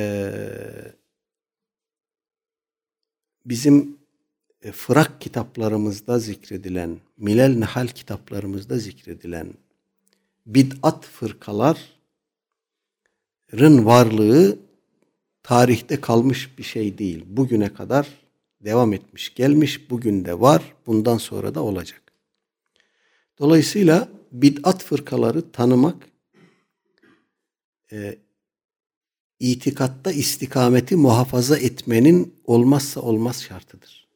bizim 3.49 3.97
e, 4.61 4.71
fırak 4.71 5.21
kitaplarımızda 5.21 6.19
zikredilen, 6.19 6.97
Milel 7.17 7.57
Nehal 7.57 7.87
kitaplarımızda 7.87 8.77
zikredilen 8.77 9.53
bid'at 10.45 11.05
fırkaların 11.05 11.85
varlığı 13.85 14.59
tarihte 15.43 16.01
kalmış 16.01 16.57
bir 16.57 16.63
şey 16.63 16.97
değil. 16.97 17.25
Bugüne 17.27 17.73
kadar 17.73 18.07
devam 18.61 18.93
etmiş, 18.93 19.35
gelmiş, 19.35 19.89
bugün 19.89 20.25
de 20.25 20.39
var, 20.39 20.75
bundan 20.85 21.17
sonra 21.17 21.55
da 21.55 21.63
olacak. 21.63 22.01
Dolayısıyla 23.39 24.09
bid'at 24.31 24.83
fırkaları 24.83 25.51
tanımak, 25.51 26.09
e, 27.91 28.17
itikatta 29.39 30.11
istikameti 30.11 30.95
muhafaza 30.95 31.57
etmenin 31.57 32.35
olmazsa 32.45 33.01
olmaz 33.01 33.43
şartıdır. 33.43 34.07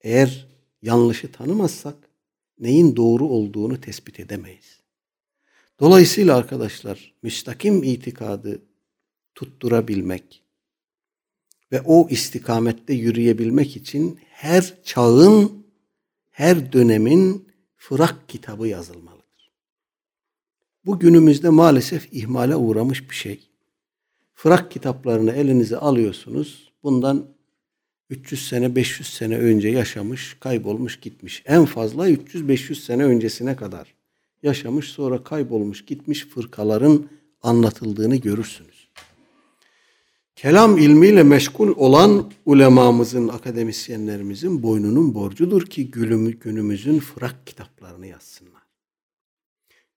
Eğer 0.00 0.46
yanlışı 0.82 1.32
tanımazsak 1.32 1.96
neyin 2.58 2.96
doğru 2.96 3.28
olduğunu 3.28 3.80
tespit 3.80 4.20
edemeyiz. 4.20 4.80
Dolayısıyla 5.80 6.36
arkadaşlar 6.36 7.14
müstakim 7.22 7.82
itikadı 7.82 8.62
tutturabilmek 9.34 10.42
ve 11.72 11.80
o 11.80 12.08
istikamette 12.10 12.94
yürüyebilmek 12.94 13.76
için 13.76 14.18
her 14.30 14.82
çağın, 14.84 15.66
her 16.30 16.72
dönemin 16.72 17.48
fırak 17.76 18.28
kitabı 18.28 18.68
yazılmalıdır. 18.68 19.50
Bu 20.84 20.98
günümüzde 20.98 21.48
maalesef 21.48 22.08
ihmale 22.12 22.56
uğramış 22.56 23.10
bir 23.10 23.14
şey. 23.14 23.49
Fırak 24.42 24.70
kitaplarını 24.70 25.32
elinize 25.32 25.76
alıyorsunuz. 25.76 26.72
Bundan 26.82 27.26
300 28.10 28.48
sene, 28.48 28.76
500 28.76 29.14
sene 29.14 29.38
önce 29.38 29.68
yaşamış, 29.68 30.36
kaybolmuş, 30.40 31.00
gitmiş. 31.00 31.42
En 31.46 31.64
fazla 31.64 32.10
300-500 32.10 32.74
sene 32.74 33.04
öncesine 33.04 33.56
kadar 33.56 33.94
yaşamış, 34.42 34.88
sonra 34.88 35.24
kaybolmuş, 35.24 35.84
gitmiş 35.84 36.26
fırkaların 36.26 37.08
anlatıldığını 37.42 38.16
görürsünüz. 38.16 38.88
Kelam 40.36 40.78
ilmiyle 40.78 41.22
meşgul 41.22 41.68
olan 41.76 42.32
ulemamızın, 42.46 43.28
akademisyenlerimizin 43.28 44.62
boynunun 44.62 45.14
borcudur 45.14 45.66
ki 45.66 45.90
günümüzün 46.40 46.98
fırak 46.98 47.46
kitaplarını 47.46 48.06
yazsınlar. 48.06 48.59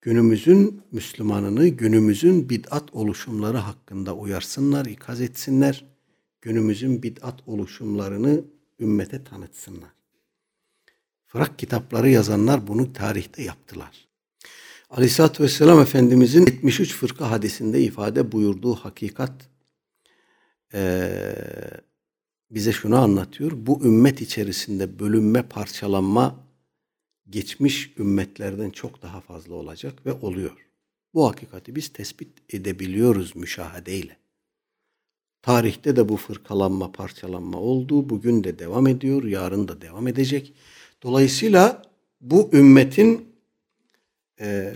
Günümüzün 0.04 0.82
Müslümanını, 0.92 1.68
günümüzün 1.68 2.50
bid'at 2.50 2.94
oluşumları 2.94 3.58
hakkında 3.58 4.16
uyarsınlar, 4.16 4.86
ikaz 4.86 5.22
etsinler. 5.22 5.86
Günümüzün 6.42 7.04
bid'at 7.04 7.48
oluşumlarını 7.48 8.42
ümmete 8.80 9.24
tanıtsınlar. 9.24 9.90
Fırak 11.26 11.60
kitapları 11.60 12.10
yazanlar 12.10 12.68
bunu 12.68 12.94
tarihte 12.94 13.44
yaptılar. 13.44 14.08
Aleyhisselatü 14.90 15.44
Vesselam 15.44 15.80
Efendimizin 15.80 16.46
73 16.46 16.96
fırka 16.96 17.32
hadisinde 17.32 17.82
ifade 17.82 18.32
buyurduğu 18.32 18.76
hakikat 18.76 19.50
e, 20.74 21.12
bize 22.52 22.72
şunu 22.72 22.98
anlatıyor. 22.98 23.52
Bu 23.56 23.82
ümmet 23.84 24.22
içerisinde 24.22 25.00
bölünme, 25.00 25.42
parçalanma 25.42 26.43
geçmiş 27.30 27.94
ümmetlerden 28.00 28.70
çok 28.70 29.02
daha 29.02 29.22
fazla 29.22 29.54
olacak 29.54 30.06
ve 30.06 30.14
oluyor. 30.14 30.68
Bu 31.14 31.28
hakikati 31.28 31.76
biz 31.76 31.94
tespit 31.94 32.54
edebiliyoruz 32.54 33.36
müşahedeyle. 33.36 34.18
Tarihte 35.42 35.96
de 35.96 36.10
bu 36.10 36.18
fırkalanma, 36.18 36.92
parçalanma 36.92 37.58
oldu. 37.58 38.10
Bugün 38.10 38.44
de 38.44 38.60
devam 38.60 38.88
ediyor, 38.88 39.24
yarın 39.24 39.68
da 39.68 39.82
devam 39.82 40.08
edecek. 40.08 40.54
Dolayısıyla 41.04 41.82
bu 42.22 42.50
ümmetin 42.54 43.36
e, 44.40 44.74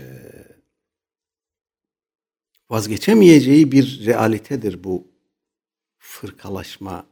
vazgeçemeyeceği 2.70 3.72
bir 3.72 4.06
realitedir 4.06 4.84
bu 4.84 5.06
fırkalaşma 5.98 7.06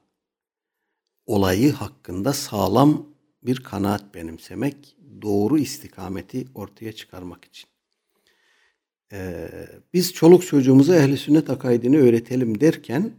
olayı 1.26 1.72
hakkında 1.72 2.32
sağlam 2.32 3.06
bir 3.42 3.56
kanaat 3.56 4.14
benimsemek, 4.14 4.95
doğru 5.22 5.58
istikameti 5.58 6.44
ortaya 6.54 6.92
çıkarmak 6.92 7.44
için. 7.44 7.68
Ee, 9.12 9.48
biz 9.94 10.12
çoluk 10.12 10.46
çocuğumuza 10.46 10.96
ehli 10.96 11.16
sünnet 11.16 11.50
akaidini 11.50 11.98
öğretelim 11.98 12.60
derken 12.60 13.12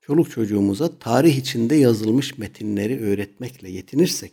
çoluk 0.00 0.30
çocuğumuza 0.30 0.98
tarih 0.98 1.36
içinde 1.36 1.74
yazılmış 1.74 2.38
metinleri 2.38 3.00
öğretmekle 3.00 3.70
yetinirsek 3.70 4.32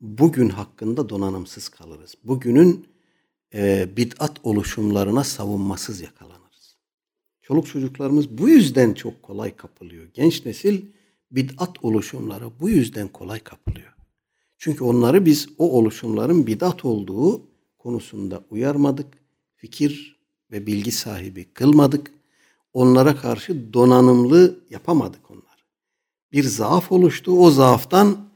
bugün 0.00 0.48
hakkında 0.48 1.08
donanımsız 1.08 1.68
kalırız. 1.68 2.14
Bugünün 2.24 2.88
e, 3.54 3.88
bid'at 3.96 4.36
oluşumlarına 4.42 5.24
savunmasız 5.24 6.00
yakalanırız. 6.00 6.76
Çoluk 7.42 7.66
çocuklarımız 7.66 8.38
bu 8.38 8.48
yüzden 8.48 8.94
çok 8.94 9.22
kolay 9.22 9.56
kapılıyor. 9.56 10.06
Genç 10.14 10.46
nesil 10.46 10.82
bid'at 11.30 11.84
oluşumları 11.84 12.60
bu 12.60 12.70
yüzden 12.70 13.08
kolay 13.08 13.40
kapılıyor. 13.40 13.89
Çünkü 14.60 14.84
onları 14.84 15.26
biz 15.26 15.48
o 15.58 15.72
oluşumların 15.72 16.46
bid'at 16.46 16.84
olduğu 16.84 17.42
konusunda 17.78 18.44
uyarmadık. 18.50 19.06
Fikir 19.56 20.20
ve 20.52 20.66
bilgi 20.66 20.92
sahibi 20.92 21.44
kılmadık. 21.44 22.10
Onlara 22.72 23.16
karşı 23.16 23.72
donanımlı 23.72 24.60
yapamadık 24.70 25.30
onları. 25.30 25.62
Bir 26.32 26.44
zaaf 26.44 26.92
oluştu. 26.92 27.32
O 27.32 27.50
zaaftan 27.50 28.28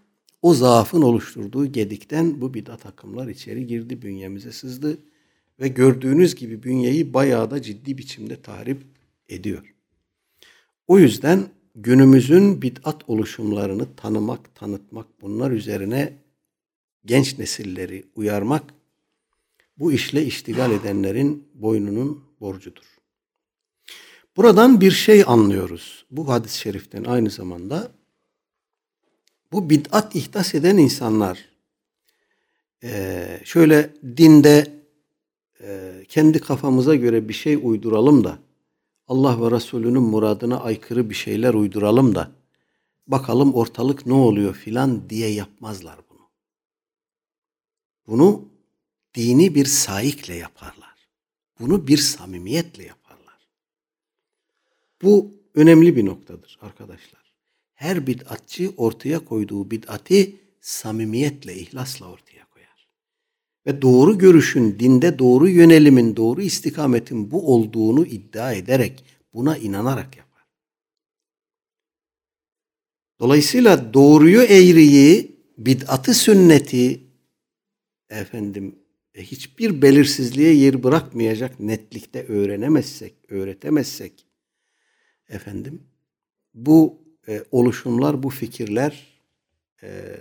o 0.43 0.55
zaafın 0.55 1.03
oluşturduğu 1.03 1.67
gedikten 1.67 2.41
bu 2.41 2.55
bid'at 2.55 2.87
akımlar 2.87 3.29
içeri 3.29 3.67
girdi, 3.67 4.03
bünyemize 4.03 4.53
sızdı 4.53 4.99
ve 5.61 5.69
gördüğünüz 5.69 6.35
gibi 6.35 6.63
bünyeyi 6.63 7.15
bayağı 7.15 7.51
da 7.51 7.63
ciddi 7.63 7.99
biçimde 7.99 8.43
tahrip 8.43 8.83
ediyor. 9.29 9.75
O 10.87 10.99
yüzden 10.99 11.49
günümüzün 11.75 12.63
bid'at 12.63 13.09
oluşumlarını 13.09 13.97
tanımak, 13.97 14.55
tanıtmak, 14.55 15.07
bunlar 15.23 15.51
üzerine 15.51 16.13
genç 17.05 17.39
nesilleri 17.39 18.05
uyarmak 18.15 18.75
bu 19.79 19.93
işle 19.93 20.25
iştigal 20.25 20.73
edenlerin 20.73 21.49
boynunun 21.55 22.25
borcudur. 22.41 22.85
Buradan 24.37 24.81
bir 24.81 24.91
şey 24.91 25.25
anlıyoruz. 25.27 26.07
Bu 26.11 26.29
hadis-i 26.29 26.59
şeriften 26.59 27.05
aynı 27.05 27.31
zamanda 27.31 27.93
bu 29.53 29.71
bid'at 29.71 30.17
ihdas 30.17 30.55
eden 30.55 30.77
insanlar 30.77 31.49
şöyle 33.45 33.91
dinde 34.17 34.73
kendi 36.09 36.39
kafamıza 36.39 36.95
göre 36.95 37.29
bir 37.29 37.35
şey 37.35 37.59
uyduralım 37.63 38.25
da 38.25 38.39
Allah 39.09 39.43
ve 39.43 39.57
Resulünün 39.57 40.03
muradına 40.03 40.61
aykırı 40.61 41.11
bir 41.11 41.15
şeyler 41.15 41.55
uyduralım 41.55 42.15
da 42.15 42.31
bakalım 43.07 43.55
ortalık 43.55 44.07
ne 44.07 44.13
oluyor 44.13 44.55
filan 44.55 45.11
diye 45.11 45.29
yapmazlar 45.29 45.99
bunu. 46.11 46.31
Bunu 48.07 48.49
dini 49.15 49.55
bir 49.55 49.65
saikle 49.65 50.35
yaparlar. 50.35 50.95
bunu 51.61 51.87
bir 51.87 51.99
samimiyetle 51.99 52.85
yaparlar. 52.85 53.49
Bu 55.03 55.31
önemli 55.55 55.97
bir 55.97 56.07
noktadır 56.07 56.59
arkadaşlar. 56.63 57.33
Her 57.75 58.07
bid'atçı 58.07 58.73
ortaya 58.77 59.25
koyduğu 59.25 59.71
bid'ati 59.71 60.41
samimiyetle, 60.61 61.55
ihlasla 61.57 62.07
ortaya. 62.07 62.34
Ve 63.67 63.83
doğru 63.83 64.19
görüşün, 64.19 64.79
dinde 64.79 65.19
doğru 65.19 65.49
yönelimin, 65.49 66.17
doğru 66.17 66.43
istikametin 66.43 67.31
bu 67.31 67.55
olduğunu 67.55 68.07
iddia 68.07 68.53
ederek, 68.53 69.05
buna 69.35 69.57
inanarak 69.57 70.17
yapar. 70.17 70.47
Dolayısıyla 73.21 73.95
doğruyu, 73.95 74.43
eğriyi, 74.43 75.37
bid'atı, 75.59 76.15
sünneti, 76.15 77.01
efendim 78.11 78.79
e, 79.15 79.23
hiçbir 79.23 79.83
belirsizliğe 79.83 80.55
yer 80.55 80.83
bırakmayacak 80.83 81.61
netlikte 81.61 82.27
öğrenemezsek, 82.27 83.15
öğretemezsek 83.29 84.27
efendim 85.29 85.83
bu 86.55 87.05
e, 87.29 87.45
oluşumlar, 87.51 88.23
bu 88.23 88.31
fikirler 88.31 89.21
e, 89.83 90.17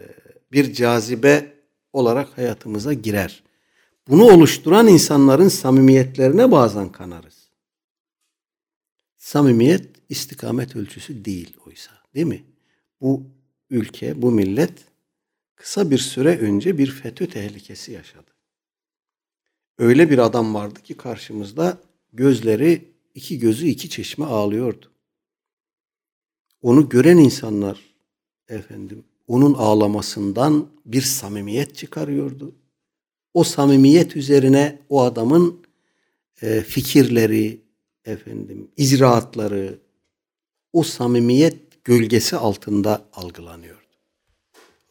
bir 0.52 0.74
cazibe 0.74 1.54
olarak 1.94 2.38
hayatımıza 2.38 2.94
girer. 2.94 3.44
Bunu 4.08 4.24
oluşturan 4.24 4.88
insanların 4.88 5.48
samimiyetlerine 5.48 6.52
bazen 6.52 6.92
kanarız. 6.92 7.50
Samimiyet 9.18 9.90
istikamet 10.10 10.76
ölçüsü 10.76 11.26
değil 11.26 11.58
oysa, 11.68 11.92
değil 12.16 12.26
mi? 12.26 12.44
Bu 13.02 13.24
ülke, 13.70 14.22
bu 14.22 14.32
millet 14.32 14.74
kısa 15.56 15.92
bir 15.92 15.98
süre 15.98 16.38
önce 16.40 16.78
bir 16.78 16.92
FETÖ 16.92 17.28
tehlikesi 17.28 17.92
yaşadı. 17.92 18.32
Öyle 19.78 20.10
bir 20.10 20.18
adam 20.18 20.54
vardı 20.54 20.82
ki 20.82 20.98
karşımızda 20.98 21.78
gözleri 22.14 22.94
iki 23.16 23.40
gözü 23.40 23.68
iki 23.68 23.90
çeşme 23.90 24.26
ağlıyordu. 24.26 24.92
Onu 26.62 26.90
gören 26.90 27.18
insanlar 27.18 27.80
efendim 28.48 29.06
onun 29.28 29.54
ağlamasından 29.54 30.68
bir 30.86 31.02
samimiyet 31.02 31.76
çıkarıyordu. 31.76 32.56
O 33.34 33.44
samimiyet 33.44 34.16
üzerine 34.16 34.80
o 34.90 35.02
adamın 35.02 35.60
e, 36.42 36.62
fikirleri, 36.62 37.62
efendim, 38.06 38.68
icraatları 38.78 39.80
o 40.74 40.84
samimiyet 40.84 41.84
gölgesi 41.84 42.36
altında 42.36 43.06
algılanıyordu. 43.14 43.80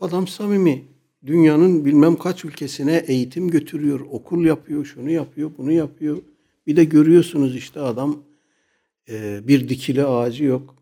Adam 0.01 0.29
samimi. 0.29 0.85
Dünyanın 1.27 1.85
bilmem 1.85 2.17
kaç 2.17 2.45
ülkesine 2.45 3.05
eğitim 3.07 3.51
götürüyor, 3.51 4.01
okul 4.01 4.45
yapıyor, 4.45 4.85
şunu 4.85 5.11
yapıyor, 5.11 5.51
bunu 5.59 5.73
yapıyor. 5.73 6.23
Bir 6.67 6.77
de 6.77 6.85
görüyorsunuz 6.85 7.57
işte 7.57 7.81
adam 7.81 8.23
e, 9.09 9.49
bir 9.49 9.69
dikili 9.69 10.05
ağacı 10.07 10.45
yok 10.45 10.82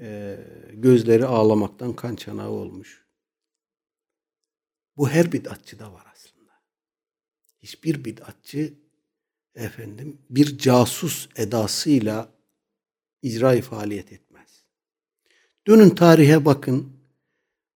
e, 0.00 0.38
gözleri 0.72 1.26
ağlamaktan 1.26 1.96
kan 1.96 2.16
çanağı 2.16 2.50
olmuş. 2.50 3.06
Bu 4.96 5.08
her 5.08 5.32
bid'atçıda 5.32 5.92
var 5.92 6.06
aslında. 6.12 6.52
Hiçbir 7.62 8.04
bid'atçı 8.04 8.74
efendim 9.54 10.18
bir 10.30 10.58
casus 10.58 11.28
edasıyla 11.36 12.28
icra 13.22 13.62
faaliyet 13.62 14.12
etmez. 14.12 14.62
Dönün 15.66 15.90
tarihe 15.90 16.44
bakın. 16.44 16.96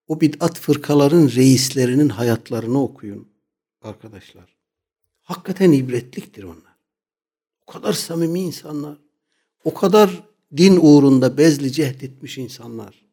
O 0.07 0.21
bid'at 0.21 0.59
fırkaların 0.59 1.29
reislerinin 1.29 2.09
hayatlarını 2.09 2.83
okuyun 2.83 3.27
arkadaşlar. 3.81 4.55
Hakikaten 5.21 5.71
ibretliktir 5.71 6.43
onlar. 6.43 6.75
O 7.67 7.71
kadar 7.71 7.93
samimi 7.93 8.39
insanlar. 8.39 8.97
O 9.63 9.73
kadar 9.73 10.30
din 10.57 10.79
uğrunda 10.81 11.37
bezli 11.37 11.71
cehd 11.71 12.01
etmiş 12.01 12.37
insanlar, 12.37 13.05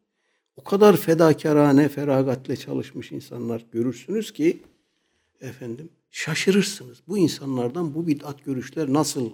o 0.55 0.63
kadar 0.63 0.97
fedakarane, 0.97 1.89
feragatle 1.89 2.57
çalışmış 2.57 3.11
insanlar 3.11 3.65
görürsünüz 3.71 4.33
ki 4.33 4.63
efendim 5.41 5.89
şaşırırsınız. 6.09 6.97
Bu 7.07 7.17
insanlardan 7.17 7.95
bu 7.95 8.07
bid'at 8.07 8.45
görüşler 8.45 8.93
nasıl 8.93 9.31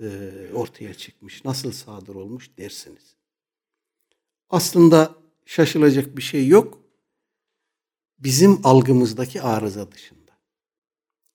e, 0.00 0.30
ortaya 0.54 0.94
çıkmış, 0.94 1.44
nasıl 1.44 1.72
sadır 1.72 2.14
olmuş 2.14 2.50
dersiniz. 2.58 3.16
Aslında 4.50 5.14
şaşılacak 5.46 6.16
bir 6.16 6.22
şey 6.22 6.48
yok. 6.48 6.80
Bizim 8.18 8.60
algımızdaki 8.64 9.42
arıza 9.42 9.92
dışında. 9.92 10.32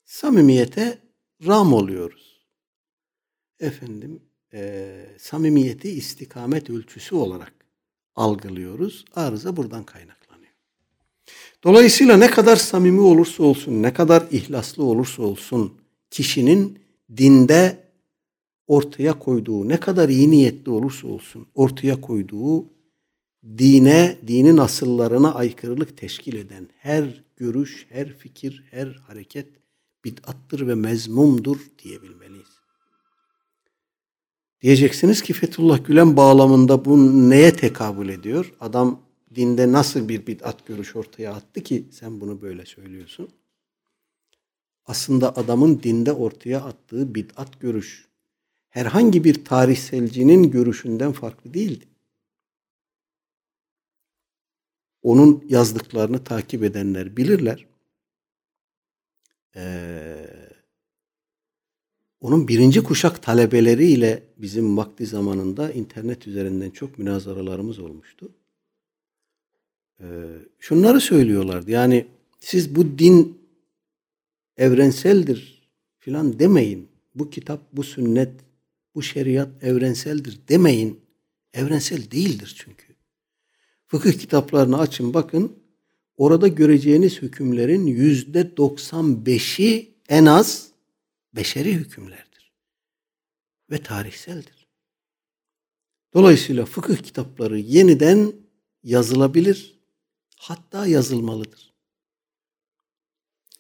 Samimiyete 0.06 1.02
ram 1.46 1.74
oluyoruz. 1.74 2.46
Efendim 3.60 4.22
e, 4.56 4.92
samimiyeti 5.18 5.90
istikamet 5.90 6.70
ölçüsü 6.70 7.16
olarak 7.16 7.54
algılıyoruz. 8.16 9.06
Arıza 9.16 9.58
buradan 9.58 9.84
kaynaklanıyor. 9.84 10.54
Dolayısıyla 11.64 12.18
ne 12.18 12.30
kadar 12.30 12.56
samimi 12.56 13.00
olursa 13.00 13.44
olsun, 13.44 13.84
ne 13.84 13.94
kadar 13.94 14.28
ihlaslı 14.32 14.84
olursa 14.84 15.24
olsun 15.24 15.74
kişinin 16.12 16.80
dinde 17.18 17.86
ortaya 18.68 19.20
koyduğu, 19.20 19.70
ne 19.70 19.80
kadar 19.80 20.10
iyi 20.10 20.32
niyetli 20.32 20.72
olursa 20.72 21.08
olsun 21.08 21.48
ortaya 21.56 22.02
koyduğu 22.02 22.66
dine, 23.58 24.18
dinin 24.28 24.58
asıllarına 24.58 25.34
aykırılık 25.34 25.98
teşkil 25.98 26.36
eden 26.36 26.70
her 26.78 27.24
görüş, 27.38 27.86
her 27.90 28.14
fikir, 28.14 28.64
her 28.72 28.88
hareket 28.88 29.48
bid'attır 30.06 30.68
ve 30.68 30.76
mezmumdur 30.76 31.58
diyebilmeliyiz. 31.84 32.55
Diyeceksiniz 34.66 35.22
ki 35.22 35.34
Fethullah 35.34 35.86
Gülen 35.86 36.18
bağlamında 36.18 36.86
bu 36.86 37.30
neye 37.30 37.54
tekabül 37.54 38.10
ediyor? 38.10 38.54
Adam 38.60 39.02
dinde 39.36 39.72
nasıl 39.72 40.10
bir 40.10 40.28
bid'at 40.28 40.66
görüş 40.66 40.96
ortaya 40.96 41.34
attı 41.34 41.64
ki 41.64 41.86
sen 41.92 42.22
bunu 42.22 42.42
böyle 42.42 42.66
söylüyorsun? 42.66 43.30
Aslında 44.86 45.36
adamın 45.36 45.84
dinde 45.84 46.12
ortaya 46.12 46.62
attığı 46.62 47.16
bid'at 47.16 47.60
görüş 47.60 48.08
herhangi 48.70 49.24
bir 49.24 49.46
tarihselcinin 49.46 50.52
görüşünden 50.52 51.12
farklı 51.12 51.54
değildi. 51.54 51.86
Onun 55.02 55.44
yazdıklarını 55.50 56.24
takip 56.24 56.64
edenler 56.64 57.18
bilirler. 57.18 57.66
Ee, 59.56 60.35
onun 62.26 62.48
birinci 62.48 62.84
kuşak 62.84 63.24
talebeleriyle 63.24 64.24
bizim 64.38 64.78
vakti 64.78 65.06
zamanında 65.06 65.72
internet 65.72 66.28
üzerinden 66.28 66.70
çok 66.70 67.00
münazaralarımız 67.00 67.80
olmuştu. 67.80 68.30
Ee, 70.00 70.06
şunları 70.60 71.02
söylüyorlardı. 71.02 71.72
Yani 71.72 72.08
siz 72.40 72.76
bu 72.76 73.00
din 73.00 73.38
evrenseldir 74.58 75.70
filan 76.00 76.40
demeyin. 76.40 76.88
Bu 77.16 77.30
kitap, 77.30 77.62
bu 77.74 77.84
sünnet, 77.84 78.32
bu 78.96 79.02
şeriat 79.02 79.64
evrenseldir 79.64 80.40
demeyin. 80.50 81.00
Evrensel 81.54 82.12
değildir 82.12 82.56
çünkü. 82.58 82.86
Fıkıh 83.88 84.14
kitaplarını 84.14 84.80
açın 84.80 85.14
bakın. 85.14 85.56
Orada 86.18 86.48
göreceğiniz 86.48 87.22
hükümlerin 87.22 87.86
yüzde 87.86 88.42
95'i 88.42 89.90
en 90.10 90.26
az 90.26 90.75
beşeri 91.36 91.74
hükümlerdir 91.74 92.52
ve 93.72 93.84
tarihseldir. 93.84 94.68
Dolayısıyla 96.14 96.66
fıkıh 96.66 96.98
kitapları 96.98 97.60
yeniden 97.60 98.34
yazılabilir, 98.84 99.80
hatta 100.38 100.88
yazılmalıdır. 100.88 101.74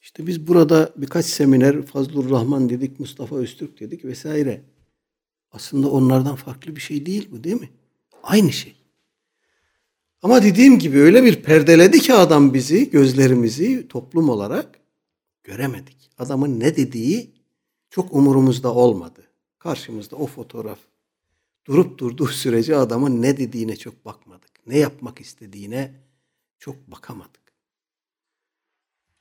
İşte 0.02 0.28
biz 0.28 0.48
burada 0.48 0.94
birkaç 0.96 1.26
seminer 1.26 1.86
Fazlur 1.86 2.30
Rahman 2.30 2.70
dedik, 2.70 3.00
Mustafa 3.00 3.36
Öztürk 3.36 3.80
dedik 3.80 4.06
vesaire. 4.06 4.62
Aslında 5.52 5.90
onlardan 5.90 6.36
farklı 6.36 6.76
bir 6.76 6.82
şey 6.82 7.06
değil 7.06 7.28
bu 7.32 7.44
değil 7.44 7.62
mi? 7.62 7.70
Aynı 8.24 8.52
şey. 8.52 8.76
Ama 10.22 10.44
dediğim 10.44 10.80
gibi 10.80 10.98
öyle 10.98 11.24
bir 11.24 11.44
perdeledi 11.44 12.00
ki 12.00 12.14
adam 12.14 12.54
bizi, 12.54 12.90
gözlerimizi 12.90 13.88
toplum 13.88 14.30
olarak 14.30 14.80
göremedik. 15.44 16.12
Adamın 16.18 16.60
ne 16.60 16.76
dediği 16.78 17.32
çok 17.96 18.14
umurumuzda 18.14 18.74
olmadı. 18.74 19.22
Karşımızda 19.60 20.16
o 20.16 20.28
fotoğraf 20.28 20.80
durup 21.68 21.98
durduğu 21.98 22.28
sürece 22.28 22.76
adamın 22.76 23.22
ne 23.22 23.38
dediğine 23.38 23.76
çok 23.76 24.06
bakmadık. 24.06 24.52
Ne 24.68 24.78
yapmak 24.78 25.22
istediğine 25.22 25.92
çok 26.60 26.88
bakamadık. 26.88 27.54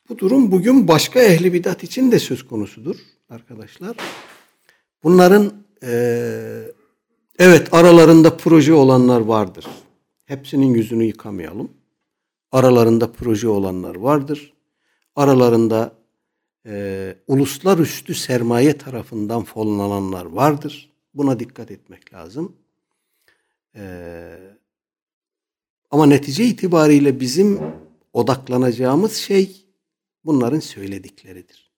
Bu 0.09 0.18
durum 0.18 0.53
bugün 0.53 0.89
başka 0.89 1.22
ehli 1.22 1.53
bidat 1.53 1.85
için 1.85 2.12
de 2.12 2.18
söz 2.18 2.49
konusudur 2.49 2.97
arkadaşlar. 3.31 3.97
Bunların 5.03 5.53
e, 5.83 5.93
evet 7.39 7.75
aralarında 7.75 8.37
proje 8.37 8.72
olanlar 8.72 9.20
vardır. 9.20 9.66
Hepsinin 10.25 10.75
yüzünü 10.75 11.05
yıkamayalım. 11.05 11.70
Aralarında 12.53 13.12
proje 13.12 13.49
olanlar 13.49 13.95
vardır. 13.95 14.53
Aralarında 15.16 16.03
e, 16.66 17.16
uluslararası 17.26 18.14
sermaye 18.14 18.78
tarafından 18.78 19.44
fonlananlar 19.44 20.24
vardır. 20.24 20.92
Buna 21.14 21.40
dikkat 21.40 21.70
etmek 21.70 22.14
lazım. 22.14 22.56
E, 23.76 23.84
ama 25.90 26.06
netice 26.06 26.44
itibariyle 26.44 27.20
bizim 27.20 27.60
odaklanacağımız 28.12 29.12
şey 29.14 29.66
bunların 30.24 30.60
söyledikleridir. 30.60 31.70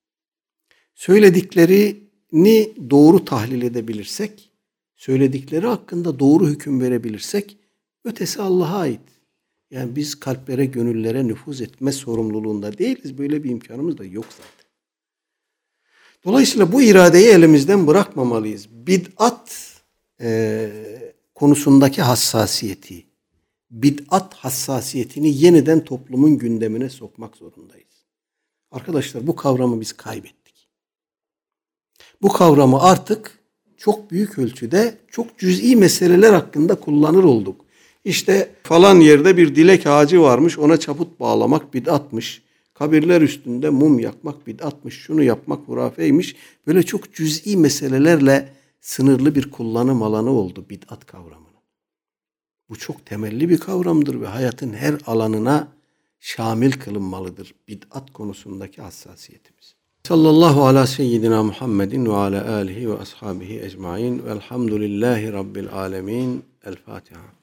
Söylediklerini 0.95 2.73
doğru 2.89 3.25
tahlil 3.25 3.61
edebilirsek, 3.61 4.51
söyledikleri 4.95 5.67
hakkında 5.67 6.19
doğru 6.19 6.47
hüküm 6.47 6.81
verebilirsek, 6.81 7.57
ötesi 8.03 8.41
Allah'a 8.41 8.77
ait. 8.77 9.01
Yani 9.71 9.95
biz 9.95 10.19
kalplere, 10.19 10.65
gönüllere 10.65 11.27
nüfuz 11.27 11.61
etme 11.61 11.91
sorumluluğunda 11.91 12.77
değiliz. 12.77 13.17
Böyle 13.17 13.43
bir 13.43 13.49
imkanımız 13.49 13.97
da 13.97 14.05
yok 14.05 14.25
zaten. 14.29 14.66
Dolayısıyla 16.27 16.71
bu 16.71 16.81
iradeyi 16.81 17.27
elimizden 17.27 17.87
bırakmamalıyız. 17.87 18.69
Bid'at 18.69 19.73
e, 20.21 20.69
konusundaki 21.35 22.01
hassasiyeti, 22.01 23.05
bid'at 23.71 24.33
hassasiyetini 24.33 25.37
yeniden 25.37 25.85
toplumun 25.85 26.37
gündemine 26.37 26.89
sokmak 26.89 27.37
zorundayız. 27.37 28.05
Arkadaşlar 28.71 29.27
bu 29.27 29.35
kavramı 29.35 29.81
biz 29.81 29.93
kaybettik. 29.93 30.69
Bu 32.21 32.29
kavramı 32.29 32.81
artık 32.81 33.39
çok 33.77 34.11
büyük 34.11 34.39
ölçüde 34.39 34.97
çok 35.11 35.37
cüz'i 35.37 35.75
meseleler 35.75 36.33
hakkında 36.33 36.75
kullanır 36.75 37.23
olduk. 37.23 37.65
İşte 38.05 38.51
falan 38.63 38.99
yerde 38.99 39.37
bir 39.37 39.55
dilek 39.55 39.87
ağacı 39.87 40.21
varmış 40.21 40.57
ona 40.57 40.77
çaput 40.77 41.19
bağlamak 41.19 41.73
bid'atmış. 41.73 42.46
Kabirler 42.79 43.21
üstünde 43.21 43.69
mum 43.69 43.99
yakmak 43.99 44.47
bid'atmış. 44.47 44.95
Şunu 44.95 45.23
yapmak 45.23 45.67
hurafeymiş. 45.67 46.35
Böyle 46.67 46.83
çok 46.83 47.13
cüz'i 47.13 47.57
meselelerle 47.57 48.53
sınırlı 48.81 49.35
bir 49.35 49.51
kullanım 49.51 50.03
alanı 50.03 50.29
oldu 50.29 50.65
bid'at 50.69 51.05
kavramı. 51.05 51.47
Bu 52.69 52.75
çok 52.75 53.05
temelli 53.05 53.49
bir 53.49 53.57
kavramdır 53.57 54.21
ve 54.21 54.27
hayatın 54.27 54.73
her 54.73 54.95
alanına 55.05 55.67
şamil 56.19 56.71
kılınmalıdır. 56.71 57.53
Bid'at 57.67 58.13
konusundaki 58.13 58.81
hassasiyetimiz. 58.81 59.75
Sallallahu 60.03 60.65
ala 60.65 60.87
seyyidina 60.87 61.43
Muhammedin 61.43 62.05
ve 62.05 62.15
ala 62.15 62.53
alihi 62.53 62.89
ve 62.89 62.97
ashabihi 62.97 63.59
ecmain 63.59 64.25
velhamdülillahi 64.25 65.33
rabbil 65.33 65.73
alemin. 65.73 66.43
El 66.65 66.75
Fatiha. 66.75 67.36